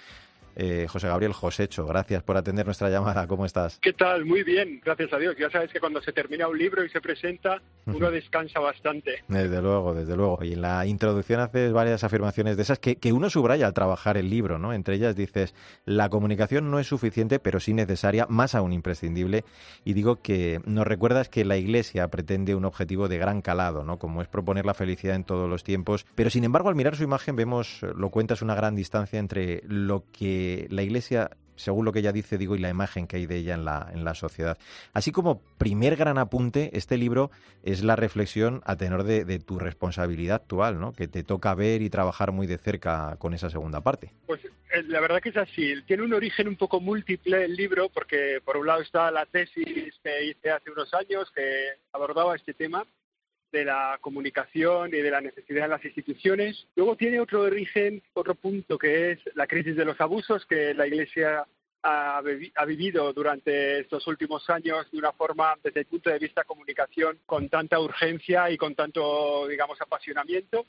Eh, 0.58 0.86
José 0.88 1.08
Gabriel 1.08 1.34
Josecho, 1.34 1.86
gracias 1.86 2.22
por 2.22 2.38
atender 2.38 2.64
nuestra 2.64 2.88
llamada. 2.88 3.26
¿Cómo 3.26 3.44
estás? 3.44 3.78
¿Qué 3.82 3.92
tal? 3.92 4.24
Muy 4.24 4.42
bien, 4.42 4.80
gracias 4.82 5.12
a 5.12 5.18
Dios. 5.18 5.36
Ya 5.38 5.50
sabes 5.50 5.70
que 5.70 5.80
cuando 5.80 6.00
se 6.00 6.12
termina 6.12 6.48
un 6.48 6.56
libro 6.56 6.82
y 6.82 6.88
se 6.88 7.02
presenta, 7.02 7.60
uno 7.84 8.10
descansa 8.10 8.58
bastante. 8.58 9.22
Desde 9.28 9.60
luego, 9.60 9.92
desde 9.92 10.16
luego. 10.16 10.38
Y 10.42 10.54
en 10.54 10.62
la 10.62 10.86
introducción 10.86 11.40
haces 11.40 11.72
varias 11.72 12.04
afirmaciones 12.04 12.56
de 12.56 12.62
esas 12.62 12.78
que, 12.78 12.96
que 12.96 13.12
uno 13.12 13.28
subraya 13.28 13.66
al 13.66 13.74
trabajar 13.74 14.16
el 14.16 14.30
libro, 14.30 14.58
¿no? 14.58 14.72
Entre 14.72 14.94
ellas 14.94 15.14
dices, 15.14 15.54
la 15.84 16.08
comunicación 16.08 16.70
no 16.70 16.78
es 16.78 16.86
suficiente, 16.86 17.38
pero 17.38 17.60
sí 17.60 17.74
necesaria, 17.74 18.26
más 18.30 18.54
aún 18.54 18.72
imprescindible. 18.72 19.44
Y 19.84 19.92
digo 19.92 20.22
que 20.22 20.62
nos 20.64 20.86
recuerdas 20.86 21.28
que 21.28 21.44
la 21.44 21.58
Iglesia 21.58 22.08
pretende 22.08 22.54
un 22.54 22.64
objetivo 22.64 23.08
de 23.08 23.18
gran 23.18 23.42
calado, 23.42 23.84
¿no? 23.84 23.98
Como 23.98 24.22
es 24.22 24.28
proponer 24.28 24.64
la 24.64 24.72
felicidad 24.72 25.16
en 25.16 25.24
todos 25.24 25.50
los 25.50 25.64
tiempos. 25.64 26.06
Pero 26.14 26.30
sin 26.30 26.44
embargo, 26.44 26.70
al 26.70 26.76
mirar 26.76 26.96
su 26.96 27.04
imagen 27.04 27.36
vemos, 27.36 27.82
lo 27.94 28.08
cuentas, 28.08 28.40
una 28.40 28.54
gran 28.54 28.74
distancia 28.74 29.18
entre 29.18 29.62
lo 29.66 30.04
que 30.12 30.45
la 30.70 30.82
Iglesia 30.82 31.30
según 31.56 31.84
lo 31.84 31.92
que 31.92 32.00
ella 32.00 32.12
dice, 32.12 32.38
digo, 32.38 32.54
y 32.54 32.58
la 32.58 32.68
imagen 32.68 33.06
que 33.06 33.16
hay 33.16 33.26
de 33.26 33.36
ella 33.36 33.54
en 33.54 33.64
la, 33.64 33.90
en 33.92 34.04
la 34.04 34.14
sociedad. 34.14 34.58
Así 34.92 35.10
como 35.10 35.40
primer 35.58 35.96
gran 35.96 36.18
apunte, 36.18 36.70
este 36.74 36.96
libro 36.96 37.30
es 37.62 37.82
la 37.82 37.96
reflexión 37.96 38.62
a 38.64 38.76
tenor 38.76 39.04
de, 39.04 39.38
tu 39.40 39.58
responsabilidad 39.58 40.36
actual, 40.36 40.78
¿no? 40.78 40.92
Que 40.92 41.08
te 41.08 41.22
toca 41.22 41.54
ver 41.54 41.82
y 41.82 41.90
trabajar 41.90 42.32
muy 42.32 42.46
de 42.46 42.58
cerca 42.58 43.16
con 43.18 43.34
esa 43.34 43.50
segunda 43.50 43.80
parte. 43.80 44.12
Pues 44.26 44.44
eh, 44.44 44.82
la 44.86 45.00
verdad 45.00 45.20
que 45.20 45.30
es 45.30 45.36
así. 45.36 45.74
Tiene 45.86 46.02
un 46.02 46.14
origen 46.14 46.48
un 46.48 46.56
poco 46.56 46.80
múltiple 46.80 47.44
el 47.44 47.56
libro, 47.56 47.88
porque 47.88 48.40
por 48.44 48.56
un 48.56 48.66
lado 48.66 48.82
está 48.82 49.10
la 49.10 49.26
tesis 49.26 49.94
que 50.02 50.24
hice 50.24 50.50
hace 50.50 50.70
unos 50.70 50.92
años 50.94 51.30
que 51.34 51.70
abordaba 51.92 52.36
este 52.36 52.54
tema, 52.54 52.86
de 53.52 53.64
la 53.64 53.98
comunicación 54.00 54.90
y 54.94 54.98
de 54.98 55.10
la 55.10 55.20
necesidad 55.20 55.62
de 55.62 55.68
las 55.68 55.84
instituciones. 55.84 56.66
Luego 56.76 56.96
tiene 56.96 57.20
otro 57.20 57.42
origen, 57.42 58.02
otro 58.14 58.34
punto 58.34 58.78
que 58.78 59.12
es 59.12 59.18
la 59.34 59.46
crisis 59.46 59.76
de 59.76 59.84
los 59.84 60.00
abusos 60.00 60.44
que 60.46 60.74
la 60.74 60.86
Iglesia 60.86 61.46
ha, 61.86 62.64
vivido 62.66 63.12
durante 63.12 63.80
estos 63.80 64.06
últimos 64.06 64.48
años 64.50 64.90
de 64.90 64.98
una 64.98 65.12
forma, 65.12 65.54
desde 65.62 65.80
el 65.80 65.86
punto 65.86 66.10
de 66.10 66.18
vista 66.18 66.44
comunicación, 66.44 67.18
con 67.26 67.48
tanta 67.48 67.78
urgencia 67.78 68.50
y 68.50 68.56
con 68.56 68.74
tanto, 68.74 69.46
digamos, 69.46 69.80
apasionamiento. 69.80 70.66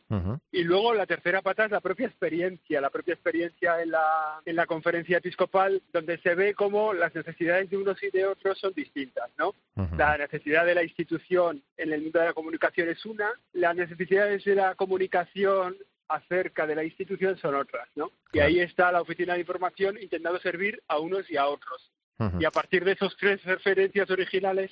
Y 0.51 0.63
luego 0.63 0.93
la 0.93 1.05
tercera 1.05 1.41
pata 1.41 1.65
es 1.65 1.71
la 1.71 1.81
propia 1.81 2.07
experiencia, 2.07 2.81
la 2.81 2.89
propia 2.89 3.15
experiencia 3.15 3.81
en 3.81 3.91
la, 3.91 4.41
en 4.45 4.55
la 4.55 4.65
conferencia 4.65 5.17
episcopal, 5.17 5.81
donde 5.91 6.19
se 6.19 6.35
ve 6.35 6.53
cómo 6.53 6.93
las 6.93 7.13
necesidades 7.15 7.69
de 7.69 7.77
unos 7.77 8.01
y 8.03 8.11
de 8.11 8.25
otros 8.25 8.59
son 8.59 8.73
distintas, 8.73 9.29
¿no? 9.37 9.53
La 9.97 10.17
necesidad 10.17 10.65
de 10.65 10.75
la 10.75 10.83
institución 10.83 11.61
en 11.77 11.93
el 11.93 12.01
mundo 12.01 12.19
de 12.19 12.25
la 12.25 12.33
comunicación 12.33 12.89
es 12.89 13.05
una, 13.05 13.31
las 13.53 13.75
necesidades 13.75 14.43
de 14.43 14.55
la 14.55 14.75
comunicación 14.75 15.77
acerca 16.09 16.65
de 16.65 16.75
la 16.75 16.83
institución 16.83 17.37
son 17.37 17.55
otras, 17.55 17.87
¿no? 17.95 18.11
Y 18.33 18.39
ahí 18.39 18.59
está 18.59 18.91
la 18.91 19.01
oficina 19.01 19.33
de 19.33 19.41
información 19.41 19.97
intentando 20.01 20.39
servir 20.39 20.81
a 20.87 20.99
unos 20.99 21.29
y 21.29 21.37
a 21.37 21.47
otros. 21.47 21.91
Y 22.39 22.45
a 22.45 22.51
partir 22.51 22.83
de 22.83 22.93
esas 22.93 23.15
tres 23.15 23.43
referencias 23.43 24.09
originales 24.09 24.71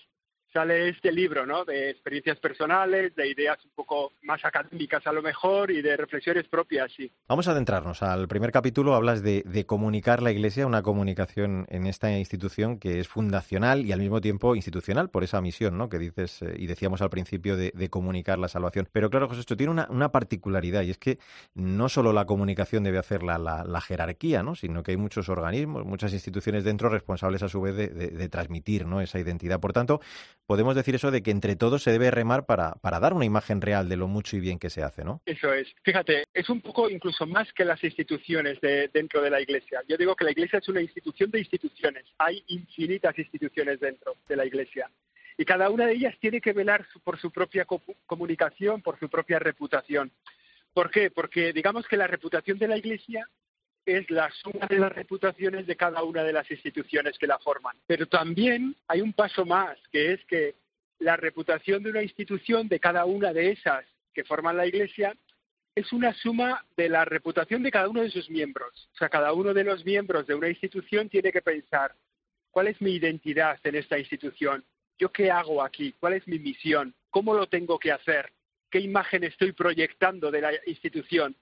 sale 0.56 0.88
este 0.88 1.12
libro, 1.12 1.46
¿no? 1.46 1.66
De 1.66 1.90
experiencias 1.90 2.40
personales, 2.40 3.14
de 3.14 3.28
ideas 3.28 3.58
un 3.66 3.72
poco 3.72 4.14
más 4.24 4.40
académicas 4.46 5.06
a 5.06 5.12
lo 5.12 5.22
mejor 5.22 5.70
y 5.70 5.82
de 5.82 5.98
reflexiones 5.98 6.48
propias, 6.48 6.94
sí. 6.96 7.12
Vamos 7.28 7.50
a 7.50 7.52
adentrarnos 7.52 8.02
al 8.02 8.30
primer 8.30 8.54
capítulo. 8.54 8.96
Hablas 8.96 9.22
de, 9.22 9.66
comunicar 9.68 10.22
la 10.22 10.32
Iglesia, 10.32 10.66
una 10.66 10.82
comunicación 10.82 11.66
en 11.70 11.88
esta 11.88 12.18
institución 12.18 12.80
que 12.80 13.02
es 13.02 13.08
fundacional 13.10 13.86
y 13.86 13.92
al 13.92 14.00
mismo 14.00 14.22
tiempo 14.22 14.56
institucional 14.56 15.10
por 15.10 15.26
esa 15.26 15.42
misión, 15.42 15.78
¿no? 15.78 15.90
Que 15.90 16.00
dices 16.00 16.42
eh, 16.42 16.56
y 16.58 16.68
decíamos 16.68 17.02
al 17.02 17.10
principio 17.10 17.58
de, 17.58 17.90
comunicar 17.90 18.40
la 18.40 18.48
salvación. 18.48 18.88
Pero 18.94 19.10
claro, 19.10 19.28
José, 19.28 19.42
esto 19.42 19.58
tiene 19.58 19.86
una, 19.90 20.12
particularidad 20.14 20.84
y 20.84 20.92
es 20.92 20.98
que 20.98 21.20
no 21.54 21.90
solo 21.90 22.14
la 22.14 22.26
comunicación 22.26 22.84
debe 22.84 22.98
hacerla 22.98 23.38
la, 23.38 23.82
jerarquía, 23.82 24.42
¿no? 24.42 24.56
Sino 24.56 24.84
que 24.84 24.92
hay 24.92 24.98
muchos 24.98 25.28
organismos, 25.28 25.84
muchas 25.86 26.14
instituciones 26.14 26.64
dentro 26.64 26.88
responsables 26.88 27.44
a 27.44 27.50
su 27.50 27.60
vez 27.60 27.76
de, 27.76 27.90
de 27.90 28.30
transmitir, 28.30 28.86
¿no? 28.86 29.02
Esa 29.02 29.20
identidad. 29.20 29.60
Por 29.60 29.74
tanto, 29.74 30.00
podemos 30.46 30.76
decir 30.76 30.96
eso 30.96 31.12
de 31.12 31.24
que 31.24 31.32
entre 31.32 31.56
todos 31.56 31.84
se 31.84 31.92
debe 31.92 32.12
remar 32.12 32.46
para, 32.46 32.74
para 32.82 33.00
dar 33.00 33.14
una 33.14 33.26
imagen 33.26 33.62
real 33.62 33.90
de 33.90 33.98
lo 33.98 34.08
mucho 34.08 34.38
y 34.38 34.40
bien 34.40 34.60
que 34.60 34.70
se 34.70 34.84
hace, 34.84 35.04
¿no? 35.04 35.22
Eso 35.26 35.54
es. 35.54 35.68
Fíjate, 35.84 36.26
es 36.34 36.50
un 36.50 36.62
poco 36.62 36.90
incluso 36.90 37.26
más 37.26 37.52
que 37.54 37.66
las 37.66 37.84
instituciones 37.84 38.60
de, 38.62 38.90
dentro 38.94 39.22
de 39.22 39.30
la 39.30 39.42
Iglesia. 39.42 39.82
Yo 39.88 39.98
digo 39.98 40.16
que 40.16 40.26
la 40.26 40.32
Iglesia 40.32 40.60
es 40.60 40.70
una 40.70 40.82
institución 40.82 41.32
de 41.32 41.40
instituciones. 41.40 42.06
Hay 42.18 42.44
infinitas 42.48 43.18
instituciones 43.18 43.80
dentro 43.80 44.16
de 44.28 44.36
la 44.36 44.46
Iglesia. 44.46 44.90
Y 45.38 45.46
cada 45.46 45.70
una 45.70 45.86
de 45.86 45.94
ellas 45.94 46.16
tiene 46.20 46.40
que 46.40 46.54
velar 46.54 46.86
por 47.04 47.20
su 47.20 47.32
propia 47.32 47.66
comunicación, 48.06 48.82
por 48.82 48.98
su 49.00 49.10
propia 49.10 49.40
reputación. 49.40 50.12
¿Por 50.74 50.90
qué? 50.92 51.12
Porque 51.12 51.54
digamos 51.54 51.88
que 51.88 51.98
la 51.98 52.08
reputación 52.08 52.58
de 52.58 52.68
la 52.68 52.78
Iglesia 52.78 53.28
es 53.86 54.10
la 54.10 54.32
suma 54.32 54.66
de 54.68 54.80
las 54.80 54.92
reputaciones 54.92 55.68
de 55.68 55.76
cada 55.76 56.04
una 56.04 56.24
de 56.24 56.34
las 56.34 56.50
instituciones 56.50 57.18
que 57.18 57.28
la 57.28 57.40
forman. 57.40 57.78
Pero 57.86 58.08
también 58.08 58.76
hay 58.88 59.02
un 59.02 59.14
paso 59.14 59.46
más, 59.46 59.78
que 59.92 60.14
es 60.14 60.26
que 60.26 60.56
la 61.00 61.18
reputación 61.18 61.84
de 61.84 61.92
una 61.92 62.02
institución, 62.02 62.68
de 62.68 62.80
cada 62.80 63.06
una 63.06 63.34
de 63.34 63.52
esas 63.52 63.86
que 64.14 64.24
forman 64.24 64.58
la 64.58 64.66
Iglesia, 64.66 65.16
es 65.76 65.92
una 65.92 66.14
suma 66.14 66.66
de 66.78 66.88
la 66.88 67.04
reputación 67.04 67.62
de 67.62 67.72
cada 67.72 67.90
uno 67.90 68.02
de 68.02 68.10
sus 68.10 68.30
miembros. 68.30 68.90
O 68.94 68.98
sea, 68.98 69.10
cada 69.10 69.34
uno 69.34 69.54
de 69.54 69.66
los 69.66 69.86
miembros 69.86 70.26
de 70.26 70.34
una 70.34 70.50
institución 70.50 71.10
tiene 71.10 71.32
que 71.32 71.42
pensar, 71.42 71.94
¿cuál 72.50 72.68
es 72.68 72.82
mi 72.82 72.92
identidad 72.92 73.60
en 73.64 73.76
esta 73.76 74.00
institución? 74.00 74.64
¿Yo 74.98 75.12
qué 75.12 75.30
hago 75.30 75.62
aquí? 75.62 75.94
¿Cuál 76.00 76.14
es 76.14 76.28
mi 76.28 76.40
misión? 76.40 76.96
¿Cómo 77.10 77.34
lo 77.34 77.48
tengo 77.48 77.78
que 77.78 77.92
hacer? 77.92 78.32
¿Qué 78.72 78.80
imagen 78.80 79.26
estoy 79.26 79.52
proyectando 79.52 80.32
de 80.32 80.42
la 80.42 80.52
institución? 80.66 81.36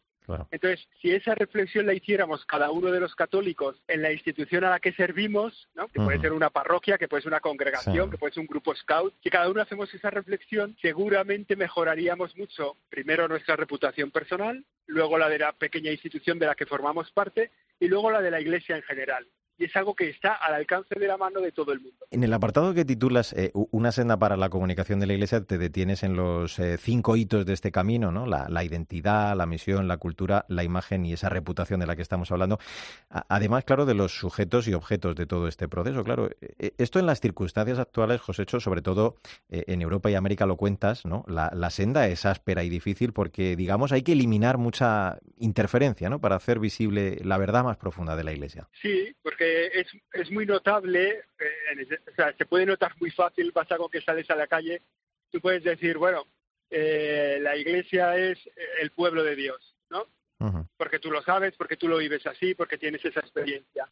Entonces, 0.52 0.88
si 1.02 1.12
esa 1.12 1.36
reflexión 1.36 1.86
la 1.86 1.94
hiciéramos 1.94 2.46
cada 2.46 2.72
uno 2.72 2.92
de 2.92 3.00
los 3.00 3.16
católicos 3.16 3.82
en 3.88 4.02
la 4.02 4.12
institución 4.12 4.64
a 4.64 4.70
la 4.70 4.80
que 4.80 4.94
servimos, 4.94 5.68
¿no? 5.76 5.88
que 5.88 6.00
puede 6.00 6.20
ser 6.20 6.34
una 6.34 6.50
parroquia, 6.50 6.98
que 6.98 7.08
puede 7.08 7.24
ser 7.24 7.32
una 7.32 7.40
congregación, 7.40 8.10
que 8.10 8.18
puede 8.18 8.34
ser 8.34 8.42
un 8.42 8.48
grupo 8.48 8.74
scout, 8.76 9.14
si 9.22 9.30
cada 9.30 9.50
uno 9.50 9.62
hacemos 9.62 9.94
esa 9.94 10.10
reflexión, 10.10 10.76
seguramente 10.82 11.56
mejoraríamos 11.56 12.38
mucho, 12.38 12.78
primero 12.90 13.28
nuestra 13.28 13.56
reputación 13.56 14.12
personal, 14.12 14.64
luego 14.88 15.18
la 15.18 15.30
de 15.30 15.40
la 15.40 15.52
pequeña 15.54 15.92
institución 15.92 16.40
de 16.40 16.46
la 16.46 16.56
que 16.56 16.66
formamos 16.66 17.12
parte 17.12 17.52
y 17.80 17.88
luego 17.88 18.12
la 18.12 18.22
de 18.22 18.32
la 18.32 18.42
iglesia 18.42 18.76
en 18.76 18.84
general 18.84 19.28
y 19.58 19.66
es 19.66 19.76
algo 19.76 19.96
que 19.96 20.10
está 20.10 20.34
al 20.34 20.56
alcance 20.56 21.00
de 21.00 21.08
la 21.08 21.18
mano 21.18 21.40
de 21.40 21.52
todo 21.52 21.74
el 21.74 21.80
mundo. 21.80 22.06
En 22.12 22.24
el 22.24 22.34
apartado 22.34 22.74
que 22.74 22.86
titulas 22.86 23.34
eh, 23.34 23.52
Una 23.54 23.92
senda 23.92 24.18
para 24.18 24.38
la 24.38 24.50
comunicación 24.50 25.00
de 25.00 25.08
la 25.08 25.14
Iglesia, 25.14 25.42
te 25.42 25.58
detienes 25.58 26.04
en 26.04 26.16
los 26.16 26.58
eh, 26.60 26.78
cinco 26.78 27.16
hitos 27.16 27.46
de 27.46 27.54
este 27.54 27.72
camino, 27.72 28.12
¿no? 28.12 28.26
La, 28.26 28.64
identidad, 28.64 29.36
la 29.36 29.46
misión, 29.46 29.88
la 29.88 29.98
cultura, 29.98 30.46
la 30.48 30.64
imagen 30.64 31.06
y 31.06 31.14
esa 31.14 31.30
reputación 31.30 31.80
de 31.80 31.86
la 31.86 31.96
que 31.96 32.02
estamos 32.02 32.32
hablando. 32.32 32.60
además, 33.10 33.64
claro, 33.66 33.86
de 33.86 33.94
los 33.94 34.14
sujetos 34.18 34.68
y 34.68 34.74
objetos 34.74 35.16
de 35.16 35.26
todo 35.26 35.48
este 35.48 35.68
proceso. 35.68 36.04
Claro, 36.04 36.30
eh, 36.42 36.74
esto 36.78 37.00
en 37.00 37.06
las 37.06 37.20
circunstancias 37.20 37.80
actuales, 37.80 38.22
José, 38.22 38.44
hecho, 38.44 38.60
sobre 38.60 38.82
todo 38.82 39.16
en 39.50 39.82
Europa 39.82 40.10
y 40.10 40.16
América 40.16 40.46
lo 40.46 40.58
cuentas, 40.58 41.06
¿no? 41.06 41.24
La, 41.28 41.50
la, 41.54 41.70
senda 41.70 42.08
es 42.08 42.26
áspera 42.26 42.64
y 42.64 42.70
difícil 42.70 43.14
porque, 43.14 43.56
digamos, 43.56 43.92
hay 43.92 44.02
que 44.02 44.12
eliminar 44.12 44.58
mucha 44.58 45.20
interferencia, 45.38 46.10
¿no? 46.10 46.20
Para 46.20 46.36
hacer 46.36 46.60
visible 46.60 47.18
la 47.24 47.38
verdad 47.38 47.64
más 47.64 47.78
profunda 47.78 48.16
de 48.16 48.24
la 48.24 48.34
Iglesia. 48.34 48.68
Sí, 48.82 49.16
porque 49.22 49.53
es, 49.54 49.88
es 50.14 50.32
muy 50.32 50.46
notable, 50.46 51.24
eh, 51.40 52.00
o 52.12 52.16
sea, 52.16 52.34
se 52.38 52.46
puede 52.46 52.66
notar 52.66 52.94
muy 53.00 53.12
fácil, 53.12 53.52
basta 53.52 53.78
con 53.78 53.90
que 53.90 54.02
sales 54.02 54.30
a 54.30 54.36
la 54.36 54.48
calle, 54.48 54.82
tú 55.32 55.40
puedes 55.42 55.64
decir, 55.64 55.98
bueno, 55.98 56.26
eh, 56.70 57.40
la 57.42 57.56
iglesia 57.56 58.18
es 58.18 58.40
el 58.80 58.92
pueblo 58.92 59.24
de 59.24 59.36
Dios, 59.36 59.76
¿no? 59.90 60.08
Porque 60.76 61.00
tú 61.00 61.10
lo 61.10 61.22
sabes, 61.22 61.56
porque 61.56 61.78
tú 61.78 61.88
lo 61.88 61.98
vives 61.98 62.26
así, 62.28 62.54
porque 62.54 62.78
tienes 62.78 63.04
esa 63.06 63.22
experiencia. 63.22 63.88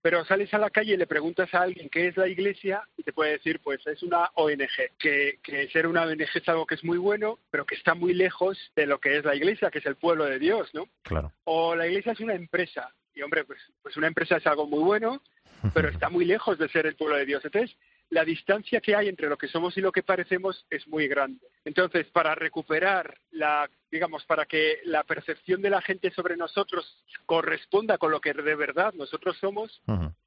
Pero 0.00 0.24
sales 0.24 0.52
a 0.54 0.58
la 0.58 0.70
calle 0.70 0.94
y 0.94 0.96
le 0.96 1.08
preguntas 1.08 1.52
a 1.52 1.62
alguien 1.62 1.88
qué 1.88 2.06
es 2.06 2.16
la 2.16 2.28
iglesia 2.28 2.82
y 2.96 3.02
te 3.02 3.12
puede 3.12 3.32
decir, 3.32 3.60
pues 3.60 3.84
es 3.86 4.02
una 4.04 4.30
ONG, 4.34 4.94
que, 4.96 5.40
que 5.42 5.68
ser 5.70 5.88
una 5.88 6.02
ONG 6.02 6.28
es 6.34 6.48
algo 6.48 6.66
que 6.66 6.76
es 6.76 6.84
muy 6.84 6.98
bueno, 6.98 7.40
pero 7.50 7.66
que 7.66 7.74
está 7.74 7.94
muy 7.94 8.14
lejos 8.14 8.56
de 8.76 8.86
lo 8.86 9.00
que 9.00 9.16
es 9.16 9.24
la 9.24 9.34
iglesia, 9.34 9.70
que 9.70 9.80
es 9.80 9.86
el 9.86 9.96
pueblo 9.96 10.24
de 10.26 10.38
Dios, 10.38 10.72
¿no? 10.72 10.88
Claro. 11.02 11.32
O 11.44 11.74
la 11.74 11.88
iglesia 11.88 12.12
es 12.12 12.20
una 12.20 12.34
empresa, 12.34 12.94
y 13.18 13.22
hombre, 13.22 13.44
pues, 13.44 13.58
pues 13.82 13.96
una 13.96 14.06
empresa 14.06 14.36
es 14.36 14.46
algo 14.46 14.66
muy 14.66 14.82
bueno, 14.84 15.20
pero 15.74 15.88
está 15.88 16.08
muy 16.08 16.24
lejos 16.24 16.56
de 16.58 16.68
ser 16.68 16.86
el 16.86 16.94
pueblo 16.94 17.16
de 17.16 17.26
Dios. 17.26 17.44
Entonces, 17.44 17.76
la 18.10 18.24
distancia 18.24 18.80
que 18.80 18.94
hay 18.94 19.08
entre 19.08 19.28
lo 19.28 19.36
que 19.36 19.48
somos 19.48 19.76
y 19.76 19.80
lo 19.80 19.92
que 19.92 20.02
parecemos 20.02 20.64
es 20.70 20.86
muy 20.88 21.08
grande. 21.08 21.46
Entonces, 21.64 22.06
para 22.06 22.34
recuperar 22.34 23.18
la, 23.32 23.68
digamos, 23.90 24.24
para 24.24 24.46
que 24.46 24.78
la 24.84 25.04
percepción 25.04 25.60
de 25.60 25.70
la 25.70 25.82
gente 25.82 26.10
sobre 26.12 26.36
nosotros 26.36 27.04
corresponda 27.26 27.98
con 27.98 28.10
lo 28.10 28.20
que 28.20 28.32
de 28.32 28.54
verdad 28.54 28.94
nosotros 28.94 29.36
somos, 29.38 29.82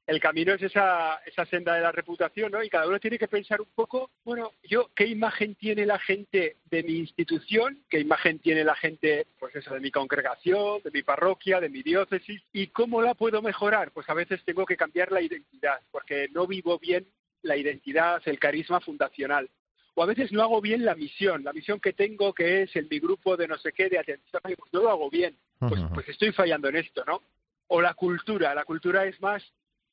el 0.06 0.20
camino 0.20 0.52
es 0.54 0.62
esa, 0.62 1.20
esa 1.24 1.46
senda 1.46 1.74
de 1.74 1.80
la 1.80 1.92
reputación, 1.92 2.50
¿no? 2.50 2.62
Y 2.62 2.68
cada 2.68 2.88
uno 2.88 2.98
tiene 2.98 3.18
que 3.18 3.28
pensar 3.28 3.60
un 3.60 3.68
poco, 3.74 4.10
bueno, 4.24 4.52
yo, 4.64 4.90
¿qué 4.96 5.06
imagen 5.06 5.54
tiene 5.54 5.86
la 5.86 5.98
gente 5.98 6.56
de 6.64 6.82
mi 6.82 6.98
institución? 6.98 7.82
¿Qué 7.88 8.00
imagen 8.00 8.40
tiene 8.40 8.64
la 8.64 8.74
gente, 8.74 9.26
pues 9.38 9.54
eso, 9.54 9.72
de 9.74 9.80
mi 9.80 9.90
congregación, 9.90 10.82
de 10.82 10.90
mi 10.90 11.02
parroquia, 11.02 11.60
de 11.60 11.68
mi 11.68 11.82
diócesis? 11.82 12.42
¿Y 12.52 12.68
cómo 12.68 13.00
la 13.00 13.14
puedo 13.14 13.42
mejorar? 13.42 13.92
Pues 13.92 14.08
a 14.10 14.14
veces 14.14 14.42
tengo 14.44 14.66
que 14.66 14.76
cambiar 14.76 15.12
la 15.12 15.22
identidad, 15.22 15.80
porque 15.92 16.28
no 16.32 16.46
vivo 16.46 16.78
bien 16.78 17.06
la 17.42 17.56
identidad, 17.56 18.20
el 18.26 18.40
carisma 18.40 18.80
fundacional. 18.80 19.48
O 19.94 20.02
a 20.02 20.06
veces 20.06 20.32
no 20.32 20.42
hago 20.42 20.60
bien 20.60 20.84
la 20.84 20.94
misión, 20.94 21.44
la 21.44 21.52
misión 21.52 21.78
que 21.78 21.92
tengo 21.92 22.32
que 22.32 22.62
es 22.62 22.74
en 22.76 22.88
mi 22.90 22.98
grupo 22.98 23.36
de 23.36 23.46
no 23.46 23.58
sé 23.58 23.72
qué, 23.72 23.88
de 23.88 23.98
atención, 23.98 24.40
pues 24.42 24.72
no 24.72 24.82
lo 24.82 24.90
hago 24.90 25.10
bien, 25.10 25.36
pues, 25.58 25.80
pues 25.92 26.08
estoy 26.08 26.32
fallando 26.32 26.68
en 26.68 26.76
esto, 26.76 27.04
¿no? 27.06 27.22
O 27.68 27.80
la 27.80 27.94
cultura, 27.94 28.54
la 28.54 28.64
cultura 28.64 29.04
es 29.04 29.20
más 29.20 29.42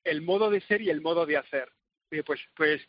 el 0.04 0.22
modo 0.22 0.50
de 0.50 0.62
ser 0.62 0.82
y 0.82 0.90
el 0.90 1.02
modo 1.02 1.26
de 1.26 1.38
hacer. 1.38 1.72
Pues, 2.26 2.42
pues 2.56 2.82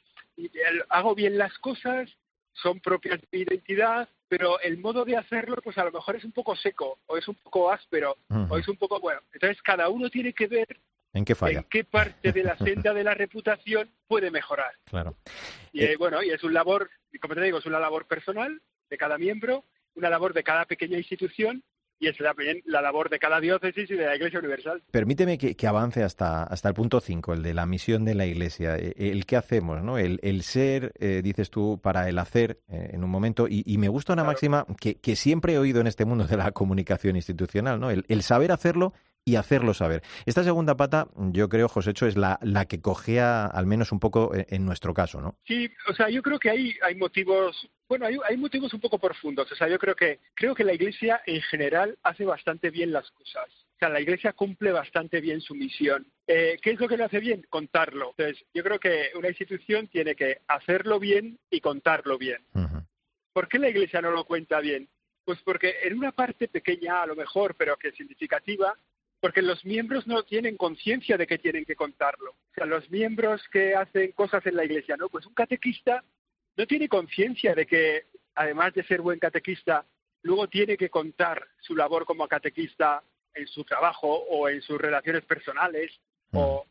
hago 0.88 1.14
bien 1.14 1.36
las 1.36 1.56
cosas, 1.58 2.10
son 2.52 2.80
propias 2.80 3.20
de 3.20 3.28
mi 3.32 3.38
identidad, 3.40 4.08
pero 4.28 4.60
el 4.60 4.78
modo 4.78 5.04
de 5.04 5.16
hacerlo, 5.16 5.56
pues 5.62 5.76
a 5.78 5.84
lo 5.84 5.92
mejor 5.92 6.16
es 6.16 6.24
un 6.24 6.32
poco 6.32 6.56
seco, 6.56 6.98
o 7.06 7.16
es 7.16 7.28
un 7.28 7.34
poco 7.34 7.70
áspero, 7.70 8.16
o 8.48 8.56
es 8.56 8.66
un 8.68 8.76
poco, 8.76 9.00
bueno, 9.00 9.20
entonces 9.32 9.60
cada 9.62 9.88
uno 9.88 10.08
tiene 10.08 10.32
que 10.32 10.46
ver 10.46 10.80
¿En 11.12 11.24
qué 11.24 11.34
falla? 11.34 11.58
¿En 11.58 11.64
qué 11.64 11.84
parte 11.84 12.32
de 12.32 12.44
la 12.44 12.56
senda 12.56 12.94
de 12.94 13.02
la 13.02 13.14
reputación 13.14 13.90
puede 14.06 14.30
mejorar? 14.30 14.72
Claro. 14.84 15.16
Y 15.72 15.82
eh, 15.82 15.96
bueno, 15.96 16.22
y 16.22 16.30
es 16.30 16.42
un 16.44 16.54
labor, 16.54 16.88
como 17.20 17.34
te 17.34 17.40
digo, 17.40 17.58
es 17.58 17.66
una 17.66 17.80
labor 17.80 18.06
personal 18.06 18.60
de 18.88 18.96
cada 18.96 19.18
miembro, 19.18 19.64
una 19.94 20.08
labor 20.08 20.32
de 20.34 20.44
cada 20.44 20.66
pequeña 20.66 20.98
institución 20.98 21.64
y 22.00 22.08
es 22.08 22.16
también 22.16 22.62
la 22.64 22.80
labor 22.80 23.10
de 23.10 23.18
cada 23.18 23.40
diócesis 23.40 23.90
y 23.90 23.94
de 23.94 24.06
la 24.06 24.16
Iglesia 24.16 24.38
Universal. 24.38 24.82
Permíteme 24.90 25.36
que, 25.36 25.66
avance 25.66 26.02
hasta, 26.02 26.44
hasta 26.44 26.68
el 26.68 26.74
punto 26.74 27.00
5, 27.00 27.34
el 27.34 27.42
de 27.42 27.52
la 27.52 27.66
misión 27.66 28.06
de 28.06 28.14
la 28.14 28.24
Iglesia, 28.24 28.76
e, 28.76 28.94
el, 28.96 29.26
qué 29.26 29.36
hacemos, 29.36 29.82
¿no? 29.82 29.98
El, 29.98 30.42
ser, 30.42 30.92
eh, 30.98 31.20
dices 31.22 31.50
tú, 31.50 31.78
para 31.82 32.08
el 32.08 32.18
hacer 32.18 32.58
eh, 32.68 32.90
en 32.94 33.04
un 33.04 33.10
momento, 33.10 33.46
y, 33.48 33.76
me 33.76 33.88
gusta 33.88 34.14
una 34.14 34.24
máxima 34.24 34.66
que, 34.80 34.96
que, 34.96 35.14
siempre 35.14 35.54
he 35.54 35.58
oído 35.58 35.80
en 35.80 35.86
este 35.86 36.06
mundo 36.06 36.26
de 36.26 36.36
la 36.36 36.52
comunicación 36.52 37.16
institucional, 37.16 37.78
¿no? 37.78 37.90
el 37.90 38.22
saber 38.22 38.52
hacerlo 38.52 38.94
y 39.24 39.36
hacerlo 39.36 39.74
saber. 39.74 40.02
Esta 40.26 40.44
segunda 40.44 40.76
pata, 40.76 41.08
yo 41.16 41.48
creo, 41.48 41.68
Josécho, 41.68 42.06
es 42.06 42.16
la, 42.16 42.38
la 42.42 42.66
que 42.66 42.80
cogea 42.80 43.46
al 43.46 43.66
menos 43.66 43.92
un 43.92 44.00
poco 44.00 44.32
en, 44.34 44.64
nuestro 44.64 44.94
caso, 44.94 45.20
¿no? 45.20 45.36
Sí, 45.46 45.70
o 45.88 45.94
sea, 45.94 46.08
yo 46.08 46.22
creo 46.22 46.38
que 46.38 46.50
hay, 46.50 46.74
hay 46.82 46.94
motivos, 46.94 47.68
bueno, 47.88 48.06
hay, 48.06 48.16
hay 48.28 48.36
motivos 48.36 48.72
un 48.74 48.80
poco 48.80 48.98
profundos. 48.98 49.50
O 49.50 49.54
sea, 49.54 49.68
yo 49.68 49.78
creo 49.78 49.94
que, 49.94 50.20
creo 50.34 50.54
que 50.54 50.64
la 50.64 50.72
Iglesia 50.72 51.20
en 51.26 51.42
general 51.42 51.98
hace 52.02 52.24
bastante 52.24 52.70
bien 52.70 52.92
las 52.92 53.10
cosas. 53.10 53.48
sea, 53.78 53.88
la 53.88 54.00
Iglesia 54.00 54.32
cumple 54.32 54.72
bastante 54.72 55.20
bien 55.20 55.40
su 55.40 55.54
misión. 55.54 56.06
Eh, 56.26 56.58
¿Qué 56.62 56.70
es 56.72 56.80
lo 56.80 56.88
que 56.88 56.96
lo 56.96 57.04
hace 57.04 57.20
bien? 57.20 57.46
Contarlo. 57.48 58.14
Entonces, 58.16 58.44
yo 58.54 58.62
creo 58.62 58.78
que 58.78 59.10
una 59.16 59.28
institución 59.28 59.88
tiene 59.88 60.14
que 60.14 60.38
hacerlo 60.48 60.98
bien 60.98 61.38
y 61.50 61.60
contarlo 61.60 62.18
bien. 62.18 62.42
¿Por 63.32 63.48
qué 63.48 63.58
la 63.58 63.68
Iglesia 63.68 64.00
no 64.00 64.10
lo 64.10 64.24
cuenta 64.24 64.60
bien? 64.60 64.88
Pues 65.24 65.38
porque 65.44 65.76
en 65.84 65.96
una 65.96 66.12
parte 66.12 66.48
pequeña, 66.48 67.02
a 67.02 67.06
lo 67.06 67.14
mejor, 67.14 67.54
pero 67.54 67.76
que 67.76 67.88
es 67.88 67.94
significativa, 67.94 68.74
porque 69.20 69.42
los 69.42 69.64
miembros 69.64 70.06
no 70.06 70.22
tienen 70.22 70.56
conciencia 70.56 71.16
de 71.16 71.26
que 71.26 71.38
tienen 71.38 71.64
que 71.64 71.76
contarlo. 71.76 72.30
O 72.30 72.54
sea, 72.54 72.64
los 72.64 72.90
miembros 72.90 73.42
que 73.52 73.74
hacen 73.74 74.12
cosas 74.12 74.44
en 74.46 74.56
la 74.56 74.64
Iglesia, 74.64 74.96
¿no? 74.96 75.08
Pues 75.08 75.26
un 75.26 75.34
catequista 75.34 76.02
no 76.56 76.66
tiene 76.66 76.88
conciencia 76.88 77.54
de 77.54 77.66
que, 77.66 78.06
además 78.34 78.72
de 78.74 78.84
ser 78.84 79.02
buen 79.02 79.18
catequista, 79.18 79.84
luego 80.22 80.48
tiene 80.48 80.76
que 80.76 80.88
contar 80.88 81.46
su 81.60 81.76
labor 81.76 82.06
como 82.06 82.26
catequista 82.28 83.02
en 83.34 83.46
su 83.46 83.64
trabajo 83.64 84.08
o 84.08 84.48
en 84.48 84.62
sus 84.62 84.80
relaciones 84.80 85.24
personales. 85.24 85.92
O 86.32 86.66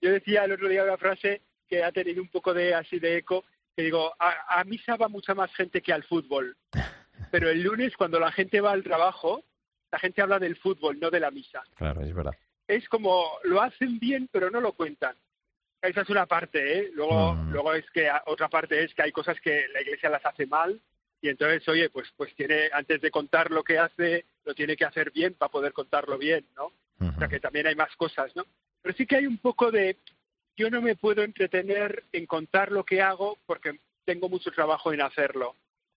yo 0.00 0.10
decía 0.10 0.44
el 0.44 0.52
otro 0.52 0.68
día 0.68 0.84
una 0.84 0.98
frase 0.98 1.42
que 1.68 1.84
ha 1.84 1.92
tenido 1.92 2.20
un 2.20 2.28
poco 2.28 2.52
de 2.52 2.74
así 2.74 2.98
de 2.98 3.18
eco, 3.18 3.44
que 3.76 3.84
digo, 3.84 4.12
a, 4.18 4.60
a 4.60 4.64
misa 4.64 4.96
va 4.96 5.08
mucha 5.08 5.34
más 5.34 5.54
gente 5.54 5.80
que 5.80 5.92
al 5.92 6.04
fútbol. 6.04 6.56
Pero 7.30 7.50
el 7.50 7.62
lunes 7.62 7.96
cuando 7.96 8.18
la 8.18 8.32
gente 8.32 8.60
va 8.60 8.72
al 8.72 8.82
trabajo, 8.82 9.44
la 9.94 10.00
gente 10.00 10.22
habla 10.22 10.40
del 10.40 10.56
fútbol, 10.56 10.98
no 10.98 11.08
de 11.08 11.20
la 11.20 11.30
misa. 11.30 11.62
Claro, 11.76 12.00
es 12.02 12.12
verdad. 12.12 12.34
Es 12.66 12.88
como 12.88 13.24
lo 13.44 13.62
hacen 13.62 14.00
bien, 14.00 14.28
pero 14.32 14.50
no 14.50 14.60
lo 14.60 14.72
cuentan. 14.72 15.14
Esa 15.80 16.00
es 16.00 16.08
una 16.10 16.26
parte, 16.26 16.78
¿eh? 16.78 16.90
Luego, 16.94 17.34
Mm. 17.34 17.52
luego 17.52 17.74
es 17.74 17.88
que 17.92 18.10
otra 18.26 18.48
parte 18.48 18.82
es 18.82 18.92
que 18.92 19.02
hay 19.02 19.12
cosas 19.12 19.40
que 19.40 19.68
la 19.72 19.82
iglesia 19.82 20.10
las 20.10 20.26
hace 20.26 20.46
mal 20.46 20.80
y 21.20 21.28
entonces, 21.28 21.68
oye, 21.68 21.90
pues, 21.90 22.08
pues 22.16 22.34
tiene, 22.34 22.70
antes 22.72 23.00
de 23.00 23.12
contar 23.12 23.52
lo 23.52 23.62
que 23.62 23.78
hace, 23.78 24.24
lo 24.44 24.52
tiene 24.52 24.74
que 24.76 24.84
hacer 24.84 25.12
bien 25.12 25.34
para 25.34 25.52
poder 25.52 25.72
contarlo 25.72 26.18
bien, 26.18 26.44
¿no? 26.56 26.72
O 26.98 27.18
sea 27.18 27.28
que 27.28 27.38
también 27.38 27.68
hay 27.68 27.76
más 27.76 27.94
cosas, 27.96 28.34
¿no? 28.34 28.44
Pero 28.82 28.96
sí 28.96 29.06
que 29.06 29.16
hay 29.16 29.26
un 29.26 29.38
poco 29.38 29.70
de, 29.70 29.96
yo 30.56 30.70
no 30.70 30.82
me 30.82 30.96
puedo 30.96 31.22
entretener 31.22 32.02
en 32.12 32.26
contar 32.26 32.72
lo 32.72 32.82
que 32.84 33.00
hago 33.00 33.38
porque 33.46 33.78
tengo 34.04 34.28
mucho 34.28 34.50
trabajo 34.50 34.92
en 34.92 35.02
hacerlo. 35.02 35.54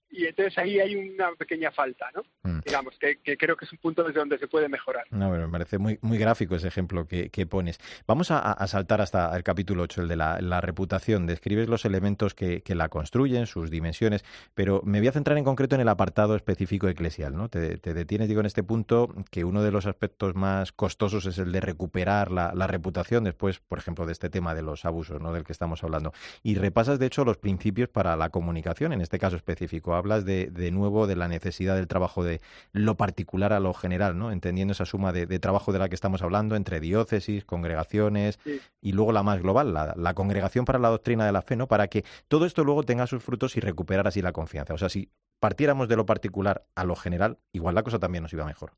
Y 0.10 0.26
entonces 0.26 0.58
ahí 0.58 0.80
hay 0.80 0.96
una 0.96 1.32
pequeña 1.34 1.72
falta, 1.72 2.10
¿no? 2.16 2.24
Mm. 2.44 2.60
Digamos, 2.66 2.98
que, 2.98 3.18
que 3.18 3.38
creo 3.38 3.58
que 3.58 3.66
es 3.66 3.72
un 3.72 3.78
punto 3.78 4.04
desde 4.04 4.20
donde 4.20 4.38
se 4.38 4.48
puede 4.48 4.70
mejorar. 4.70 5.06
No, 5.12 5.30
pero 5.30 5.48
me 5.48 5.52
parece 5.52 5.78
muy, 5.78 6.00
muy 6.02 6.18
gráfico 6.18 6.56
ese 6.56 6.68
ejemplo 6.68 7.06
que, 7.08 7.30
que 7.30 7.46
pones. 7.46 7.80
Vamos 8.08 8.32
a, 8.32 8.40
a 8.40 8.68
saltar 8.68 9.02
hasta 9.02 9.36
el 9.36 9.44
capítulo 9.44 9.84
8, 9.84 10.04
el 10.04 10.08
de 10.08 10.16
la, 10.16 10.40
la 10.42 10.62
reputación. 10.62 11.26
Describes 11.26 11.68
los 11.68 11.84
elementos 11.86 12.34
que, 12.34 12.62
que 12.62 12.74
la 12.74 12.90
construyen, 12.90 13.48
sus 13.48 13.70
dimensiones, 13.70 14.24
pero 14.54 14.82
me 14.86 15.00
voy 15.00 15.10
a 15.10 15.12
centrar 15.12 15.38
en 15.38 15.44
concreto 15.44 15.76
en 15.76 15.82
el 15.82 15.90
apartado 15.90 16.36
específico 16.36 16.88
eclesial. 16.88 17.36
¿no? 17.36 17.50
Te, 17.50 17.78
te 17.78 17.94
detienes, 17.94 18.30
digo, 18.30 18.40
en 18.40 18.46
este 18.46 18.64
punto 18.64 19.14
que 19.30 19.44
uno 19.44 19.62
de 19.62 19.72
los 19.72 19.86
aspectos 19.86 20.36
más 20.36 20.72
costosos 20.72 21.26
es 21.26 21.38
el 21.38 21.52
de 21.52 21.60
recuperar 21.60 22.32
la, 22.32 22.54
la 22.56 22.68
reputación 22.68 23.26
después, 23.26 23.60
por 23.60 23.78
ejemplo, 23.78 24.06
de 24.06 24.14
este 24.14 24.30
tema 24.30 24.56
de 24.56 24.62
los 24.62 24.86
abusos 24.86 25.22
¿no? 25.22 25.34
del 25.34 25.44
que 25.44 25.52
estamos 25.52 25.84
hablando. 25.84 26.14
Y 26.44 26.56
repasas, 26.56 26.98
de 26.98 27.08
hecho, 27.08 27.26
los 27.26 27.38
principios 27.38 27.90
para 27.90 28.16
la 28.16 28.30
comunicación, 28.30 28.94
en 28.94 29.02
este 29.02 29.20
caso 29.20 29.36
específico. 29.36 29.97
Hablas 29.98 30.26
de, 30.26 30.48
de 30.48 30.72
nuevo 30.72 31.08
de 31.08 31.16
la 31.16 31.28
necesidad 31.28 31.76
del 31.76 31.88
trabajo 31.88 32.24
de 32.24 32.42
lo 32.72 32.96
particular 32.96 33.54
a 33.54 33.60
lo 33.60 33.74
general, 33.74 34.18
¿no? 34.18 34.32
entendiendo 34.32 34.72
esa 34.74 34.86
suma 34.86 35.12
de, 35.12 35.26
de 35.26 35.40
trabajo 35.40 35.72
de 35.72 35.80
la 35.80 35.90
que 35.90 35.96
estamos 35.96 36.22
hablando 36.22 36.56
entre 36.56 36.80
diócesis, 36.80 37.46
congregaciones 37.46 38.40
Sí. 38.44 38.60
y 38.82 38.92
luego 38.94 39.12
la 39.12 39.24
más 39.24 39.42
global, 39.42 39.74
la, 39.74 39.94
la 39.98 40.14
congregación 40.14 40.66
para 40.66 40.80
la 40.80 40.90
doctrina 40.90 41.26
de 41.26 41.32
la 41.32 41.42
fe, 41.42 41.56
¿no? 41.56 41.68
para 41.68 41.88
que 41.88 42.04
todo 42.28 42.46
esto 42.46 42.64
luego 42.64 42.84
tenga 42.84 43.08
sus 43.08 43.24
frutos 43.24 43.58
y 43.58 43.60
recuperar 43.60 44.08
así 44.08 44.22
la 44.22 44.32
confianza. 44.32 44.74
O 44.74 44.78
sea, 44.78 44.90
si 44.90 45.10
partiéramos 45.40 45.88
de 45.88 45.96
lo 45.96 46.06
particular 46.06 46.66
a 46.76 46.84
lo 46.84 46.96
general, 46.96 47.38
igual 47.52 47.76
la 47.76 47.84
cosa 47.84 48.00
también 48.00 48.24
nos 48.24 48.34
iba 48.34 48.46
mejor. 48.46 48.72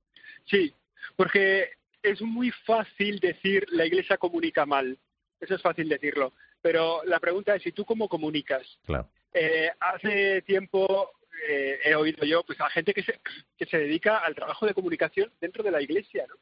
Sí, 0.45 0.73
porque 1.15 1.69
es 2.03 2.21
muy 2.21 2.51
fácil 2.65 3.19
decir 3.19 3.65
la 3.71 3.86
iglesia 3.86 4.17
comunica 4.17 4.65
mal. 4.65 4.97
Eso 5.39 5.55
es 5.55 5.62
fácil 5.62 5.88
decirlo. 5.89 6.34
Pero 6.62 7.01
la 7.05 7.19
pregunta 7.19 7.55
es, 7.55 7.65
¿y 7.65 7.71
tú 7.71 7.86
cómo 7.86 8.10
comunicas? 8.10 8.67
Claro. 8.86 9.08
Eh, 9.33 9.69
hace 9.79 10.41
tiempo 10.41 11.11
eh, 11.47 11.79
he 11.83 11.95
oído 11.95 12.25
yo 12.25 12.43
pues 12.43 12.59
a 12.59 12.69
gente 12.69 12.93
que 12.93 13.03
se, 13.03 13.19
que 13.57 13.65
se 13.65 13.77
dedica 13.77 14.17
al 14.17 14.35
trabajo 14.35 14.65
de 14.65 14.73
comunicación 14.73 15.31
dentro 15.39 15.63
de 15.63 15.71
la 15.71 15.81
iglesia, 15.81 16.25
¿no? 16.27 16.35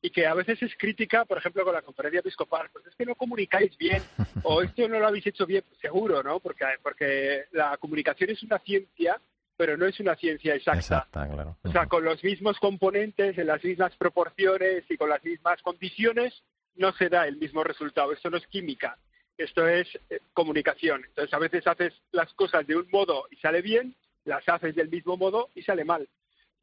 Y 0.00 0.10
que 0.10 0.26
a 0.26 0.34
veces 0.34 0.60
es 0.60 0.72
crítica, 0.76 1.24
por 1.24 1.38
ejemplo, 1.38 1.64
con 1.64 1.72
la 1.72 1.82
conferencia 1.82 2.18
episcopal, 2.18 2.68
pues 2.72 2.84
es 2.86 2.96
que 2.96 3.06
no 3.06 3.14
comunicáis 3.14 3.76
bien 3.78 4.02
o 4.42 4.60
esto 4.60 4.88
no 4.88 4.98
lo 4.98 5.06
habéis 5.06 5.26
hecho 5.26 5.46
bien, 5.46 5.62
Pues 5.68 5.80
seguro, 5.80 6.22
¿no? 6.22 6.40
Porque, 6.40 6.64
porque 6.82 7.44
la 7.52 7.76
comunicación 7.76 8.30
es 8.30 8.42
una 8.42 8.58
ciencia, 8.58 9.20
pero 9.56 9.76
no 9.76 9.86
es 9.86 10.00
una 10.00 10.16
ciencia 10.16 10.56
exacta. 10.56 10.80
Exacta, 10.80 11.28
claro. 11.28 11.58
O 11.62 11.70
sea, 11.70 11.86
con 11.86 12.04
los 12.04 12.22
mismos 12.24 12.58
componentes, 12.58 13.38
en 13.38 13.46
las 13.46 13.62
mismas 13.62 13.96
proporciones 13.96 14.84
y 14.90 14.96
con 14.96 15.08
las 15.08 15.22
mismas 15.22 15.62
condiciones, 15.62 16.42
no 16.74 16.92
se 16.94 17.08
da 17.08 17.26
el 17.28 17.36
mismo 17.36 17.62
resultado. 17.62 18.12
Esto 18.12 18.30
no 18.30 18.38
es 18.38 18.46
química, 18.48 18.98
esto 19.38 19.66
es 19.66 19.88
eh, 20.10 20.20
comunicación. 20.32 21.04
Entonces, 21.04 21.32
a 21.34 21.38
veces 21.38 21.66
haces 21.66 21.94
las 22.12 22.32
cosas 22.34 22.66
de 22.66 22.76
un 22.76 22.88
modo 22.90 23.24
y 23.30 23.36
sale 23.36 23.62
bien, 23.62 23.94
las 24.24 24.48
haces 24.48 24.74
del 24.74 24.88
mismo 24.88 25.16
modo 25.16 25.50
y 25.54 25.62
sale 25.62 25.84
mal. 25.84 26.08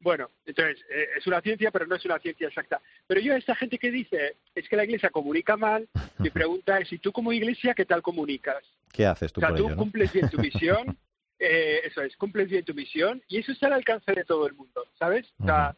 Bueno, 0.00 0.30
entonces, 0.46 0.82
eh, 0.90 1.08
es 1.18 1.26
una 1.26 1.42
ciencia, 1.42 1.70
pero 1.70 1.86
no 1.86 1.94
es 1.94 2.04
una 2.06 2.18
ciencia 2.18 2.48
exacta. 2.48 2.80
Pero 3.06 3.20
yo 3.20 3.34
a 3.34 3.36
esta 3.36 3.54
gente 3.54 3.78
que 3.78 3.90
dice, 3.90 4.36
es 4.54 4.66
que 4.68 4.76
la 4.76 4.84
iglesia 4.84 5.10
comunica 5.10 5.56
mal, 5.56 5.88
mi 6.18 6.30
pregunta 6.30 6.78
es, 6.78 6.90
¿y 6.92 6.98
tú 6.98 7.12
como 7.12 7.32
iglesia 7.32 7.74
qué 7.74 7.84
tal 7.84 8.00
comunicas? 8.00 8.64
¿Qué 8.92 9.04
haces 9.04 9.32
tú 9.32 9.40
o 9.40 9.42
sea, 9.42 9.50
por 9.50 9.58
tú 9.58 9.64
ello? 9.64 9.74
no? 9.74 9.82
cumples 9.82 10.12
bien 10.12 10.30
tu 10.30 10.38
misión, 10.40 10.96
eh, 11.38 11.82
eso 11.84 12.00
es, 12.02 12.16
cumples 12.16 12.48
bien 12.48 12.64
tu 12.64 12.74
misión 12.74 13.22
y 13.28 13.38
eso 13.38 13.52
está 13.52 13.66
al 13.66 13.74
alcance 13.74 14.12
de 14.12 14.24
todo 14.24 14.46
el 14.46 14.54
mundo, 14.54 14.86
¿sabes? 14.98 15.26
O 15.38 15.44
sea, 15.44 15.76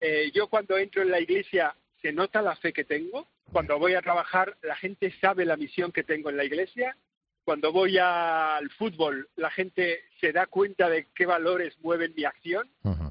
eh, 0.00 0.30
yo 0.32 0.48
cuando 0.48 0.78
entro 0.78 1.02
en 1.02 1.10
la 1.10 1.20
iglesia 1.20 1.74
se 2.04 2.12
nota 2.12 2.42
la 2.42 2.54
fe 2.56 2.74
que 2.74 2.84
tengo, 2.84 3.26
cuando 3.50 3.78
voy 3.78 3.94
a 3.94 4.02
trabajar 4.02 4.58
la 4.60 4.76
gente 4.76 5.10
sabe 5.22 5.46
la 5.46 5.56
misión 5.56 5.90
que 5.90 6.04
tengo 6.04 6.28
en 6.28 6.36
la 6.36 6.44
iglesia, 6.44 6.98
cuando 7.46 7.72
voy 7.72 7.96
al 7.96 8.68
fútbol 8.72 9.30
la 9.36 9.50
gente 9.50 10.02
se 10.20 10.30
da 10.30 10.46
cuenta 10.46 10.90
de 10.90 11.06
qué 11.14 11.24
valores 11.24 11.74
mueven 11.80 12.12
mi 12.14 12.24
acción 12.24 12.68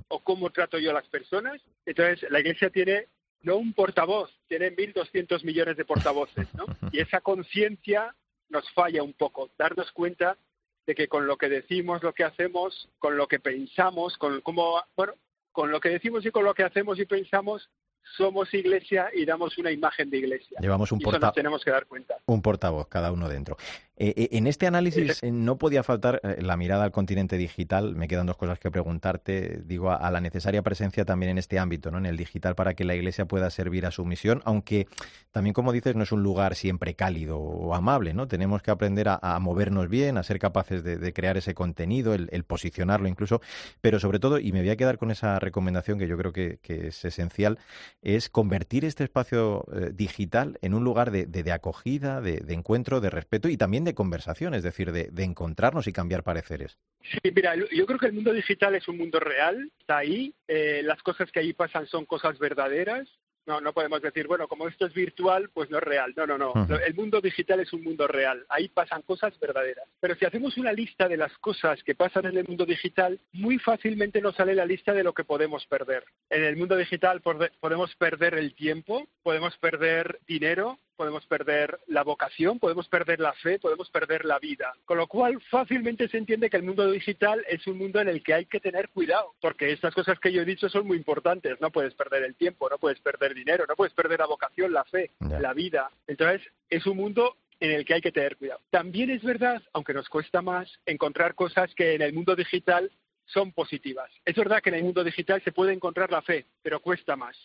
o 0.09 0.19
cómo 0.19 0.51
trato 0.51 0.77
yo 0.77 0.91
a 0.91 0.93
las 0.93 1.07
personas. 1.07 1.59
Entonces, 1.87 2.29
la 2.29 2.39
iglesia 2.39 2.69
tiene 2.69 3.07
no 3.41 3.55
un 3.55 3.73
portavoz, 3.73 4.29
tiene 4.47 4.71
1.200 4.71 5.43
millones 5.43 5.75
de 5.75 5.85
portavoces, 5.85 6.47
¿no? 6.53 6.65
Y 6.91 6.99
esa 6.99 7.19
conciencia 7.19 8.13
nos 8.49 8.69
falla 8.73 9.01
un 9.01 9.13
poco, 9.13 9.49
darnos 9.57 9.91
cuenta 9.91 10.37
de 10.85 10.93
que 10.93 11.07
con 11.07 11.25
lo 11.25 11.37
que 11.37 11.49
decimos, 11.49 12.03
lo 12.03 12.13
que 12.13 12.25
hacemos, 12.25 12.89
con 12.99 13.17
lo 13.17 13.27
que 13.27 13.39
pensamos, 13.39 14.19
con 14.19 14.39
cómo, 14.41 14.83
bueno, 14.95 15.15
con 15.51 15.71
lo 15.71 15.79
que 15.79 15.89
decimos 15.89 16.23
y 16.27 16.31
con 16.31 16.43
lo 16.43 16.53
que 16.53 16.63
hacemos 16.63 16.99
y 16.99 17.05
pensamos, 17.05 17.71
somos 18.17 18.53
iglesia 18.53 19.09
y 19.13 19.25
damos 19.25 19.57
una 19.57 19.71
imagen 19.71 20.09
de 20.09 20.17
iglesia. 20.17 20.59
Llevamos 20.61 20.91
un 20.91 20.99
Y 20.99 21.03
eso 21.03 21.11
porta- 21.11 21.27
nos 21.27 21.35
tenemos 21.35 21.63
que 21.63 21.71
dar 21.71 21.85
cuenta. 21.85 22.15
un 22.25 22.41
portavoz, 22.41 22.87
cada 22.87 23.11
uno 23.11 23.27
dentro. 23.29 23.57
Eh, 23.95 24.11
eh, 24.17 24.29
en 24.31 24.47
este 24.47 24.65
análisis 24.65 25.21
eh, 25.21 25.31
no 25.31 25.57
podía 25.57 25.83
faltar 25.83 26.19
la 26.39 26.57
mirada 26.57 26.83
al 26.83 26.91
continente 26.91 27.37
digital. 27.37 27.95
Me 27.95 28.07
quedan 28.07 28.25
dos 28.25 28.37
cosas 28.37 28.57
que 28.59 28.71
preguntarte. 28.71 29.61
Digo, 29.65 29.91
a, 29.91 29.95
a 29.97 30.09
la 30.09 30.19
necesaria 30.19 30.63
presencia 30.63 31.05
también 31.05 31.31
en 31.31 31.37
este 31.37 31.59
ámbito, 31.59 31.91
¿no? 31.91 31.99
en 31.99 32.07
el 32.07 32.17
digital, 32.17 32.55
para 32.55 32.73
que 32.73 32.85
la 32.85 32.95
Iglesia 32.95 33.25
pueda 33.25 33.49
servir 33.51 33.85
a 33.85 33.91
su 33.91 34.03
misión, 34.05 34.41
aunque 34.45 34.87
también, 35.31 35.53
como 35.53 35.71
dices, 35.71 35.95
no 35.95 36.03
es 36.03 36.11
un 36.11 36.23
lugar 36.23 36.55
siempre 36.55 36.95
cálido 36.95 37.37
o 37.37 37.75
amable. 37.75 38.13
¿no? 38.13 38.27
Tenemos 38.27 38.61
que 38.63 38.71
aprender 38.71 39.09
a, 39.09 39.19
a 39.21 39.39
movernos 39.39 39.89
bien, 39.89 40.17
a 40.17 40.23
ser 40.23 40.39
capaces 40.39 40.83
de, 40.83 40.97
de 40.97 41.13
crear 41.13 41.37
ese 41.37 41.53
contenido, 41.53 42.13
el, 42.15 42.29
el 42.31 42.43
posicionarlo 42.45 43.07
incluso, 43.07 43.41
pero 43.81 43.99
sobre 43.99 44.19
todo, 44.19 44.39
y 44.39 44.51
me 44.51 44.61
voy 44.61 44.69
a 44.71 44.75
quedar 44.75 44.97
con 44.97 45.11
esa 45.11 45.37
recomendación 45.39 45.99
que 45.99 46.07
yo 46.07 46.17
creo 46.17 46.33
que, 46.33 46.57
que 46.61 46.87
es 46.87 47.05
esencial, 47.05 47.59
es 48.01 48.29
convertir 48.29 48.85
este 48.85 49.03
espacio 49.03 49.65
eh, 49.73 49.91
digital 49.93 50.57
en 50.61 50.73
un 50.73 50.83
lugar 50.83 51.11
de, 51.11 51.25
de- 51.27 51.43
de 51.43 51.51
acogida, 51.51 52.21
de 52.21 52.41
encuentro, 52.53 53.01
de 53.01 53.09
respeto 53.09 53.49
y 53.49 53.57
también 53.57 53.82
de 53.85 53.93
conversación, 53.95 54.53
es 54.53 54.63
decir, 54.63 54.91
de, 54.91 55.09
de 55.11 55.23
encontrarnos 55.23 55.87
y 55.87 55.93
cambiar 55.93 56.23
pareceres. 56.23 56.77
Sí, 57.01 57.19
mira, 57.35 57.55
yo 57.55 57.85
creo 57.85 57.99
que 57.99 58.07
el 58.07 58.13
mundo 58.13 58.31
digital 58.33 58.75
es 58.75 58.87
un 58.87 58.97
mundo 58.97 59.19
real, 59.19 59.71
está 59.79 59.97
ahí, 59.97 60.33
eh, 60.47 60.81
las 60.83 61.01
cosas 61.03 61.31
que 61.31 61.39
ahí 61.39 61.53
pasan 61.53 61.85
son 61.87 62.05
cosas 62.05 62.39
verdaderas. 62.39 63.07
No, 63.45 63.59
no 63.59 63.73
podemos 63.73 64.01
decir, 64.01 64.25
bueno, 64.25 64.47
como 64.47 64.69
esto 64.69 64.85
es 64.85 64.93
virtual, 64.93 65.49
pues 65.53 65.69
no 65.69 65.75
es 65.79 65.83
real. 65.83 66.13
No, 66.15 66.25
no, 66.25 66.37
no. 66.37 66.53
El 66.77 66.93
mundo 66.95 67.19
digital 67.19 67.59
es 67.59 67.73
un 67.73 67.83
mundo 67.83 68.07
real. 68.07 68.45
Ahí 68.47 68.69
pasan 68.69 69.01
cosas 69.01 69.37
verdaderas. 69.37 69.85
Pero 69.99 70.15
si 70.15 70.23
hacemos 70.23 70.57
una 70.57 70.71
lista 70.71 71.09
de 71.09 71.17
las 71.17 71.37
cosas 71.39 71.83
que 71.83 71.93
pasan 71.93 72.25
en 72.27 72.37
el 72.37 72.47
mundo 72.47 72.65
digital, 72.65 73.19
muy 73.33 73.59
fácilmente 73.59 74.21
nos 74.21 74.37
sale 74.37 74.55
la 74.55 74.65
lista 74.65 74.93
de 74.93 75.03
lo 75.03 75.13
que 75.13 75.25
podemos 75.25 75.65
perder. 75.67 76.05
En 76.29 76.41
el 76.45 76.55
mundo 76.55 76.77
digital 76.77 77.21
pode- 77.21 77.51
podemos 77.59 77.93
perder 77.97 78.35
el 78.35 78.55
tiempo, 78.55 79.09
podemos 79.23 79.57
perder 79.57 80.21
dinero, 80.25 80.79
podemos 80.95 81.25
perder 81.25 81.79
la 81.87 82.03
vocación, 82.03 82.59
podemos 82.59 82.87
perder 82.87 83.19
la 83.19 83.33
fe, 83.33 83.59
podemos 83.59 83.89
perder 83.89 84.25
la 84.25 84.39
vida. 84.39 84.73
Con 84.85 84.97
lo 84.97 85.07
cual, 85.07 85.41
fácilmente 85.49 86.07
se 86.07 86.17
entiende 86.17 86.49
que 86.49 86.57
el 86.57 86.63
mundo 86.63 86.89
digital 86.91 87.43
es 87.47 87.65
un 87.67 87.77
mundo 87.77 87.99
en 87.99 88.09
el 88.09 88.23
que 88.23 88.33
hay 88.33 88.45
que 88.45 88.59
tener 88.59 88.89
cuidado, 88.89 89.33
porque 89.41 89.71
estas 89.71 89.93
cosas 89.93 90.19
que 90.19 90.31
yo 90.31 90.41
he 90.41 90.45
dicho 90.45 90.69
son 90.69 90.87
muy 90.87 90.97
importantes. 90.97 91.59
No 91.61 91.71
puedes 91.71 91.93
perder 91.93 92.23
el 92.23 92.35
tiempo, 92.35 92.69
no 92.69 92.77
puedes 92.77 92.99
perder 92.99 93.33
dinero, 93.33 93.65
no 93.67 93.75
puedes 93.75 93.93
perder 93.93 94.19
la 94.19 94.27
vocación, 94.27 94.73
la 94.73 94.83
fe, 94.85 95.11
la 95.19 95.53
vida. 95.53 95.89
Entonces, 96.07 96.41
es 96.69 96.85
un 96.85 96.97
mundo 96.97 97.37
en 97.59 97.71
el 97.71 97.85
que 97.85 97.93
hay 97.93 98.01
que 98.01 98.11
tener 98.11 98.37
cuidado. 98.37 98.61
También 98.69 99.09
es 99.09 99.23
verdad, 99.23 99.61
aunque 99.73 99.93
nos 99.93 100.09
cuesta 100.09 100.41
más, 100.41 100.69
encontrar 100.85 101.35
cosas 101.35 101.73
que 101.75 101.95
en 101.95 102.01
el 102.01 102.13
mundo 102.13 102.35
digital 102.35 102.91
son 103.25 103.53
positivas. 103.53 104.11
Es 104.25 104.35
verdad 104.35 104.61
que 104.61 104.69
en 104.69 104.75
el 104.75 104.83
mundo 104.83 105.03
digital 105.03 105.41
se 105.43 105.53
puede 105.53 105.71
encontrar 105.71 106.11
la 106.11 106.21
fe, 106.21 106.45
pero 106.61 106.81
cuesta 106.81 107.15
más 107.15 107.37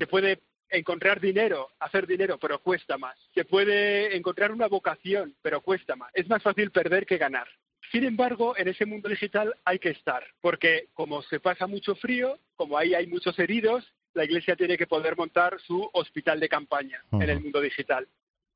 se 0.00 0.06
puede 0.06 0.40
encontrar 0.70 1.20
dinero, 1.20 1.70
hacer 1.78 2.06
dinero, 2.06 2.38
pero 2.38 2.60
cuesta 2.60 2.98
más. 2.98 3.16
Se 3.34 3.44
puede 3.44 4.16
encontrar 4.16 4.52
una 4.52 4.68
vocación, 4.68 5.34
pero 5.42 5.60
cuesta 5.60 5.96
más. 5.96 6.10
Es 6.14 6.28
más 6.28 6.42
fácil 6.42 6.70
perder 6.70 7.06
que 7.06 7.18
ganar. 7.18 7.48
Sin 7.90 8.04
embargo, 8.04 8.56
en 8.56 8.68
ese 8.68 8.86
mundo 8.86 9.08
digital 9.08 9.54
hay 9.64 9.78
que 9.78 9.90
estar, 9.90 10.24
porque 10.40 10.88
como 10.94 11.22
se 11.22 11.40
pasa 11.40 11.66
mucho 11.66 11.96
frío, 11.96 12.38
como 12.54 12.78
ahí 12.78 12.94
hay 12.94 13.06
muchos 13.08 13.36
heridos, 13.38 13.84
la 14.14 14.24
Iglesia 14.24 14.56
tiene 14.56 14.78
que 14.78 14.86
poder 14.86 15.16
montar 15.16 15.60
su 15.60 15.88
hospital 15.92 16.38
de 16.40 16.48
campaña 16.48 17.02
en 17.12 17.28
el 17.28 17.40
mundo 17.40 17.60
digital. 17.60 18.06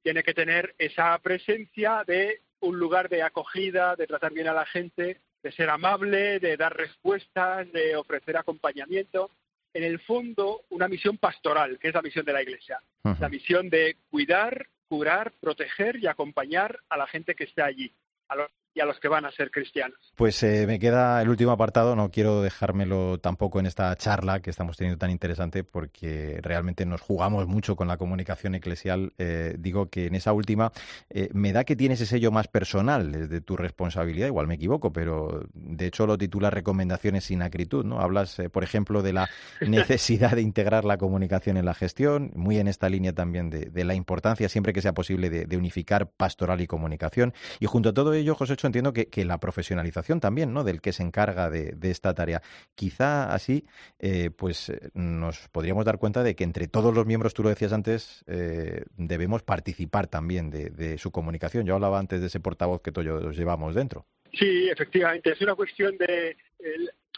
Tiene 0.02 0.22
que 0.22 0.34
tener 0.34 0.74
esa 0.78 1.18
presencia 1.18 2.04
de 2.06 2.40
un 2.60 2.78
lugar 2.78 3.08
de 3.08 3.22
acogida, 3.22 3.96
de 3.96 4.06
tratar 4.06 4.32
bien 4.32 4.48
a 4.48 4.54
la 4.54 4.66
gente, 4.66 5.20
de 5.42 5.52
ser 5.52 5.68
amable, 5.68 6.40
de 6.40 6.56
dar 6.56 6.76
respuestas, 6.76 7.70
de 7.72 7.96
ofrecer 7.96 8.36
acompañamiento. 8.36 9.30
En 9.74 9.82
el 9.82 10.00
fondo, 10.00 10.62
una 10.70 10.88
misión 10.88 11.18
pastoral, 11.18 11.78
que 11.78 11.88
es 11.88 11.94
la 11.94 12.02
misión 12.02 12.24
de 12.24 12.32
la 12.32 12.42
Iglesia. 12.42 12.80
La 13.20 13.28
misión 13.28 13.68
de 13.68 13.96
cuidar, 14.08 14.68
curar, 14.88 15.32
proteger 15.40 15.96
y 15.96 16.06
acompañar 16.06 16.78
a 16.88 16.96
la 16.96 17.06
gente 17.06 17.34
que 17.34 17.44
está 17.44 17.66
allí, 17.66 17.92
a 18.28 18.36
los 18.36 18.50
y 18.74 18.80
a 18.80 18.84
los 18.84 18.98
que 18.98 19.08
van 19.08 19.24
a 19.24 19.30
ser 19.30 19.50
cristianos. 19.50 19.96
Pues 20.16 20.42
eh, 20.42 20.66
me 20.66 20.80
queda 20.80 21.22
el 21.22 21.28
último 21.28 21.52
apartado, 21.52 21.94
no 21.94 22.10
quiero 22.10 22.42
dejármelo 22.42 23.18
tampoco 23.18 23.60
en 23.60 23.66
esta 23.66 23.94
charla 23.96 24.40
que 24.40 24.50
estamos 24.50 24.76
teniendo 24.76 24.98
tan 24.98 25.10
interesante 25.10 25.62
porque 25.62 26.40
realmente 26.42 26.84
nos 26.84 27.00
jugamos 27.00 27.46
mucho 27.46 27.76
con 27.76 27.86
la 27.86 27.96
comunicación 27.96 28.56
eclesial. 28.56 29.12
Eh, 29.18 29.54
digo 29.58 29.86
que 29.86 30.06
en 30.06 30.16
esa 30.16 30.32
última 30.32 30.72
eh, 31.08 31.28
me 31.32 31.52
da 31.52 31.62
que 31.62 31.76
tienes 31.76 32.00
ese 32.00 32.14
sello 32.14 32.32
más 32.32 32.48
personal 32.48 33.28
de 33.28 33.40
tu 33.40 33.56
responsabilidad, 33.56 34.26
igual 34.26 34.48
me 34.48 34.54
equivoco, 34.54 34.92
pero 34.92 35.46
de 35.52 35.86
hecho 35.86 36.06
lo 36.06 36.18
titula 36.18 36.50
Recomendaciones 36.50 37.24
sin 37.24 37.42
acritud, 37.42 37.84
¿no? 37.84 38.00
Hablas, 38.00 38.42
por 38.52 38.64
ejemplo, 38.64 39.02
de 39.02 39.12
la 39.12 39.30
necesidad 39.60 40.32
de 40.32 40.42
integrar 40.42 40.84
la 40.84 40.98
comunicación 40.98 41.56
en 41.56 41.64
la 41.64 41.74
gestión, 41.74 42.32
muy 42.34 42.58
en 42.58 42.66
esta 42.66 42.88
línea 42.88 43.12
también 43.12 43.50
de, 43.50 43.84
la 43.84 43.94
importancia 43.94 44.48
siempre 44.48 44.72
que 44.72 44.80
sea 44.80 44.94
posible 44.94 45.28
de, 45.28 45.44
de 45.44 45.56
unificar 45.58 46.10
pastoral 46.10 46.62
y 46.62 46.66
comunicación. 46.66 47.34
Y 47.60 47.66
junto 47.66 47.90
a 47.90 47.92
todo 47.92 48.14
ello, 48.14 48.34
José 48.34 48.56
entiendo 48.66 48.92
que, 48.92 49.24
la 49.24 49.38
profesionalización 49.38 50.20
también, 50.20 50.52
¿no? 50.52 50.64
Del 50.64 50.80
que 50.80 50.92
se 50.92 51.02
encarga 51.02 51.50
de, 51.50 51.76
esta 51.82 52.14
tarea. 52.14 52.42
Quizá 52.74 53.32
así, 53.32 53.64
eh, 53.98 54.30
pues 54.30 54.68
eh, 54.68 54.90
nos 54.94 55.48
podríamos 55.48 55.84
dar 55.84 55.98
cuenta 55.98 56.22
de 56.22 56.34
que 56.34 56.44
entre 56.44 56.68
todos 56.68 56.94
los 56.94 57.06
miembros, 57.06 57.34
tú 57.34 57.42
lo 57.42 57.48
decías 57.48 57.72
antes, 57.72 58.24
eh, 58.26 58.84
debemos 58.96 59.42
participar 59.42 60.06
también 60.08 60.50
de, 60.50 60.98
su 60.98 61.10
comunicación. 61.10 61.66
Yo 61.66 61.74
hablaba 61.74 61.98
antes 61.98 62.20
de 62.20 62.26
ese 62.26 62.40
portavoz 62.40 62.82
que 62.82 62.92
todos 62.92 63.36
llevamos 63.36 63.74
dentro. 63.74 64.06
Sí, 64.32 64.68
efectivamente, 64.68 65.32
es 65.32 65.40
una 65.40 65.54
cuestión 65.54 65.96
de, 65.96 66.36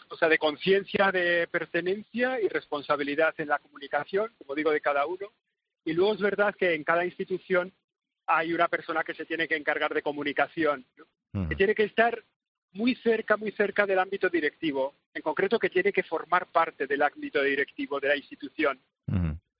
o 0.09 0.15
sea, 0.15 0.29
de 0.29 0.37
conciencia, 0.37 1.11
de 1.11 1.47
pertenencia 1.47 2.39
y 2.39 2.47
responsabilidad 2.47 3.33
en 3.37 3.47
la 3.47 3.59
comunicación, 3.59 4.31
como 4.37 4.55
digo, 4.55 4.71
de 4.71 4.81
cada 4.81 5.05
uno. 5.05 5.31
Y 5.83 5.93
luego 5.93 6.13
es 6.13 6.21
verdad 6.21 6.55
que 6.55 6.73
en 6.73 6.83
cada 6.83 7.05
institución 7.05 7.73
hay 8.27 8.53
una 8.53 8.67
persona 8.67 9.03
que 9.03 9.13
se 9.13 9.25
tiene 9.25 9.47
que 9.47 9.55
encargar 9.55 9.93
de 9.93 10.01
comunicación 10.01 10.85
que 11.49 11.55
tiene 11.55 11.75
que 11.75 11.83
estar 11.83 12.23
muy 12.73 12.95
cerca, 12.95 13.37
muy 13.37 13.51
cerca 13.51 13.85
del 13.85 13.99
ámbito 13.99 14.29
directivo, 14.29 14.93
en 15.13 15.21
concreto 15.21 15.59
que 15.59 15.69
tiene 15.69 15.91
que 15.91 16.03
formar 16.03 16.47
parte 16.47 16.87
del 16.87 17.01
ámbito 17.01 17.41
directivo 17.41 17.99
de 17.99 18.07
la 18.07 18.15
institución. 18.15 18.79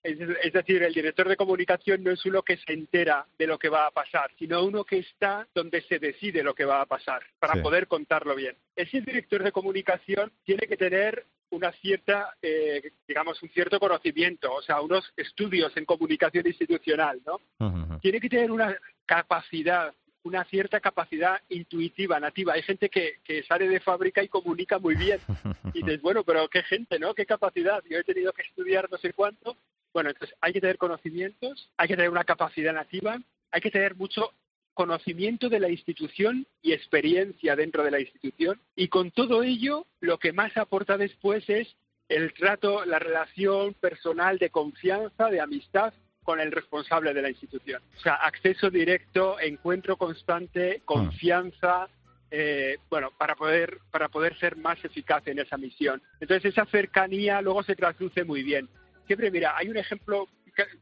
es, 0.03 0.53
decir, 0.53 0.83
el 0.83 0.93
director 0.93 1.27
de 1.27 1.35
comunicación 1.35 2.03
no 2.03 2.11
es 2.11 2.25
uno 2.25 2.41
que 2.41 2.57
se 2.57 2.71
entera 2.71 3.25
de 3.37 3.47
lo 3.47 3.57
que 3.57 3.69
va 3.69 3.87
a 3.87 3.91
pasar, 3.91 4.31
sino 4.39 4.63
uno 4.63 4.85
que 4.85 4.99
está 4.99 5.47
donde 5.53 5.81
se 5.81 5.99
decide 5.99 6.43
lo 6.43 6.53
que 6.53 6.63
va 6.63 6.81
a 6.81 6.85
pasar, 6.85 7.23
para 7.39 7.61
poder 7.61 7.87
contarlo 7.87 8.35
bien. 8.35 8.55
Ese 8.75 9.01
director 9.01 9.43
de 9.43 9.51
comunicación 9.51 10.31
tiene 10.45 10.67
que 10.67 10.77
tener 10.77 11.25
una 11.49 11.71
cierta, 11.73 12.35
eh, 12.41 12.91
digamos, 13.07 13.41
un 13.41 13.49
cierto 13.49 13.79
conocimiento, 13.79 14.53
o 14.53 14.61
sea, 14.61 14.81
unos 14.81 15.11
estudios 15.15 15.75
en 15.75 15.85
comunicación 15.85 16.45
institucional, 16.45 17.19
¿no? 17.25 17.99
Tiene 17.99 18.19
que 18.19 18.29
tener 18.29 18.51
una 18.51 18.77
capacidad 19.05 19.93
una 20.27 20.43
cierta 20.45 20.79
capacidad 20.79 21.41
intuitiva, 21.49 22.19
nativa. 22.19 22.53
Hay 22.53 22.61
gente 22.61 22.89
que, 22.89 23.15
que 23.23 23.43
sale 23.43 23.67
de 23.67 23.79
fábrica 23.79 24.21
y 24.21 24.27
comunica 24.27 24.79
muy 24.79 24.95
bien. 24.95 25.19
Y 25.73 25.83
dices, 25.83 26.01
bueno, 26.01 26.23
pero 26.23 26.47
qué 26.47 26.63
gente, 26.63 26.97
¿no? 26.97 27.13
Qué 27.13 27.25
capacidad. 27.25 27.83
Yo 27.89 27.99
he 27.99 28.03
tenido 28.03 28.33
que 28.33 28.41
estudiar 28.41 28.89
no 28.89 28.97
sé 28.97 29.13
cuánto. 29.13 29.55
Bueno, 29.93 30.09
entonces 30.09 30.35
hay 30.41 30.53
que 30.53 30.61
tener 30.61 30.77
conocimientos, 30.77 31.69
hay 31.77 31.87
que 31.87 31.95
tener 31.95 32.09
una 32.09 32.23
capacidad 32.23 32.73
nativa, 32.73 33.19
hay 33.51 33.61
que 33.61 33.71
tener 33.71 33.95
mucho 33.95 34.31
conocimiento 34.73 35.49
de 35.49 35.59
la 35.59 35.69
institución 35.69 36.45
y 36.61 36.71
experiencia 36.71 37.55
dentro 37.55 37.83
de 37.83 37.91
la 37.91 37.99
institución. 37.99 38.59
Y 38.75 38.87
con 38.87 39.11
todo 39.11 39.43
ello, 39.43 39.85
lo 39.99 40.19
que 40.19 40.33
más 40.33 40.55
aporta 40.55 40.97
después 40.97 41.49
es 41.49 41.67
el 42.09 42.33
trato, 42.33 42.85
la 42.85 42.99
relación 42.99 43.73
personal 43.73 44.37
de 44.37 44.49
confianza, 44.49 45.29
de 45.29 45.41
amistad 45.41 45.93
con 46.27 46.41
el 46.41 46.51
responsable 46.51 47.13
de 47.13 47.21
la 47.21 47.29
institución. 47.29 47.81
O 47.95 47.99
sea, 48.01 48.15
acceso 48.15 48.69
directo, 48.69 49.39
encuentro 49.39 49.95
constante, 49.95 50.81
confianza, 50.83 51.87
eh, 52.29 52.79
bueno, 52.89 53.11
para 53.17 53.33
poder, 53.35 53.77
para 53.91 54.09
poder 54.09 54.37
ser 54.37 54.57
más 54.57 54.83
eficaz 54.83 55.25
en 55.27 55.39
esa 55.39 55.55
misión. 55.55 56.01
Entonces, 56.19 56.51
esa 56.51 56.65
cercanía 56.65 57.41
luego 57.41 57.63
se 57.63 57.77
traduce 57.77 58.25
muy 58.25 58.43
bien. 58.43 58.67
Siempre, 59.05 59.31
mira, 59.31 59.55
hay 59.55 59.69
un 59.69 59.77
ejemplo, 59.77 60.27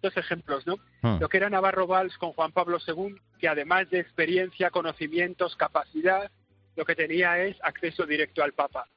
dos 0.02 0.18
ejemplos, 0.18 0.66
¿no? 0.66 0.78
Hmm. 1.04 1.20
Lo 1.20 1.30
que 1.30 1.38
era 1.38 1.48
Navarro 1.48 1.86
Valls 1.86 2.18
con 2.18 2.34
Juan 2.34 2.52
Pablo 2.52 2.80
II, 2.80 3.16
que 3.38 3.48
además 3.48 3.88
de 3.92 4.00
experiencia, 4.00 4.72
conocimientos, 4.72 5.56
capacidad, 5.56 6.32
lo 6.76 6.86
que 6.86 6.96
tenía 6.96 7.38
es 7.38 7.56
acceso 7.62 8.08
directo 8.08 8.42
al 8.42 8.54
Papa. 8.54 8.88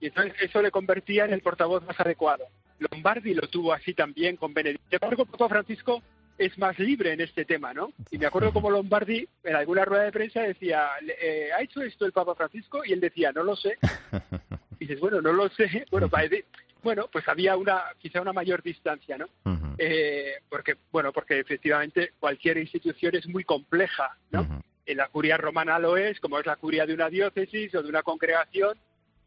Y 0.00 0.08
entonces 0.08 0.34
eso 0.40 0.60
le 0.60 0.72
convertía 0.72 1.24
en 1.24 1.34
el 1.34 1.40
portavoz 1.40 1.84
más 1.84 2.00
adecuado. 2.00 2.46
Lombardi 2.78 3.34
lo 3.34 3.48
tuvo 3.48 3.72
así 3.72 3.94
también 3.94 4.36
con 4.36 4.52
Benedicto. 4.52 4.84
Sin 4.88 4.98
embargo, 5.00 5.24
Papa 5.26 5.48
Francisco 5.48 6.02
es 6.38 6.56
más 6.58 6.78
libre 6.78 7.12
en 7.12 7.20
este 7.20 7.44
tema, 7.44 7.72
¿no? 7.72 7.92
Y 8.10 8.18
me 8.18 8.26
acuerdo 8.26 8.52
como 8.52 8.70
Lombardi 8.70 9.26
en 9.44 9.54
alguna 9.54 9.84
rueda 9.84 10.04
de 10.04 10.12
prensa 10.12 10.40
decía, 10.42 10.88
eh, 11.20 11.50
¿ha 11.56 11.62
hecho 11.62 11.80
esto 11.82 12.06
el 12.06 12.12
Papa 12.12 12.34
Francisco? 12.34 12.84
Y 12.84 12.92
él 12.92 13.00
decía, 13.00 13.32
no 13.32 13.42
lo 13.42 13.56
sé. 13.56 13.78
Y 14.80 14.86
dices, 14.86 14.98
bueno, 14.98 15.20
no 15.20 15.32
lo 15.32 15.48
sé. 15.50 15.86
Bueno, 15.90 16.10
bueno, 16.82 17.08
pues 17.10 17.26
había 17.28 17.56
una 17.56 17.84
quizá 17.98 18.20
una 18.20 18.32
mayor 18.32 18.62
distancia, 18.62 19.16
¿no? 19.16 19.28
Eh, 19.78 20.34
porque 20.50 20.76
bueno, 20.92 21.12
porque 21.12 21.38
efectivamente 21.38 22.12
cualquier 22.20 22.58
institución 22.58 23.14
es 23.14 23.26
muy 23.26 23.44
compleja, 23.44 24.16
¿no? 24.32 24.62
En 24.84 24.96
la 24.98 25.08
curia 25.08 25.36
romana 25.38 25.78
lo 25.78 25.96
es, 25.96 26.20
como 26.20 26.38
es 26.38 26.44
la 26.44 26.56
curia 26.56 26.84
de 26.84 26.92
una 26.92 27.08
diócesis 27.08 27.74
o 27.74 27.82
de 27.82 27.88
una 27.88 28.02
congregación. 28.02 28.76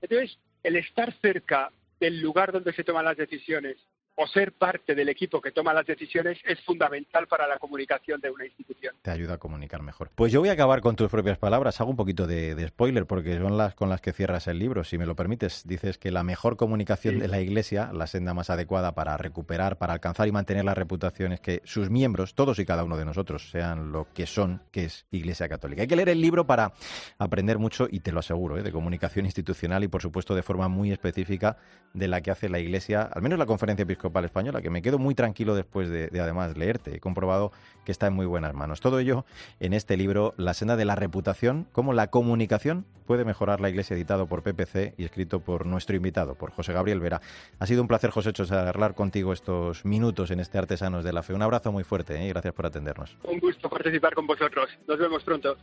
Entonces, 0.01 0.37
el 0.63 0.75
estar 0.75 1.13
cerca 1.19 1.71
del 1.99 2.21
lugar 2.21 2.51
donde 2.51 2.73
se 2.73 2.83
toman 2.83 3.05
las 3.05 3.17
decisiones 3.17 3.77
o 4.19 4.25
ser 4.27 4.53
parte 4.53 4.95
del 4.95 5.09
equipo 5.09 5.39
que 5.39 5.51
toma 5.51 5.73
las 5.73 5.85
decisiones 5.85 6.39
es 6.43 6.59
fundamental 6.61 7.27
para 7.27 7.47
la 7.47 7.59
comunicación 7.59 8.19
de 8.19 8.31
una 8.31 8.45
institución. 8.45 8.95
Te 9.03 9.11
ayuda 9.11 9.35
a 9.35 9.37
comunicar 9.37 9.83
mejor. 9.83 10.09
Pues 10.15 10.31
yo 10.31 10.39
voy 10.39 10.49
a 10.49 10.53
acabar 10.53 10.81
con 10.81 10.95
tus 10.95 11.09
propias 11.09 11.37
palabras. 11.37 11.79
Hago 11.79 11.91
un 11.91 11.95
poquito 11.95 12.25
de, 12.25 12.67
spoiler 12.67 13.05
porque 13.05 13.37
son 13.37 13.57
las 13.57 13.75
con 13.75 13.89
las 13.89 14.01
que 14.01 14.13
cierras 14.13 14.47
el 14.47 14.57
libro. 14.57 14.83
Si 14.83 14.97
me 14.97 15.05
lo 15.05 15.15
permites, 15.15 15.67
dices 15.67 15.99
que 15.99 16.09
la 16.09 16.23
mejor 16.23 16.57
comunicación 16.57 17.19
de 17.19 17.27
la 17.27 17.39
Iglesia, 17.39 17.91
la 17.93 18.07
senda 18.07 18.33
más 18.33 18.49
adecuada 18.49 18.95
para 18.95 19.15
recuperar, 19.17 19.77
para 19.77 19.93
alcanzar 19.93 20.27
y 20.27 20.31
mantener 20.31 20.65
la 20.65 20.73
reputación 20.73 21.31
es 21.31 21.39
que 21.39 21.61
sus 21.63 21.91
miembros, 21.91 22.33
todos 22.33 22.57
y 22.57 22.65
cada 22.65 22.83
uno 22.83 22.97
de 22.97 23.05
nosotros, 23.05 23.51
sean 23.51 23.91
lo 23.91 24.07
que 24.15 24.25
son, 24.25 24.63
que 24.71 24.85
es 24.85 25.05
Iglesia 25.11 25.47
Católica. 25.47 25.83
Hay 25.83 25.87
que 25.87 25.95
leer 25.95 26.09
el 26.09 26.21
libro 26.21 26.47
para 26.47 26.73
aprender 27.19 27.59
mucho, 27.59 27.87
y 27.89 27.99
te 27.99 28.11
lo 28.11 28.21
aseguro, 28.21 28.57
¿eh? 28.57 28.63
de 28.63 28.71
comunicación 28.71 29.25
institucional 29.25 29.83
y, 29.83 29.87
por 29.87 30.01
supuesto, 30.01 30.33
de 30.33 30.41
forma 30.41 30.67
muy 30.67 30.91
específica 30.91 31.57
de 31.93 32.07
la 32.07 32.21
que 32.21 32.31
hace 32.31 32.49
la 32.49 32.57
Iglesia, 32.59 33.03
al 33.03 33.21
menos 33.21 33.37
la 33.37 33.45
Conferencia 33.45 33.83
Episcopal 33.83 34.06
Española, 34.25 34.61
que 34.61 34.69
me 34.69 34.81
quedo 34.81 34.97
muy 34.97 35.15
tranquilo 35.15 35.55
después 35.55 35.89
de, 35.89 36.09
además 36.19 36.57
leerte. 36.57 36.95
He 36.95 36.99
comprobado 36.99 37.51
que 37.85 37.91
está 37.91 38.07
en 38.07 38.13
muy 38.13 38.25
buenas 38.25 38.53
manos. 38.53 38.81
Todo 38.81 38.99
ello 38.99 39.25
en 39.59 39.73
este 39.73 39.97
libro, 39.97 40.33
La 40.37 40.53
senda 40.53 40.75
de 40.75 40.85
la 40.85 40.95
reputación, 40.95 41.67
cómo 41.71 41.93
la 41.93 42.07
comunicación 42.07 42.85
puede 43.05 43.25
mejorar 43.25 43.61
la 43.61 43.69
Iglesia, 43.69 43.95
editado 43.95 44.27
por 44.27 44.43
PPC 44.43 44.95
y 44.97 45.05
escrito 45.05 45.39
por 45.39 45.65
nuestro 45.65 45.95
invitado, 45.95 46.35
por 46.35 46.51
José 46.51 46.73
Gabriel 46.73 46.99
Vera. 46.99 47.21
Ha 47.59 47.65
sido 47.65 47.81
un 47.81 47.87
placer, 47.87 48.09
José, 48.09 48.33
charlar 48.33 48.93
contigo 48.95 49.33
estos 49.33 49.85
minutos 49.85 50.31
en 50.31 50.39
este 50.39 50.57
Artesanos 50.57 51.03
de 51.03 51.13
la 51.13 51.23
Fe. 51.23 51.33
Un 51.33 51.41
abrazo 51.41 51.71
muy 51.71 51.83
fuerte 51.83 52.15
¿eh? 52.15 52.25
y 52.25 52.29
gracias 52.29 52.53
por 52.53 52.65
atendernos. 52.65 53.17
Un 53.23 53.39
gusto 53.39 53.69
participar 53.69 54.13
con 54.13 54.27
vosotros. 54.27 54.69
Nos 54.87 54.99
vemos 54.99 55.23
pronto. 55.23 55.57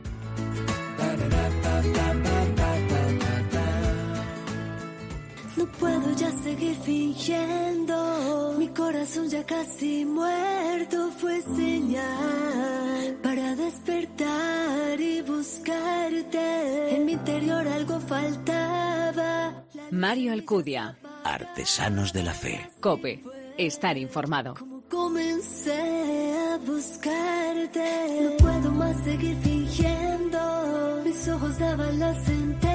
No 5.57 5.65
puedo 5.67 6.11
ya 6.15 6.31
seguir 6.31 6.75
fingiendo. 6.75 8.55
Mi 8.57 8.67
corazón 8.69 9.29
ya 9.29 9.43
casi 9.45 10.03
muerto 10.03 11.11
fue 11.17 11.41
señal 11.41 13.17
para 13.23 13.55
despertar 13.55 14.99
y 14.99 15.21
buscarte. 15.21 16.95
En 16.95 17.05
mi 17.05 17.13
interior 17.13 17.65
algo 17.67 17.99
faltaba. 18.01 19.63
Mario 19.91 20.33
Alcudia. 20.33 20.97
Artesanos 21.23 22.11
de 22.11 22.23
la 22.23 22.33
Fe. 22.33 22.69
Cope. 22.81 23.23
Estar 23.57 23.97
informado. 23.97 24.55
Como 24.55 24.81
comencé 24.89 26.35
a 26.51 26.57
buscarte. 26.57 28.21
No 28.23 28.37
puedo 28.37 28.71
más 28.71 29.03
seguir 29.05 29.37
fingiendo. 29.41 31.01
Mis 31.05 31.27
ojos 31.29 31.57
daban 31.57 31.97
la 31.97 32.13
sentencia 32.25 32.74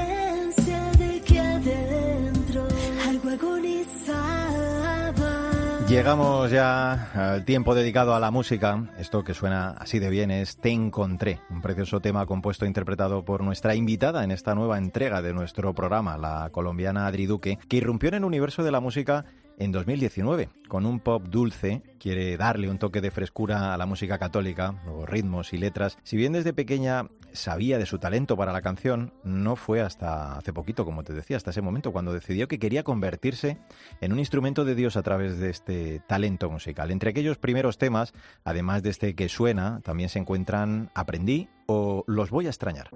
Llegamos 5.91 6.53
ya 6.53 7.11
al 7.14 7.45
tiempo 7.45 7.74
dedicado 7.74 8.14
a 8.14 8.20
la 8.20 8.30
música. 8.30 8.86
Esto 8.97 9.24
que 9.24 9.34
suena 9.34 9.70
así 9.70 9.99
de 9.99 10.09
bien 10.09 10.30
es 10.30 10.57
Te 10.57 10.70
Encontré, 10.70 11.41
un 11.51 11.61
precioso 11.61 12.01
tema 12.01 12.26
compuesto 12.26 12.64
e 12.64 12.68
interpretado 12.68 13.24
por 13.24 13.43
nuestra 13.43 13.74
invitada 13.74 14.22
en 14.22 14.30
esta 14.30 14.55
nueva 14.55 14.78
entrega 14.78 15.20
de 15.20 15.32
nuestro 15.32 15.74
programa, 15.74 16.16
la 16.16 16.51
colombiana 16.53 17.09
Adri 17.09 17.26
Duque, 17.26 17.59
que 17.68 17.78
irrumpió 17.78 18.11
en 18.11 18.14
el 18.14 18.24
universo 18.24 18.62
de 18.62 18.70
la 18.70 18.78
música 18.78 19.24
en 19.61 19.71
2019. 19.71 20.49
Con 20.69 20.87
un 20.87 20.99
pop 20.99 21.23
dulce, 21.29 21.83
quiere 22.01 22.37
darle 22.37 22.69
un 22.69 22.79
toque 22.79 23.01
de 23.01 23.11
frescura 23.11 23.73
a 23.73 23.77
la 23.77 23.87
música 23.87 24.19
católica, 24.19 24.83
los 24.87 25.09
ritmos 25.09 25.53
y 25.53 25.59
letras. 25.59 25.99
Si 26.03 26.17
bien 26.17 26.33
desde 26.33 26.53
pequeña 26.53 27.09
sabía 27.33 27.79
de 27.79 27.87
su 27.87 27.99
talento 27.99 28.37
para 28.37 28.53
la 28.53 28.63
canción, 28.63 29.13
no 29.23 29.55
fue 29.55 29.83
hasta 29.83 30.37
hace 30.37 30.53
poquito, 30.53 30.85
como 30.85 31.05
te 31.05 31.13
decía, 31.13 31.37
hasta 31.37 31.51
ese 31.51 31.63
momento, 31.63 31.93
cuando 31.93 32.13
decidió 32.13 32.49
que 32.49 32.59
quería 32.59 32.83
convertirse 32.83 33.59
en 34.01 34.13
un 34.13 34.19
instrumento 34.19 34.65
de 34.65 34.75
Dios 34.75 34.97
a 34.97 35.03
través 35.03 35.39
de 35.39 35.51
este 35.51 36.01
talento 36.09 36.51
musical. 36.51 36.91
Entre 36.91 37.11
aquellos 37.11 37.39
primeros 37.39 37.79
temas, 37.79 38.13
además 38.45 38.83
de 38.83 38.91
este 38.91 39.15
que 39.15 39.29
suena, 39.29 39.81
también 39.83 40.09
se 40.09 40.19
encuentran 40.19 40.91
Aprendí 40.95 41.49
o 41.67 42.05
Los 42.07 42.31
voy 42.31 42.47
a 42.47 42.51
extrañar. 42.51 42.89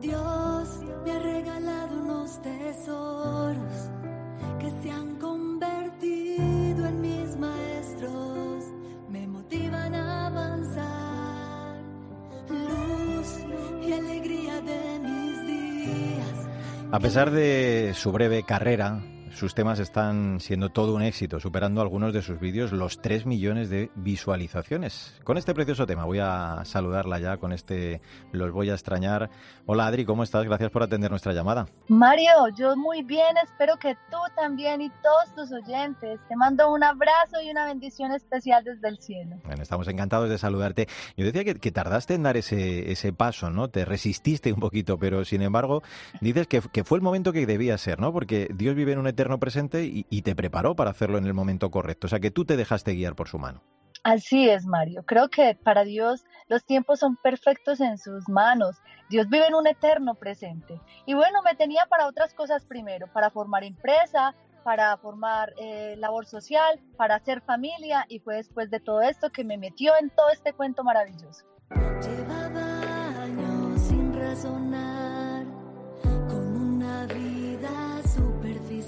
A 16.95 17.01
pesar 17.01 17.33
de 17.33 17.91
su 17.97 18.13
breve 18.13 18.45
carrera, 18.45 19.01
sus 19.35 19.55
temas 19.55 19.81
están 19.81 20.39
siendo 20.41 20.71
todo 20.71 20.95
un 20.95 21.03
éxito, 21.03 21.41
superando 21.41 21.81
algunos 21.81 22.13
de 22.13 22.23
sus 22.23 22.39
vídeos 22.39 22.73
los 22.73 23.01
3 23.03 23.27
millones 23.27 23.69
de 23.69 23.91
visualizaciones. 23.97 25.21
Con 25.25 25.39
este 25.39 25.55
precioso 25.55 25.87
tema 25.87 26.05
voy 26.05 26.21
a 26.21 26.63
saludarla 26.65 27.19
ya, 27.19 27.37
con 27.39 27.53
este 27.53 28.01
los 28.31 28.53
voy 28.53 28.71
a 28.71 28.75
extrañar. 28.75 29.31
Hola 29.67 29.87
Adri, 29.87 30.05
¿cómo 30.05 30.23
estás? 30.23 30.45
Gracias 30.45 30.71
por 30.71 30.85
atender 30.85 31.11
nuestra 31.11 31.33
llamada. 31.33 31.67
Mario, 31.89 32.31
yo 32.57 32.77
muy 32.77 33.03
bien, 33.03 33.37
espero 33.43 33.77
que 33.77 33.97
tú 34.09 34.19
también 34.37 34.81
y 34.81 34.91
todos 35.03 35.35
tus 35.35 35.53
oyentes. 35.53 36.21
Te 36.29 36.37
mando 36.37 36.73
un 36.73 36.85
abrazo 36.85 37.41
y 37.45 37.51
una 37.51 37.67
bendición 37.67 38.13
especial 38.13 38.63
desde 38.63 38.89
el 38.89 38.99
cielo. 38.99 39.37
Bueno, 39.45 39.63
estamos 39.63 39.89
encantados 39.89 40.31
de 40.31 40.39
saludarte. 40.39 40.89
Yo 41.17 41.25
decía 41.25 41.43
que, 41.45 41.57
que 41.57 41.73
tardaste 41.73 42.15
en 42.15 42.23
dar 42.23 42.37
ese, 42.37 42.93
ese 42.93 43.13
paso, 43.13 43.51
¿no? 43.51 43.69
Te 43.69 43.85
resististe 43.85 44.53
un 44.53 44.61
poquito, 44.61 44.97
pero 44.97 45.25
sin 45.25 45.43
embargo 45.43 45.83
dices 46.21 46.47
que, 46.47 46.61
que 46.61 46.85
fue 46.85 46.99
el 46.99 47.03
momento 47.03 47.33
que 47.33 47.47
debía 47.47 47.77
ser, 47.79 47.99
¿no? 47.99 48.13
Porque 48.13 48.49
Dios 48.55 48.77
vive 48.77 48.93
en 48.93 49.01
un 49.01 49.09
eterno 49.09 49.24
presente 49.39 49.85
y, 49.85 50.07
y 50.11 50.23
te 50.23 50.35
preparó 50.35 50.77
para 50.77 50.91
hacerlo 50.91 51.19
en 51.19 51.27
el 51.27 51.35
momento 51.35 51.71
correcto. 51.71 52.07
O 52.07 52.11
sea, 52.11 52.21
que 52.21 52.31
tú 52.31 52.45
te 52.45 52.57
dejaste 52.57 52.95
guiar 52.95 53.15
por 53.15 53.29
su 53.29 53.39
mano. 53.39 53.63
Así 54.05 54.51
es, 54.51 54.67
Mario. 54.67 55.03
Creo 55.07 55.31
que 55.31 55.55
para 55.55 55.83
Dios 55.83 56.25
los 56.49 56.65
tiempos 56.65 57.01
son 57.01 57.17
perfectos 57.17 57.81
en 57.81 57.97
sus 57.97 58.29
manos. 58.29 58.77
Dios 59.09 59.29
vive 59.31 59.47
en 59.47 59.55
un 59.55 59.67
eterno 59.67 60.15
presente. 60.15 60.79
Y 61.07 61.15
bueno, 61.15 61.41
me 61.43 61.55
tenía 61.55 61.87
para 61.89 62.07
otras 62.07 62.35
cosas 62.35 62.67
primero, 62.67 63.07
para 63.15 63.31
formar 63.31 63.65
empresa, 63.65 64.35
para 64.63 64.97
formar 64.99 65.55
eh, 65.59 65.95
labor 65.97 66.27
social, 66.27 66.81
para 66.99 67.15
hacer 67.15 67.41
familia 67.43 68.05
y 68.09 68.19
fue 68.19 68.37
después 68.37 68.71
de 68.71 68.81
todo 68.81 69.01
esto 69.01 69.31
que 69.31 69.45
me 69.45 69.57
metió 69.57 69.93
en 69.99 70.11
todo 70.11 70.31
este 70.31 70.53
cuento 70.53 70.85
maravilloso. 70.85 71.47
Llevaba 71.71 73.23
años 73.23 73.81
sin 73.81 74.13
razonar, 74.15 75.04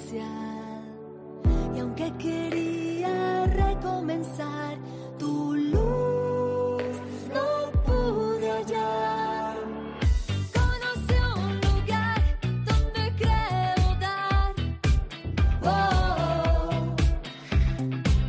superficial. 0.07 0.82
Y 1.74 1.80
aunque 1.80 2.12
quería 2.18 3.44
recomenzar, 3.46 4.55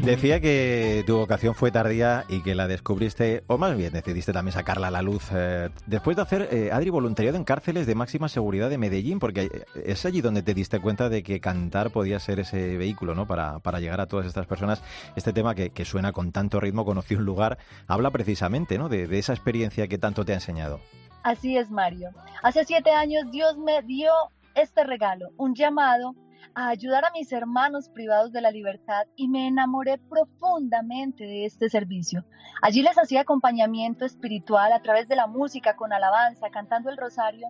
Decía 0.08 0.40
que 0.40 1.04
tu 1.06 1.18
vocación 1.18 1.54
fue 1.54 1.70
tardía 1.70 2.24
y 2.30 2.42
que 2.42 2.56
la 2.56 2.70
descubriste, 2.70 3.44
o 3.48 3.58
más 3.58 3.76
bien 3.76 3.92
decidiste 3.92 4.32
también 4.32 4.54
sacarla 4.54 4.88
a 4.88 4.92
la 4.92 5.02
luz, 5.02 5.28
eh, 5.34 5.70
después 5.86 6.16
de 6.16 6.24
hacer, 6.24 6.48
eh, 6.50 6.70
Adri, 6.72 6.90
voluntariado 6.90 7.38
en 7.38 7.44
cárceles 7.44 7.86
de 7.86 7.94
máxima 7.94 8.30
seguridad 8.30 8.70
de 8.70 8.78
Medellín, 8.78 9.20
porque 9.20 9.42
eh, 9.42 9.66
es 9.84 10.06
allí 10.06 10.22
donde 10.22 10.44
te 10.44 10.54
diste 10.54 10.80
cuenta 10.80 11.10
de 11.10 11.24
que 11.24 11.42
cantar 11.42 11.92
podía 11.92 12.22
ser 12.22 12.40
ese 12.40 12.78
vehículo, 12.78 13.16
¿no? 13.16 13.28
Para, 13.28 13.60
para 13.60 13.82
llegar 13.82 14.00
a 14.00 14.06
todas 14.06 14.26
estas 14.26 14.48
personas. 14.48 14.82
Este 15.18 15.34
tema 15.34 15.56
que, 15.56 15.72
que 15.72 15.84
suena 15.84 16.14
con 16.14 16.32
tanto 16.32 16.62
ritmo, 16.62 16.86
conocí 16.86 17.16
un 17.16 17.26
lugar, 17.26 17.58
habla 17.86 18.10
precisamente, 18.10 18.78
¿no? 18.78 18.88
De, 18.88 19.08
de 19.08 19.20
esa 19.20 19.34
experiencia 19.34 19.90
que 19.90 19.98
tanto 19.98 20.24
te 20.24 20.32
ha 20.32 20.36
enseñado. 20.36 20.80
Así 21.24 21.58
es, 21.58 21.70
Mario. 21.70 22.12
Hace 22.44 22.64
siete 22.64 22.92
años 22.92 23.30
Dios 23.30 23.58
me 23.58 23.82
dio 23.82 24.12
este 24.56 24.86
regalo, 24.86 25.32
un 25.36 25.54
llamado 25.54 26.16
a 26.56 26.70
ayudar 26.70 27.06
a 27.06 27.12
mis 27.12 27.32
hermanos 27.32 27.90
privados 27.90 28.32
de 28.32 28.42
la 28.42 28.52
libertad 28.52 29.08
y 29.16 29.28
me 29.28 29.48
enamoré 29.48 29.98
profundamente 29.98 31.24
de 31.24 31.46
este 31.46 31.70
servicio. 31.70 32.26
Allí 32.62 32.82
les 32.82 32.98
hacía 32.98 33.22
acompañamiento 33.22 34.06
espiritual 34.06 34.74
a 34.74 34.82
través 34.82 35.08
de 35.08 35.16
la 35.16 35.28
música, 35.28 35.76
con 35.76 35.94
alabanza, 35.94 36.50
cantando 36.50 36.90
el 36.90 36.98
rosario 36.98 37.48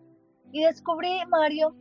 y 0.52 0.64
descubrí, 0.64 1.26
Mario, 1.28 1.76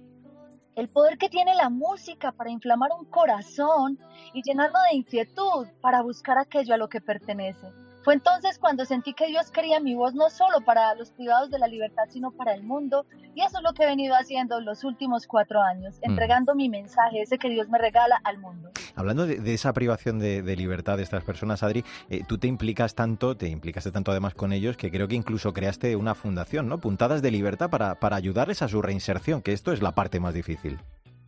el 0.75 0.89
poder 0.89 1.17
que 1.17 1.29
tiene 1.29 1.55
la 1.55 1.71
música 1.71 2.33
para 2.33 2.51
inflamar 2.51 2.91
un 2.99 3.07
corazón 3.07 3.99
y 4.35 4.43
llenarlo 4.43 4.79
de 4.91 4.99
inquietud 4.99 5.67
para 5.81 6.03
buscar 6.03 6.39
aquello 6.39 6.75
a 6.75 6.79
lo 6.79 6.89
que 6.89 7.01
pertenece. 7.01 7.67
Fue 8.07 8.15
entonces 8.15 8.61
cuando 8.61 8.85
sentí 8.85 9.15
que 9.15 9.27
Dios 9.27 9.51
quería 9.51 9.81
mi 9.81 9.97
voz 9.97 10.15
no 10.15 10.31
solo 10.31 10.61
para 10.61 10.95
los 10.95 11.11
privados 11.11 11.51
de 11.51 11.59
la 11.59 11.67
libertad, 11.67 12.05
sino 12.09 12.31
para 12.31 12.55
el 12.55 12.63
mundo. 12.63 13.05
Y 13.35 13.41
eso 13.41 13.59
es 13.59 13.65
lo 13.65 13.73
que 13.73 13.83
he 13.83 13.87
venido 13.87 14.15
haciendo 14.15 14.61
los 14.61 14.85
últimos 14.85 15.27
cuatro 15.27 15.61
años, 15.61 15.97
entregando 16.03 16.55
mi 16.55 16.69
mensaje, 16.69 17.23
ese 17.23 17.37
que 17.37 17.49
Dios 17.49 17.69
me 17.69 17.79
regala 17.79 18.21
al 18.23 18.39
mundo. 18.39 18.71
Hablando 18.95 19.27
de, 19.27 19.41
de 19.41 19.55
esa 19.55 19.73
privación 19.73 20.21
de, 20.21 20.43
de 20.43 20.55
libertad 20.55 20.99
de 20.99 21.03
estas 21.03 21.25
personas, 21.25 21.65
Adri, 21.65 21.85
eh, 22.09 22.23
tú 22.29 22.39
te 22.39 22.47
implicas 22.47 22.95
tanto, 22.95 23.37
te 23.37 23.49
implicaste 23.49 23.91
tanto 23.91 24.13
además 24.13 24.35
con 24.35 24.53
ellos, 24.53 24.77
que 24.77 24.93
creo 24.93 25.09
que 25.09 25.17
incluso 25.17 25.53
creaste 25.53 25.97
una 25.97 26.15
fundación, 26.15 26.69
¿no? 26.69 26.79
Puntadas 26.79 27.23
de 27.23 27.33
Libertad 27.33 27.71
para, 27.71 27.97
para 27.97 28.15
ayudarles 28.15 28.63
a 28.63 28.69
su 28.69 28.83
reinserción, 28.83 29.43
que 29.43 29.53
esto 29.53 29.73
es 29.73 29.83
la 29.83 29.91
parte 29.91 30.21
más 30.21 30.33
difícil. 30.33 30.79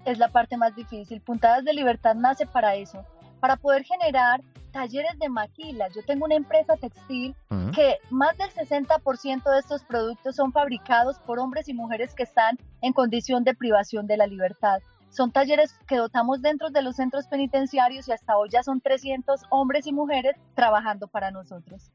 Es 0.05 0.19
la 0.19 0.29
parte 0.29 0.57
más 0.57 0.77
difícil. 0.77 1.21
Puntadas 1.23 1.65
de 1.65 1.75
Libertad 1.75 2.15
nace 2.15 2.47
para 2.47 2.77
eso, 2.77 3.05
para 3.41 3.57
poder 3.57 3.85
generar 3.85 4.41
talleres 4.73 5.19
de 5.19 5.29
maquila. 5.29 5.89
Yo 5.89 6.03
tengo 6.05 6.27
una 6.27 6.35
empresa 6.35 6.77
textil 6.77 7.35
Ujú. 7.51 7.73
que 7.73 7.97
más 8.11 8.37
del 8.37 8.51
60% 8.51 9.51
de 9.51 9.59
estos 9.59 9.83
productos 9.83 10.37
son 10.37 10.53
fabricados 10.53 11.19
por 11.21 11.39
hombres 11.39 11.69
y 11.69 11.75
mujeres 11.75 12.15
que 12.15 12.25
están 12.25 12.59
en 12.83 12.93
condición 12.93 13.45
de 13.45 13.55
privación 13.55 14.07
de 14.07 14.17
la 14.17 14.27
libertad. 14.27 14.81
Son 15.11 15.33
talleres 15.33 15.73
que 15.87 15.97
dotamos 15.97 16.43
dentro 16.43 16.69
de 16.71 16.83
los 16.83 16.97
centros 16.97 17.27
penitenciarios 17.29 18.09
y 18.09 18.13
hasta 18.13 18.37
hoy 18.37 18.51
ya 18.51 18.63
son 18.63 18.81
300 18.81 19.41
hombres 19.51 19.87
y 19.87 19.93
mujeres 19.93 20.37
trabajando 20.55 21.09
para 21.09 21.31
nosotros. 21.31 21.91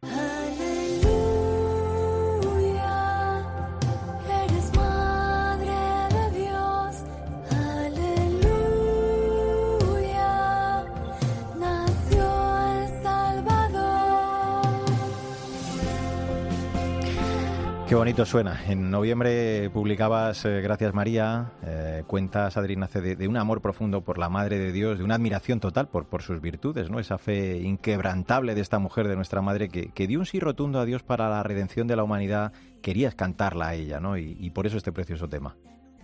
Qué 17.94 17.98
bonito 17.98 18.26
suena. 18.26 18.60
En 18.68 18.90
noviembre 18.90 19.70
publicabas, 19.70 20.46
eh, 20.46 20.62
gracias 20.62 20.96
María, 20.96 21.52
eh, 21.62 22.02
cuentas, 22.08 22.58
Adri 22.58 22.76
Nace, 22.76 23.02
de, 23.02 23.28
un 23.28 23.38
amor 23.38 23.62
profundo 23.62 24.02
por 24.02 24.18
la 24.18 24.30
Madre 24.30 24.58
de 24.58 24.72
Dios, 24.72 24.98
de 24.98 25.04
una 25.04 25.14
admiración 25.14 25.60
total 25.60 25.90
por, 25.90 26.24
sus 26.24 26.42
virtudes, 26.42 26.90
¿no? 26.90 27.00
Esa 27.00 27.20
fe 27.20 27.60
inquebrantable 27.60 28.56
de 28.56 28.62
esta 28.62 28.80
mujer, 28.80 29.08
de 29.08 29.16
nuestra 29.16 29.44
Madre, 29.44 29.70
que, 29.70 30.08
dio 30.08 30.18
un 30.18 30.26
sí 30.26 30.40
rotundo 30.40 30.80
a 30.80 30.86
Dios 30.86 31.04
para 31.04 31.30
la 31.30 31.44
redención 31.44 31.86
de 31.86 31.96
la 31.96 32.04
humanidad. 32.04 32.52
Querías 32.82 33.14
cantarla 33.14 33.68
a 33.68 33.76
ella, 33.76 34.00
¿no? 34.00 34.18
Y 34.18 34.50
por 34.50 34.66
eso 34.66 34.78
este 34.78 34.92
precioso 34.92 35.30
tema. 35.30 35.56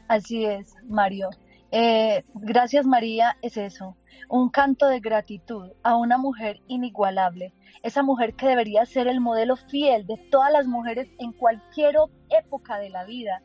Así 0.07 0.45
es, 0.45 0.75
Mario. 0.87 1.31
Eh, 1.71 2.23
gracias 2.33 2.85
María 2.85 3.37
es 3.43 3.55
eso, 3.57 3.95
un 4.27 4.49
canto 4.49 4.87
de 4.87 4.99
gratitud 4.99 5.71
a 5.83 5.95
una 5.95 6.17
mujer 6.17 6.61
inigualable, 6.67 7.53
esa 7.83 8.01
mujer 8.01 8.33
que 8.33 8.47
debería 8.47 8.85
ser 8.85 9.07
el 9.07 9.21
modelo 9.21 9.55
fiel 9.55 10.07
de 10.07 10.17
todas 10.31 10.51
las 10.51 10.65
mujeres 10.65 11.07
en 11.19 11.31
cualquier 11.31 11.95
época 12.29 12.79
de 12.79 12.89
la 12.89 13.03
vida. 13.05 13.43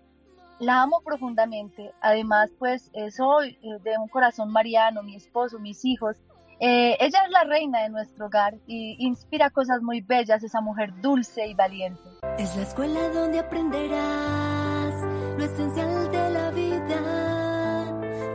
La 0.59 0.83
amo 0.83 1.03
profundamente, 1.05 1.93
además 2.01 2.51
pues 2.59 2.91
eh, 2.95 3.11
soy 3.11 3.59
eh, 3.63 3.79
de 3.83 3.99
un 3.99 4.09
corazón 4.09 4.51
mariano, 4.51 5.03
mi 5.03 5.17
esposo, 5.17 5.59
mis 5.59 5.85
hijos. 5.85 6.17
Ella 6.61 7.25
es 7.27 7.31
la 7.31 7.45
reina 7.45 7.83
de 7.83 7.91
nuestro 7.91 8.27
hogar 8.27 8.55
y 8.67 8.97
inspira 9.05 9.51
cosas 9.51 9.83
muy 9.83 10.01
bellas, 10.01 10.43
esa 10.43 10.63
mujer 10.63 10.95
dulce 11.03 11.47
y 11.47 11.53
valiente. 11.53 12.01
Es 12.39 12.57
la 12.57 12.63
escuela 12.63 13.09
donde 13.11 13.41
aprenderás 13.41 14.95
lo 15.37 15.45
esencial 15.45 16.11
de 16.11 16.31
la 16.31 16.51
vida. 16.53 17.24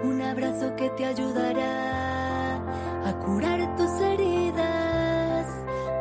Un 0.03 0.21
abrazo 0.21 0.75
que 0.75 0.89
te 0.91 1.05
ayudará 1.05 2.55
a 3.05 3.13
curar 3.25 3.75
tus 3.75 3.91
heridas. 4.01 5.47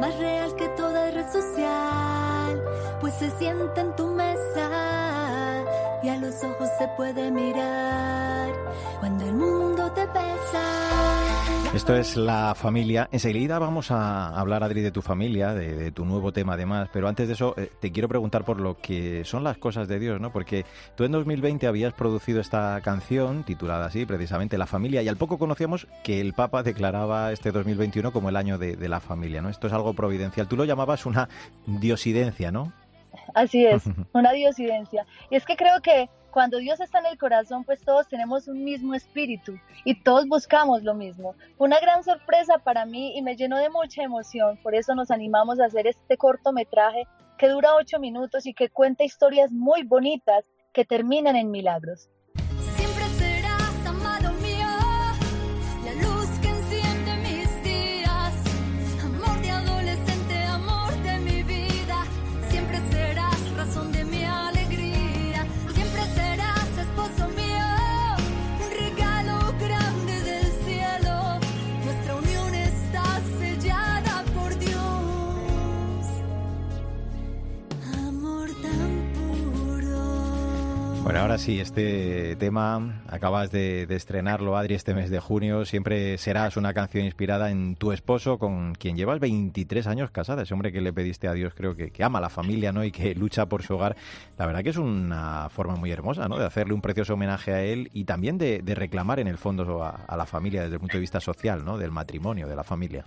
más 0.01 0.16
real 0.18 0.55
que 0.55 0.68
toda 0.68 1.11
red 1.11 1.28
social, 1.32 2.62
pues 3.01 3.14
se 3.14 3.30
sienta 3.32 3.80
en 3.80 3.96
tu 3.96 4.07
mesa 4.07 4.97
a 6.09 6.17
los 6.17 6.43
ojos 6.43 6.69
se 6.79 6.89
puede 6.97 7.31
mirar 7.31 8.53
cuando 9.01 9.25
el 9.27 9.35
mundo 9.35 9.93
te 9.93 10.07
pesa. 10.07 10.63
Esto 11.75 11.95
es 11.95 12.17
la 12.17 12.55
familia. 12.55 13.09
Enseguida 13.13 13.59
vamos 13.59 13.91
a 13.91 14.29
hablar, 14.29 14.65
Adri, 14.65 14.81
de 14.81 14.91
tu 14.91 15.03
familia, 15.03 15.53
de, 15.53 15.93
tu 15.93 16.07
nuevo 16.07 16.33
tema 16.33 16.55
además, 16.55 16.89
pero 16.93 17.09
antes 17.09 17.29
de 17.29 17.35
eso 17.35 17.55
eh, 17.59 17.71
te 17.79 17.93
quiero 17.93 18.09
preguntar 18.09 18.45
por 18.45 18.59
lo 18.59 18.79
que 18.79 19.23
son 19.25 19.45
las 19.45 19.59
cosas 19.59 19.87
de 19.87 19.99
Dios, 19.99 20.19
¿no? 20.19 20.33
Porque 20.33 20.65
tú 20.97 21.05
en 21.05 21.13
2020 21.13 21.67
habías 21.67 21.93
producido 21.93 22.41
esta 22.41 22.81
canción 22.83 23.45
titulada 23.45 23.87
así, 23.87 24.07
precisamente 24.07 24.57
La 24.57 24.67
familia, 24.67 25.03
y 25.03 25.09
al 25.09 25.19
poco 25.19 25.39
conocíamos 25.39 25.87
que 26.03 26.21
el 26.23 26.33
Papa 26.33 26.63
declaraba 26.63 27.33
este 27.33 27.53
2021 27.53 28.13
como 28.13 28.31
el 28.31 28.37
año 28.37 28.57
de 28.57 28.89
la 28.89 29.01
familia, 29.01 29.43
¿no? 29.43 29.51
Esto 29.51 29.67
es 29.67 29.73
algo 29.75 29.93
providencial. 29.93 30.49
Tú 30.49 30.57
lo 30.57 30.65
llamabas 30.65 31.05
una 31.05 31.29
diosidencia, 31.67 32.51
¿no? 32.51 32.73
Así 33.35 33.66
es, 33.66 33.85
una 34.12 34.33
diosidencia. 34.33 35.07
Y 35.31 35.37
es 35.37 35.45
que 35.45 35.57
creo 35.57 35.81
que 35.81 36.09
cuando 36.31 36.59
Dios 36.59 36.81
está 36.81 36.99
en 37.01 37.07
el 37.07 37.18
corazón, 37.18 37.64
pues 37.64 37.81
todos 37.81 38.09
tenemos 38.09 38.49
un 38.49 38.62
mismo 38.62 38.95
espíritu 38.95 39.59
y 39.85 40.03
todos 40.03 40.26
buscamos 40.29 40.83
lo 40.83 40.95
mismo. 40.95 41.35
Fue 41.57 41.66
una 41.66 41.81
gran 41.81 42.05
sorpresa 42.05 42.59
para 42.59 42.85
mí 42.85 43.16
y 43.16 43.22
me 43.22 43.37
llenó 43.37 43.59
de 43.59 43.70
mucha 43.70 44.03
emoción. 44.03 44.59
Por 44.62 44.74
eso 44.74 44.95
nos 44.95 45.11
animamos 45.11 45.61
a 45.61 45.66
hacer 45.66 45.87
este 45.87 46.16
cortometraje 46.16 47.07
que 47.39 47.49
dura 47.49 47.74
ocho 47.74 47.99
minutos 47.99 48.47
y 48.47 48.55
que 48.55 48.68
cuenta 48.68 49.05
historias 49.05 49.53
muy 49.53 49.85
bonitas 49.85 50.45
que 50.72 50.85
terminan 50.85 51.37
en 51.37 51.51
milagros. 51.51 52.09
Ahora 81.19 81.37
sí, 81.37 81.59
este 81.59 82.37
tema 82.37 83.03
acabas 83.09 83.51
de, 83.51 83.89
estrenarlo, 83.91 84.57
Adri, 84.57 84.75
este 84.77 84.95
mes 84.95 85.11
de 85.11 85.19
junio. 85.19 85.64
Siempre 85.64 86.16
serás 86.16 86.57
una 86.57 86.73
canción 86.73 87.05
inspirada 87.05 87.51
en 87.51 87.75
tu 87.75 87.91
esposo, 87.91 88.39
con 88.39 88.77
quien 88.77 88.97
llevas 88.97 89.19
23 89.19 89.89
años 89.89 90.12
casada. 90.12 90.43
Ese 90.43 90.55
hombre 90.55 90.71
que 90.71 90.81
le 90.81 90.93
pediste 90.93 91.27
a 91.27 91.33
Dios, 91.33 91.55
creo 91.55 91.75
que, 91.75 91.93
ama 92.05 92.21
a 92.21 92.23
la 92.23 92.29
familia, 92.29 92.71
¿no? 92.71 92.85
Y 92.85 92.93
que 92.93 93.16
lucha 93.16 93.47
por 93.47 93.64
su 93.64 93.75
hogar. 93.75 93.97
La 94.39 94.47
verdad 94.47 94.62
que 94.62 94.71
es 94.71 94.77
una 94.77 95.49
forma 95.51 95.75
muy 95.75 95.91
hermosa, 95.91 96.29
¿no? 96.29 96.39
De 96.39 96.47
hacerle 96.47 96.73
un 96.73 96.81
precioso 96.81 97.14
homenaje 97.14 97.53
a 97.53 97.62
él 97.62 97.91
y 97.93 98.05
también 98.05 98.39
de, 98.39 98.61
de 98.62 98.75
reclamar 98.77 99.19
en 99.19 99.27
el 99.27 99.39
fondo 99.39 99.83
a, 99.83 99.91
a 100.07 100.16
la 100.16 100.25
familia 100.25 100.62
desde 100.62 100.75
el 100.75 100.81
punto 100.81 100.99
de 100.99 101.01
vista 101.01 101.19
social, 101.19 101.64
¿no? 101.64 101.79
Del 101.79 101.91
matrimonio, 101.91 102.47
de 102.47 102.55
la 102.55 102.64
familia. 102.64 103.05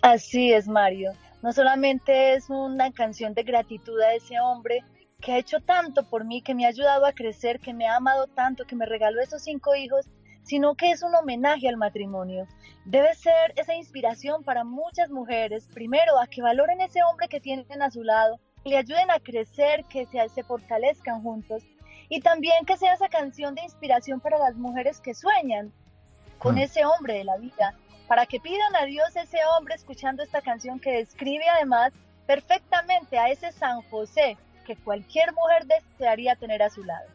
Así 0.00 0.50
es, 0.50 0.66
Mario. 0.66 1.12
No 1.42 1.52
solamente 1.52 2.34
es 2.34 2.48
una 2.48 2.90
canción 2.90 3.34
de 3.34 3.42
gratitud 3.42 4.00
a 4.00 4.14
ese 4.14 4.40
hombre 4.40 4.82
que 5.20 5.32
ha 5.32 5.38
hecho 5.38 5.60
tanto 5.60 6.08
por 6.08 6.24
mí, 6.24 6.42
que 6.42 6.54
me 6.54 6.64
ha 6.64 6.68
ayudado 6.68 7.06
a 7.06 7.12
crecer, 7.12 7.60
que 7.60 7.74
me 7.74 7.86
ha 7.86 7.96
amado 7.96 8.26
tanto, 8.26 8.64
que 8.64 8.76
me 8.76 8.86
regaló 8.86 9.20
esos 9.20 9.42
cinco 9.42 9.74
hijos, 9.74 10.06
sino 10.42 10.74
que 10.74 10.90
es 10.90 11.02
un 11.02 11.14
homenaje 11.14 11.68
al 11.68 11.76
matrimonio. 11.76 12.46
Debe 12.84 13.14
ser 13.14 13.52
esa 13.56 13.74
inspiración 13.74 14.42
para 14.42 14.64
muchas 14.64 15.10
mujeres, 15.10 15.68
primero, 15.72 16.18
a 16.18 16.26
que 16.26 16.42
valoren 16.42 16.80
ese 16.80 17.02
hombre 17.02 17.28
que 17.28 17.40
tienen 17.40 17.82
a 17.82 17.90
su 17.90 18.02
lado, 18.02 18.40
le 18.64 18.76
ayuden 18.76 19.10
a 19.10 19.20
crecer, 19.20 19.84
que 19.84 20.06
se, 20.06 20.28
se 20.28 20.42
fortalezcan 20.42 21.22
juntos, 21.22 21.62
y 22.08 22.20
también 22.20 22.64
que 22.66 22.76
sea 22.76 22.94
esa 22.94 23.08
canción 23.08 23.54
de 23.54 23.62
inspiración 23.62 24.20
para 24.20 24.38
las 24.38 24.56
mujeres 24.56 25.00
que 25.00 25.14
sueñan 25.14 25.72
con 26.38 26.54
Mm. 26.54 26.58
ese 26.58 26.84
hombre 26.84 27.14
de 27.14 27.24
la 27.24 27.36
vida, 27.36 27.74
para 28.08 28.26
que 28.26 28.40
pidan 28.40 28.74
a 28.74 28.86
Dios 28.86 29.14
ese 29.14 29.38
hombre 29.56 29.74
escuchando 29.74 30.22
esta 30.22 30.40
canción 30.40 30.80
que 30.80 30.90
describe 30.92 31.44
además 31.48 31.92
perfectamente 32.26 33.18
a 33.18 33.28
ese 33.28 33.52
San 33.52 33.82
José 33.82 34.36
que 34.74 34.82
cualquier 34.82 35.32
mujer 35.32 35.66
desearía 35.66 36.36
tener 36.36 36.62
a 36.62 36.70
su 36.70 36.84
lado. 36.84 37.06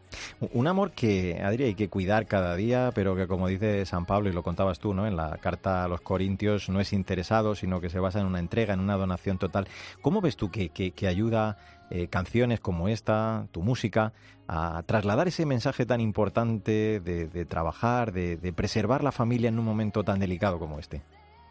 Un 0.53 0.67
amor 0.67 0.91
que, 0.91 1.41
Adri, 1.41 1.63
hay 1.63 1.75
que 1.75 1.87
cuidar 1.89 2.25
cada 2.25 2.55
día, 2.55 2.91
pero 2.93 3.15
que 3.15 3.27
como 3.27 3.47
dice 3.47 3.85
San 3.85 4.05
Pablo, 4.05 4.29
y 4.29 4.33
lo 4.33 4.43
contabas 4.43 4.79
tú, 4.79 4.93
¿no? 4.93 5.07
En 5.07 5.15
la 5.15 5.37
carta 5.37 5.85
a 5.85 5.87
los 5.87 6.01
Corintios, 6.01 6.67
no 6.69 6.81
es 6.81 6.91
interesado, 6.91 7.55
sino 7.55 7.79
que 7.79 7.89
se 7.89 7.99
basa 7.99 8.19
en 8.19 8.25
una 8.25 8.39
entrega, 8.39 8.73
en 8.73 8.81
una 8.81 8.97
donación 8.97 9.37
total. 9.37 9.67
¿Cómo 10.01 10.19
ves 10.21 10.35
tú 10.35 10.51
que, 10.51 10.69
que- 10.69 10.91
que 10.91 11.07
ayuda 11.07 11.57
eh, 11.89 12.07
canciones 12.07 12.59
como 12.59 12.87
esta, 12.89 13.47
tu 13.51 13.61
música, 13.61 14.11
a 14.47 14.83
trasladar 14.85 15.27
ese 15.27 15.45
mensaje 15.45 15.85
tan 15.85 16.01
importante 16.01 16.99
de, 16.99 17.27
de 17.27 17.45
trabajar, 17.45 18.11
de, 18.11 18.35
de 18.37 18.51
preservar 18.53 19.03
la 19.03 19.11
familia 19.11 19.47
en 19.49 19.57
un 19.59 19.65
momento 19.65 20.03
tan 20.03 20.19
delicado 20.19 20.59
como 20.59 20.79
este? 20.79 21.01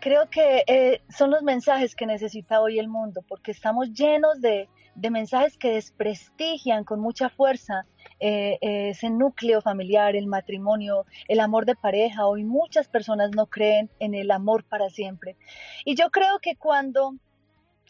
Creo 0.01 0.29
que 0.29 0.65
eh, 0.67 1.01
son 1.09 1.31
los 1.31 1.43
mensajes 1.43 1.95
que 1.95 2.05
necesita 2.05 2.61
hoy 2.61 2.79
el 2.79 2.89
mundo, 2.89 3.23
porque 3.27 3.53
estamos 3.53 3.91
llenos 3.95 4.39
de, 4.43 4.69
de 4.95 5.11
mensajes 5.11 5.57
que 5.57 5.73
desprestigian 5.73 6.85
con 6.85 7.01
mucha 7.01 7.29
fuerza 7.29 7.87
eh, 8.21 8.59
eh, 8.61 8.91
ese 8.91 9.11
núcleo 9.11 9.61
familiar, 9.61 10.17
el 10.17 10.27
matrimonio, 10.27 11.05
el 11.29 11.41
amor 11.41 11.67
de 11.67 11.75
pareja. 11.75 12.27
Hoy 12.27 12.45
muchas 12.45 12.89
personas 12.89 13.31
no 13.33 13.47
creen 13.47 13.91
en 13.99 14.15
el 14.15 14.31
amor 14.31 14.65
para 14.65 14.91
siempre. 14.91 15.37
Y 15.85 15.95
yo 15.97 16.11
creo 16.11 16.39
que 16.41 16.57
cuando 16.57 17.15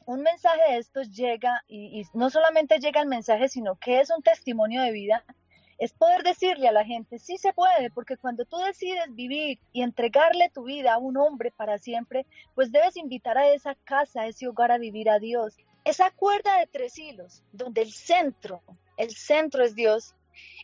un 0.07 0.23
mensaje 0.23 0.73
de 0.73 0.79
estos 0.79 1.15
llega, 1.15 1.63
y, 1.69 2.01
y 2.01 2.05
no 2.15 2.31
solamente 2.31 2.79
llega 2.79 3.01
el 3.01 3.09
mensaje, 3.09 3.49
sino 3.49 3.77
que 3.77 4.01
es 4.01 4.11
un 4.11 4.23
testimonio 4.23 4.83
de 4.83 4.93
vida, 4.93 5.25
es 5.79 5.93
poder 5.93 6.23
decirle 6.23 6.69
a 6.69 6.73
la 6.73 6.85
gente, 6.85 7.19
sí 7.19 7.37
se 7.37 7.53
puede, 7.53 7.91
porque 7.91 8.17
cuando 8.17 8.45
tú 8.45 8.57
decides 8.59 9.05
vivir 9.11 9.59
y 9.73 9.83
entregarle 9.83 10.51
tu 10.51 10.65
vida 10.65 10.95
a 10.95 10.99
un 10.99 11.17
hombre 11.17 11.51
para 11.51 11.79
siempre, 11.79 12.27
pues 12.55 12.71
debes 12.71 12.97
invitar 12.97 13.39
a 13.39 13.49
esa 13.49 13.75
casa, 13.85 14.23
a 14.23 14.27
ese 14.27 14.47
hogar 14.47 14.71
a 14.71 14.79
vivir 14.79 15.11
a 15.11 15.19
Dios. 15.19 15.57
Esa 15.85 16.11
cuerda 16.11 16.59
de 16.59 16.66
tres 16.66 16.99
hilos, 16.99 17.45
donde 17.53 17.82
el 17.82 17.93
centro, 17.93 18.62
el 18.97 19.14
centro 19.14 19.62
es 19.62 19.74
Dios, 19.74 20.14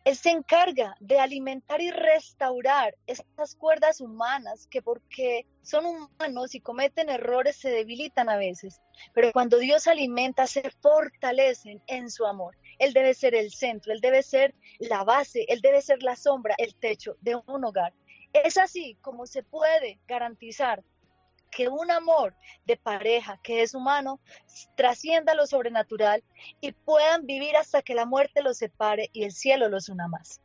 Él 0.05 0.17
se 0.17 0.31
encarga 0.31 0.97
de 0.99 1.21
alimentar 1.21 1.83
y 1.83 1.91
restaurar 1.91 2.97
estas 3.07 3.55
cuerdas 3.55 4.01
humanas 4.01 4.67
que 4.69 4.81
porque 4.81 5.45
son 5.61 5.85
humanos 5.85 6.55
y 6.55 6.61
cometen 6.61 7.11
errores 7.11 7.57
se 7.57 7.69
debilitan 7.69 8.31
a 8.31 8.39
veces. 8.39 8.81
Pero 9.13 9.31
cuando 9.33 9.59
Dios 9.59 9.89
alimenta, 9.89 10.47
se 10.47 10.71
fortalecen 10.81 11.83
en 11.87 12.11
su 12.11 12.25
amor. 12.25 12.57
Él 12.79 12.95
debe 12.95 13.13
ser 13.13 13.35
el 13.35 13.51
centro, 13.51 13.93
Él 13.93 14.01
debe 14.01 14.23
ser 14.23 14.55
la 14.79 15.05
base, 15.05 15.45
Él 15.49 15.61
debe 15.61 15.83
ser 15.83 16.03
la 16.03 16.17
sombra, 16.17 16.55
el 16.57 16.75
techo 16.75 17.17
de 17.21 17.37
un 17.37 17.63
hogar. 17.63 17.93
Es 18.33 18.57
así 18.57 18.97
como 19.03 19.27
se 19.27 19.43
puede 19.43 19.99
garantizar 20.09 20.83
que 21.51 21.69
un 21.69 21.91
amor 21.91 22.35
de 22.65 22.77
pareja 22.77 23.39
que 23.43 23.63
es 23.63 23.75
humano 23.75 24.21
trascienda 24.77 25.35
lo 25.35 25.47
sobrenatural 25.47 26.23
y 26.61 26.73
puedan 26.73 27.27
vivir 27.27 27.57
hasta 27.57 27.83
que 27.83 27.95
la 27.95 28.07
muerte 28.07 28.43
los 28.43 28.59
separe 28.59 29.11
y 29.13 29.25
el 29.25 29.33
cielo 29.33 29.69
los 29.69 29.89
una 29.89 30.09
más. 30.09 30.41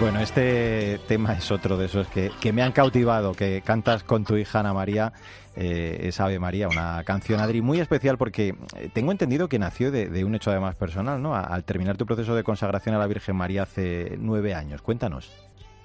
Bueno, 0.00 0.20
este 0.20 1.00
tema 1.08 1.32
es 1.32 1.50
otro 1.50 1.76
de 1.76 1.86
esos 1.86 2.06
que, 2.06 2.52
me 2.52 2.62
han 2.62 2.70
cautivado, 2.70 3.34
que 3.34 3.62
cantas 3.62 4.04
con 4.04 4.24
tu 4.24 4.36
hija 4.36 4.60
Ana 4.60 4.72
María, 4.72 5.12
eh, 5.56 6.12
Ave 6.16 6.38
María, 6.38 6.68
una 6.68 7.02
canción, 7.02 7.40
Adri, 7.40 7.62
muy 7.62 7.80
especial 7.80 8.16
porque 8.16 8.54
eh, 8.76 8.90
tengo 8.94 9.10
entendido 9.10 9.48
que 9.48 9.58
nació 9.58 9.90
de, 9.90 10.24
un 10.24 10.36
hecho 10.36 10.52
además 10.52 10.76
personal, 10.76 11.20
¿no? 11.20 11.34
Al 11.34 11.64
terminar 11.64 11.96
tu 11.96 12.06
proceso 12.06 12.36
de 12.36 12.44
consagración 12.44 12.94
a 12.94 12.98
la 12.98 13.08
Virgen 13.08 13.34
María 13.34 13.64
hace 13.64 14.16
nueve 14.18 14.54
años. 14.54 14.82
Cuéntanos. 14.82 15.32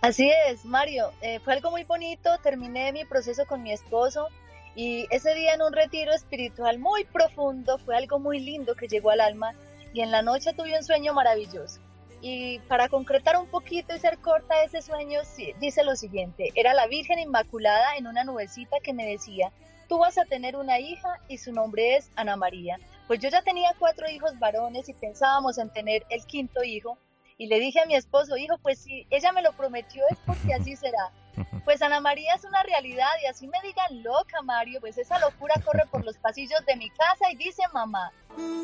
Así 0.01 0.29
es, 0.47 0.63
Mario. 0.63 1.09
eh, 1.21 1.39
fue 1.39 1.53
algo 1.53 1.71
muy 1.71 1.83
bonito. 1.83 2.29
Terminé 2.43 2.93
mi 2.93 3.05
proceso 3.05 3.47
con 3.47 3.63
mi 3.63 3.71
esposo 3.71 4.27
y 4.75 5.07
ese 5.09 5.33
día 5.33 5.55
en 5.55 5.63
un 5.63 5.73
retiro 5.73 6.13
espiritual 6.13 6.77
muy 6.77 7.03
profundo 7.05 7.79
fue 7.79 7.97
algo 7.97 8.19
muy 8.19 8.39
lindo 8.39 8.75
que 8.75 8.87
llegó 8.87 9.09
al 9.09 9.21
alma 9.21 9.53
y 9.91 10.01
en 10.01 10.11
la 10.11 10.21
noche 10.21 10.53
tuve 10.53 10.77
un 10.77 10.83
sueño 10.83 11.15
maravilloso. 11.15 11.81
Y 12.23 12.59
para 12.69 12.87
concretar 12.87 13.35
un 13.35 13.47
poquito 13.47 13.93
y 13.93 13.99
ser 13.99 14.17
corta 14.17 14.63
ese 14.63 14.81
sueño, 14.81 15.19
sí, 15.25 15.53
dice 15.59 15.83
lo 15.83 15.97
siguiente, 15.97 16.51
era 16.55 16.73
la 16.73 16.87
Virgen 16.87 17.19
Inmaculada 17.19 17.97
en 17.97 18.07
una 18.07 18.23
nubecita 18.23 18.77
que 18.81 18.93
me 18.93 19.05
decía, 19.05 19.51
tú 19.89 19.97
vas 19.97 20.17
a 20.17 20.23
tener 20.23 20.55
una 20.55 20.79
hija 20.79 21.19
y 21.27 21.37
su 21.37 21.51
nombre 21.51 21.97
es 21.97 22.09
Ana 22.15 22.37
María. 22.37 22.77
Pues 23.07 23.19
yo 23.19 23.27
ya 23.27 23.41
tenía 23.41 23.75
cuatro 23.77 24.09
hijos 24.09 24.39
varones 24.39 24.87
y 24.87 24.93
pensábamos 24.93 25.57
en 25.57 25.69
tener 25.69 26.05
el 26.09 26.25
quinto 26.25 26.63
hijo 26.63 26.97
y 27.37 27.47
le 27.47 27.59
dije 27.59 27.81
a 27.81 27.85
mi 27.85 27.95
esposo, 27.95 28.37
hijo, 28.37 28.57
pues 28.59 28.79
si 28.79 29.05
ella 29.09 29.33
me 29.33 29.41
lo 29.41 29.51
prometió 29.51 30.01
es 30.09 30.17
porque 30.25 30.53
así 30.53 30.77
será. 30.77 31.11
Pues 31.65 31.81
Ana 31.81 32.01
María 32.01 32.35
es 32.35 32.43
una 32.43 32.61
realidad 32.61 33.09
y 33.23 33.27
así 33.27 33.47
me 33.47 33.57
digan 33.63 34.03
loca, 34.03 34.41
Mario, 34.43 34.81
pues 34.81 34.97
esa 34.97 35.17
locura 35.19 35.55
corre 35.63 35.83
por 35.89 36.03
los 36.03 36.17
pasillos 36.17 36.63
de 36.65 36.75
mi 36.75 36.89
casa 36.89 37.31
y 37.31 37.37
dice 37.37 37.63
mamá. 37.73 38.11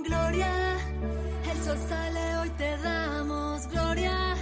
Gloria, 0.04 0.78
sol 1.70 1.78
sale, 1.88 2.38
hoy 2.38 2.50
te 2.58 2.78
damos 2.78 3.68
gloria. 3.68 4.36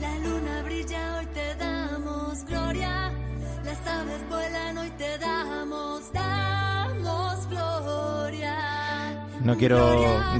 La 0.00 0.18
luna 0.18 0.62
brilla, 0.64 1.18
hoy 1.18 1.26
te 1.26 1.54
damos 1.54 2.44
gloria. 2.44 3.12
Las 3.64 3.86
aves 3.86 4.28
vuelan, 4.28 4.78
hoy 4.78 4.90
te 4.98 5.18
damos, 5.18 6.12
damos 6.12 7.48
gloria. 7.48 8.56
No 9.44 9.56
quiero 9.56 9.78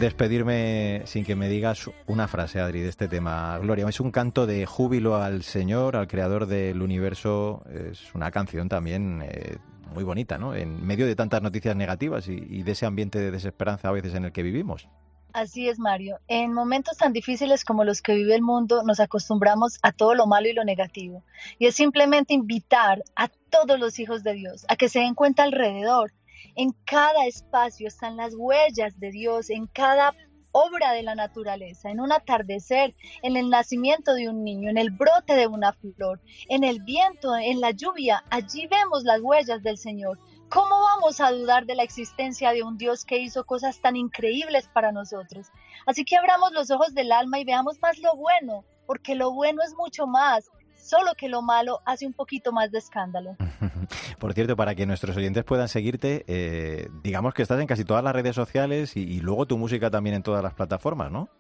despedirme 0.00 1.02
sin 1.04 1.24
que 1.24 1.36
me 1.36 1.48
digas 1.48 1.88
una 2.06 2.26
frase, 2.26 2.58
Adri, 2.58 2.80
de 2.80 2.88
este 2.88 3.06
tema. 3.06 3.56
Gloria, 3.58 3.88
es 3.88 4.00
un 4.00 4.10
canto 4.10 4.44
de 4.46 4.66
júbilo 4.66 5.16
al 5.16 5.44
Señor, 5.44 5.94
al 5.96 6.08
Creador 6.08 6.46
del 6.46 6.82
universo. 6.82 7.62
Es 7.72 8.12
una 8.16 8.32
canción 8.32 8.68
también 8.68 9.22
eh, 9.24 9.58
muy 9.94 10.02
bonita, 10.02 10.38
¿no? 10.38 10.56
En 10.56 10.84
medio 10.84 11.06
de 11.06 11.14
tantas 11.14 11.40
noticias 11.40 11.76
negativas 11.76 12.26
y, 12.26 12.32
y 12.32 12.62
de 12.64 12.72
ese 12.72 12.86
ambiente 12.86 13.20
de 13.20 13.30
desesperanza 13.30 13.88
a 13.88 13.92
veces 13.92 14.14
en 14.14 14.24
el 14.24 14.32
que 14.32 14.42
vivimos. 14.42 14.88
Así 15.32 15.68
es, 15.68 15.78
Mario. 15.78 16.18
En 16.28 16.52
momentos 16.52 16.98
tan 16.98 17.12
difíciles 17.12 17.64
como 17.64 17.84
los 17.84 18.02
que 18.02 18.14
vive 18.14 18.34
el 18.34 18.42
mundo, 18.42 18.82
nos 18.82 19.00
acostumbramos 19.00 19.78
a 19.82 19.92
todo 19.92 20.14
lo 20.14 20.26
malo 20.26 20.48
y 20.48 20.52
lo 20.52 20.64
negativo. 20.64 21.24
Y 21.58 21.66
es 21.66 21.74
simplemente 21.74 22.34
invitar 22.34 23.02
a 23.16 23.28
todos 23.28 23.78
los 23.78 23.98
hijos 23.98 24.22
de 24.22 24.34
Dios 24.34 24.66
a 24.68 24.76
que 24.76 24.88
se 24.88 25.00
den 25.00 25.14
cuenta 25.14 25.44
alrededor. 25.44 26.12
En 26.54 26.72
cada 26.84 27.26
espacio 27.26 27.88
están 27.88 28.16
las 28.16 28.34
huellas 28.36 29.00
de 29.00 29.10
Dios, 29.10 29.48
en 29.48 29.66
cada 29.68 30.14
obra 30.52 30.92
de 30.92 31.02
la 31.02 31.14
naturaleza, 31.14 31.90
en 31.90 32.00
un 32.00 32.12
atardecer, 32.12 32.94
en 33.22 33.36
el 33.36 33.48
nacimiento 33.48 34.12
de 34.14 34.28
un 34.28 34.44
niño, 34.44 34.68
en 34.68 34.76
el 34.76 34.90
brote 34.90 35.34
de 35.34 35.46
una 35.46 35.72
flor, 35.72 36.20
en 36.48 36.62
el 36.62 36.82
viento, 36.82 37.34
en 37.34 37.60
la 37.60 37.70
lluvia. 37.70 38.22
Allí 38.28 38.66
vemos 38.66 39.04
las 39.04 39.20
huellas 39.20 39.62
del 39.62 39.78
Señor. 39.78 40.18
¿Cómo 40.52 40.82
vamos 40.82 41.18
a 41.20 41.30
dudar 41.30 41.64
de 41.64 41.74
la 41.74 41.82
existencia 41.82 42.52
de 42.52 42.62
un 42.62 42.76
Dios 42.76 43.06
que 43.06 43.16
hizo 43.16 43.44
cosas 43.44 43.80
tan 43.80 43.96
increíbles 43.96 44.68
para 44.68 44.92
nosotros? 44.92 45.46
Así 45.86 46.04
que 46.04 46.16
abramos 46.16 46.52
los 46.52 46.70
ojos 46.70 46.92
del 46.92 47.10
alma 47.10 47.38
y 47.38 47.44
veamos 47.44 47.80
más 47.80 47.98
lo 47.98 48.14
bueno, 48.16 48.62
porque 48.86 49.14
lo 49.14 49.32
bueno 49.32 49.62
es 49.62 49.74
mucho 49.74 50.06
más, 50.06 50.50
solo 50.76 51.14
que 51.16 51.30
lo 51.30 51.40
malo 51.40 51.80
hace 51.86 52.06
un 52.06 52.12
poquito 52.12 52.52
más 52.52 52.70
de 52.70 52.78
escándalo. 52.80 53.34
Por 54.18 54.34
cierto, 54.34 54.54
para 54.54 54.74
que 54.74 54.84
nuestros 54.84 55.16
oyentes 55.16 55.42
puedan 55.42 55.68
seguirte, 55.68 56.22
eh, 56.26 56.90
digamos 57.02 57.32
que 57.32 57.40
estás 57.40 57.58
en 57.58 57.66
casi 57.66 57.86
todas 57.86 58.04
las 58.04 58.12
redes 58.12 58.36
sociales 58.36 58.94
y, 58.94 59.00
y 59.00 59.20
luego 59.20 59.46
tu 59.46 59.56
música 59.56 59.90
también 59.90 60.16
en 60.16 60.22
todas 60.22 60.42
las 60.42 60.52
plataformas, 60.52 61.10
¿no? 61.10 61.30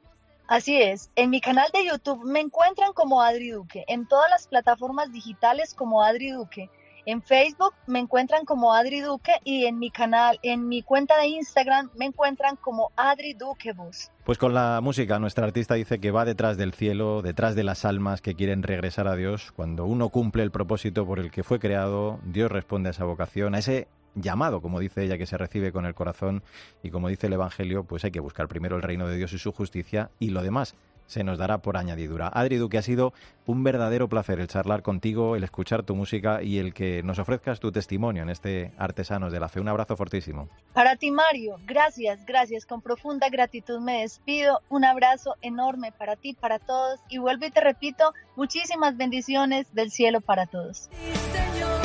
Así 0.48 0.80
es, 0.80 1.10
en 1.16 1.28
mi 1.28 1.42
canal 1.42 1.68
de 1.74 1.86
YouTube 1.86 2.24
me 2.24 2.40
encuentran 2.40 2.94
como 2.94 3.20
Adri 3.20 3.50
Duque, 3.50 3.84
en 3.88 4.06
todas 4.06 4.30
las 4.30 4.48
plataformas 4.48 5.12
digitales 5.12 5.74
como 5.74 6.02
Adri 6.02 6.30
Duque. 6.30 6.70
En 7.04 7.20
Facebook 7.20 7.74
me 7.88 7.98
encuentran 7.98 8.44
como 8.44 8.74
Adri 8.74 9.00
Duque 9.00 9.32
y 9.42 9.64
en 9.64 9.80
mi 9.80 9.90
canal, 9.90 10.38
en 10.42 10.68
mi 10.68 10.82
cuenta 10.82 11.18
de 11.18 11.26
Instagram 11.26 11.90
me 11.98 12.04
encuentran 12.04 12.54
como 12.54 12.92
Adri 12.96 13.34
Duque 13.34 13.72
Bus. 13.72 14.10
Pues 14.24 14.38
con 14.38 14.54
la 14.54 14.80
música, 14.80 15.18
nuestra 15.18 15.44
artista 15.44 15.74
dice 15.74 15.98
que 15.98 16.12
va 16.12 16.24
detrás 16.24 16.56
del 16.56 16.72
cielo, 16.72 17.20
detrás 17.20 17.56
de 17.56 17.64
las 17.64 17.84
almas 17.84 18.20
que 18.20 18.36
quieren 18.36 18.62
regresar 18.62 19.08
a 19.08 19.16
Dios. 19.16 19.50
Cuando 19.50 19.84
uno 19.84 20.10
cumple 20.10 20.44
el 20.44 20.52
propósito 20.52 21.04
por 21.04 21.18
el 21.18 21.32
que 21.32 21.42
fue 21.42 21.58
creado, 21.58 22.20
Dios 22.22 22.52
responde 22.52 22.90
a 22.90 22.92
esa 22.92 23.04
vocación, 23.04 23.56
a 23.56 23.58
ese 23.58 23.88
llamado, 24.14 24.62
como 24.62 24.78
dice 24.78 25.02
ella, 25.02 25.18
que 25.18 25.26
se 25.26 25.36
recibe 25.36 25.72
con 25.72 25.86
el 25.86 25.94
corazón. 25.94 26.44
Y 26.84 26.90
como 26.90 27.08
dice 27.08 27.26
el 27.26 27.32
Evangelio, 27.32 27.82
pues 27.82 28.04
hay 28.04 28.12
que 28.12 28.20
buscar 28.20 28.46
primero 28.46 28.76
el 28.76 28.82
reino 28.82 29.08
de 29.08 29.16
Dios 29.16 29.32
y 29.32 29.38
su 29.38 29.50
justicia 29.50 30.12
y 30.20 30.30
lo 30.30 30.42
demás 30.42 30.76
se 31.12 31.24
nos 31.24 31.38
dará 31.38 31.58
por 31.58 31.76
añadidura. 31.76 32.30
Adri 32.32 32.56
Duque, 32.56 32.78
ha 32.78 32.82
sido 32.82 33.12
un 33.46 33.62
verdadero 33.62 34.08
placer 34.08 34.40
el 34.40 34.48
charlar 34.48 34.82
contigo, 34.82 35.36
el 35.36 35.44
escuchar 35.44 35.82
tu 35.82 35.94
música 35.94 36.42
y 36.42 36.58
el 36.58 36.72
que 36.72 37.02
nos 37.02 37.18
ofrezcas 37.18 37.60
tu 37.60 37.70
testimonio 37.70 38.22
en 38.22 38.30
este 38.30 38.72
Artesanos 38.78 39.32
de 39.32 39.40
la 39.40 39.48
Fe. 39.48 39.60
Un 39.60 39.68
abrazo 39.68 39.96
fortísimo. 39.96 40.48
Para 40.72 40.96
ti, 40.96 41.10
Mario, 41.10 41.56
gracias, 41.66 42.24
gracias. 42.24 42.66
Con 42.66 42.80
profunda 42.80 43.28
gratitud 43.28 43.80
me 43.80 44.00
despido. 44.00 44.60
Un 44.68 44.84
abrazo 44.84 45.36
enorme 45.42 45.92
para 45.92 46.16
ti, 46.16 46.34
para 46.34 46.58
todos. 46.58 47.00
Y 47.08 47.18
vuelvo 47.18 47.46
y 47.46 47.50
te 47.50 47.60
repito, 47.60 48.12
muchísimas 48.36 48.96
bendiciones 48.96 49.74
del 49.74 49.90
cielo 49.90 50.20
para 50.20 50.46
todos. 50.46 50.88
Sí, 50.90 51.12
Señor, 51.32 51.81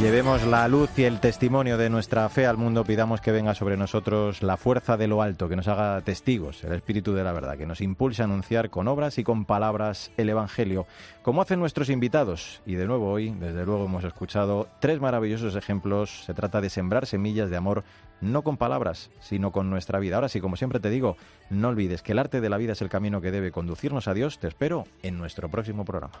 Llevemos 0.00 0.44
la 0.46 0.68
luz 0.68 0.90
y 0.98 1.04
el 1.04 1.20
testimonio 1.20 1.78
de 1.78 1.88
nuestra 1.88 2.28
fe 2.28 2.44
al 2.46 2.58
mundo, 2.58 2.84
pidamos 2.84 3.22
que 3.22 3.32
venga 3.32 3.54
sobre 3.54 3.78
nosotros 3.78 4.42
la 4.42 4.58
fuerza 4.58 4.98
de 4.98 5.08
lo 5.08 5.22
alto, 5.22 5.48
que 5.48 5.56
nos 5.56 5.68
haga 5.68 6.02
testigos, 6.02 6.62
el 6.64 6.74
Espíritu 6.74 7.14
de 7.14 7.24
la 7.24 7.32
verdad, 7.32 7.56
que 7.56 7.64
nos 7.64 7.80
impulse 7.80 8.20
a 8.20 8.26
anunciar 8.26 8.68
con 8.68 8.88
obras 8.88 9.16
y 9.16 9.24
con 9.24 9.46
palabras 9.46 10.12
el 10.18 10.28
Evangelio, 10.28 10.86
como 11.22 11.40
hacen 11.40 11.60
nuestros 11.60 11.88
invitados. 11.88 12.60
Y 12.66 12.74
de 12.74 12.86
nuevo 12.86 13.10
hoy, 13.10 13.30
desde 13.30 13.64
luego, 13.64 13.86
hemos 13.86 14.04
escuchado 14.04 14.68
tres 14.80 15.00
maravillosos 15.00 15.56
ejemplos. 15.56 16.24
Se 16.26 16.34
trata 16.34 16.60
de 16.60 16.68
sembrar 16.68 17.06
semillas 17.06 17.48
de 17.48 17.56
amor, 17.56 17.82
no 18.20 18.42
con 18.42 18.58
palabras, 18.58 19.10
sino 19.20 19.50
con 19.50 19.70
nuestra 19.70 19.98
vida. 19.98 20.16
Ahora 20.16 20.28
sí, 20.28 20.42
como 20.42 20.56
siempre 20.56 20.78
te 20.78 20.90
digo, 20.90 21.16
no 21.48 21.68
olvides 21.68 22.02
que 22.02 22.12
el 22.12 22.18
arte 22.18 22.42
de 22.42 22.50
la 22.50 22.58
vida 22.58 22.72
es 22.72 22.82
el 22.82 22.90
camino 22.90 23.22
que 23.22 23.30
debe 23.30 23.50
conducirnos 23.50 24.08
a 24.08 24.14
Dios. 24.14 24.38
Te 24.40 24.48
espero 24.48 24.84
en 25.02 25.16
nuestro 25.16 25.48
próximo 25.48 25.86
programa. 25.86 26.20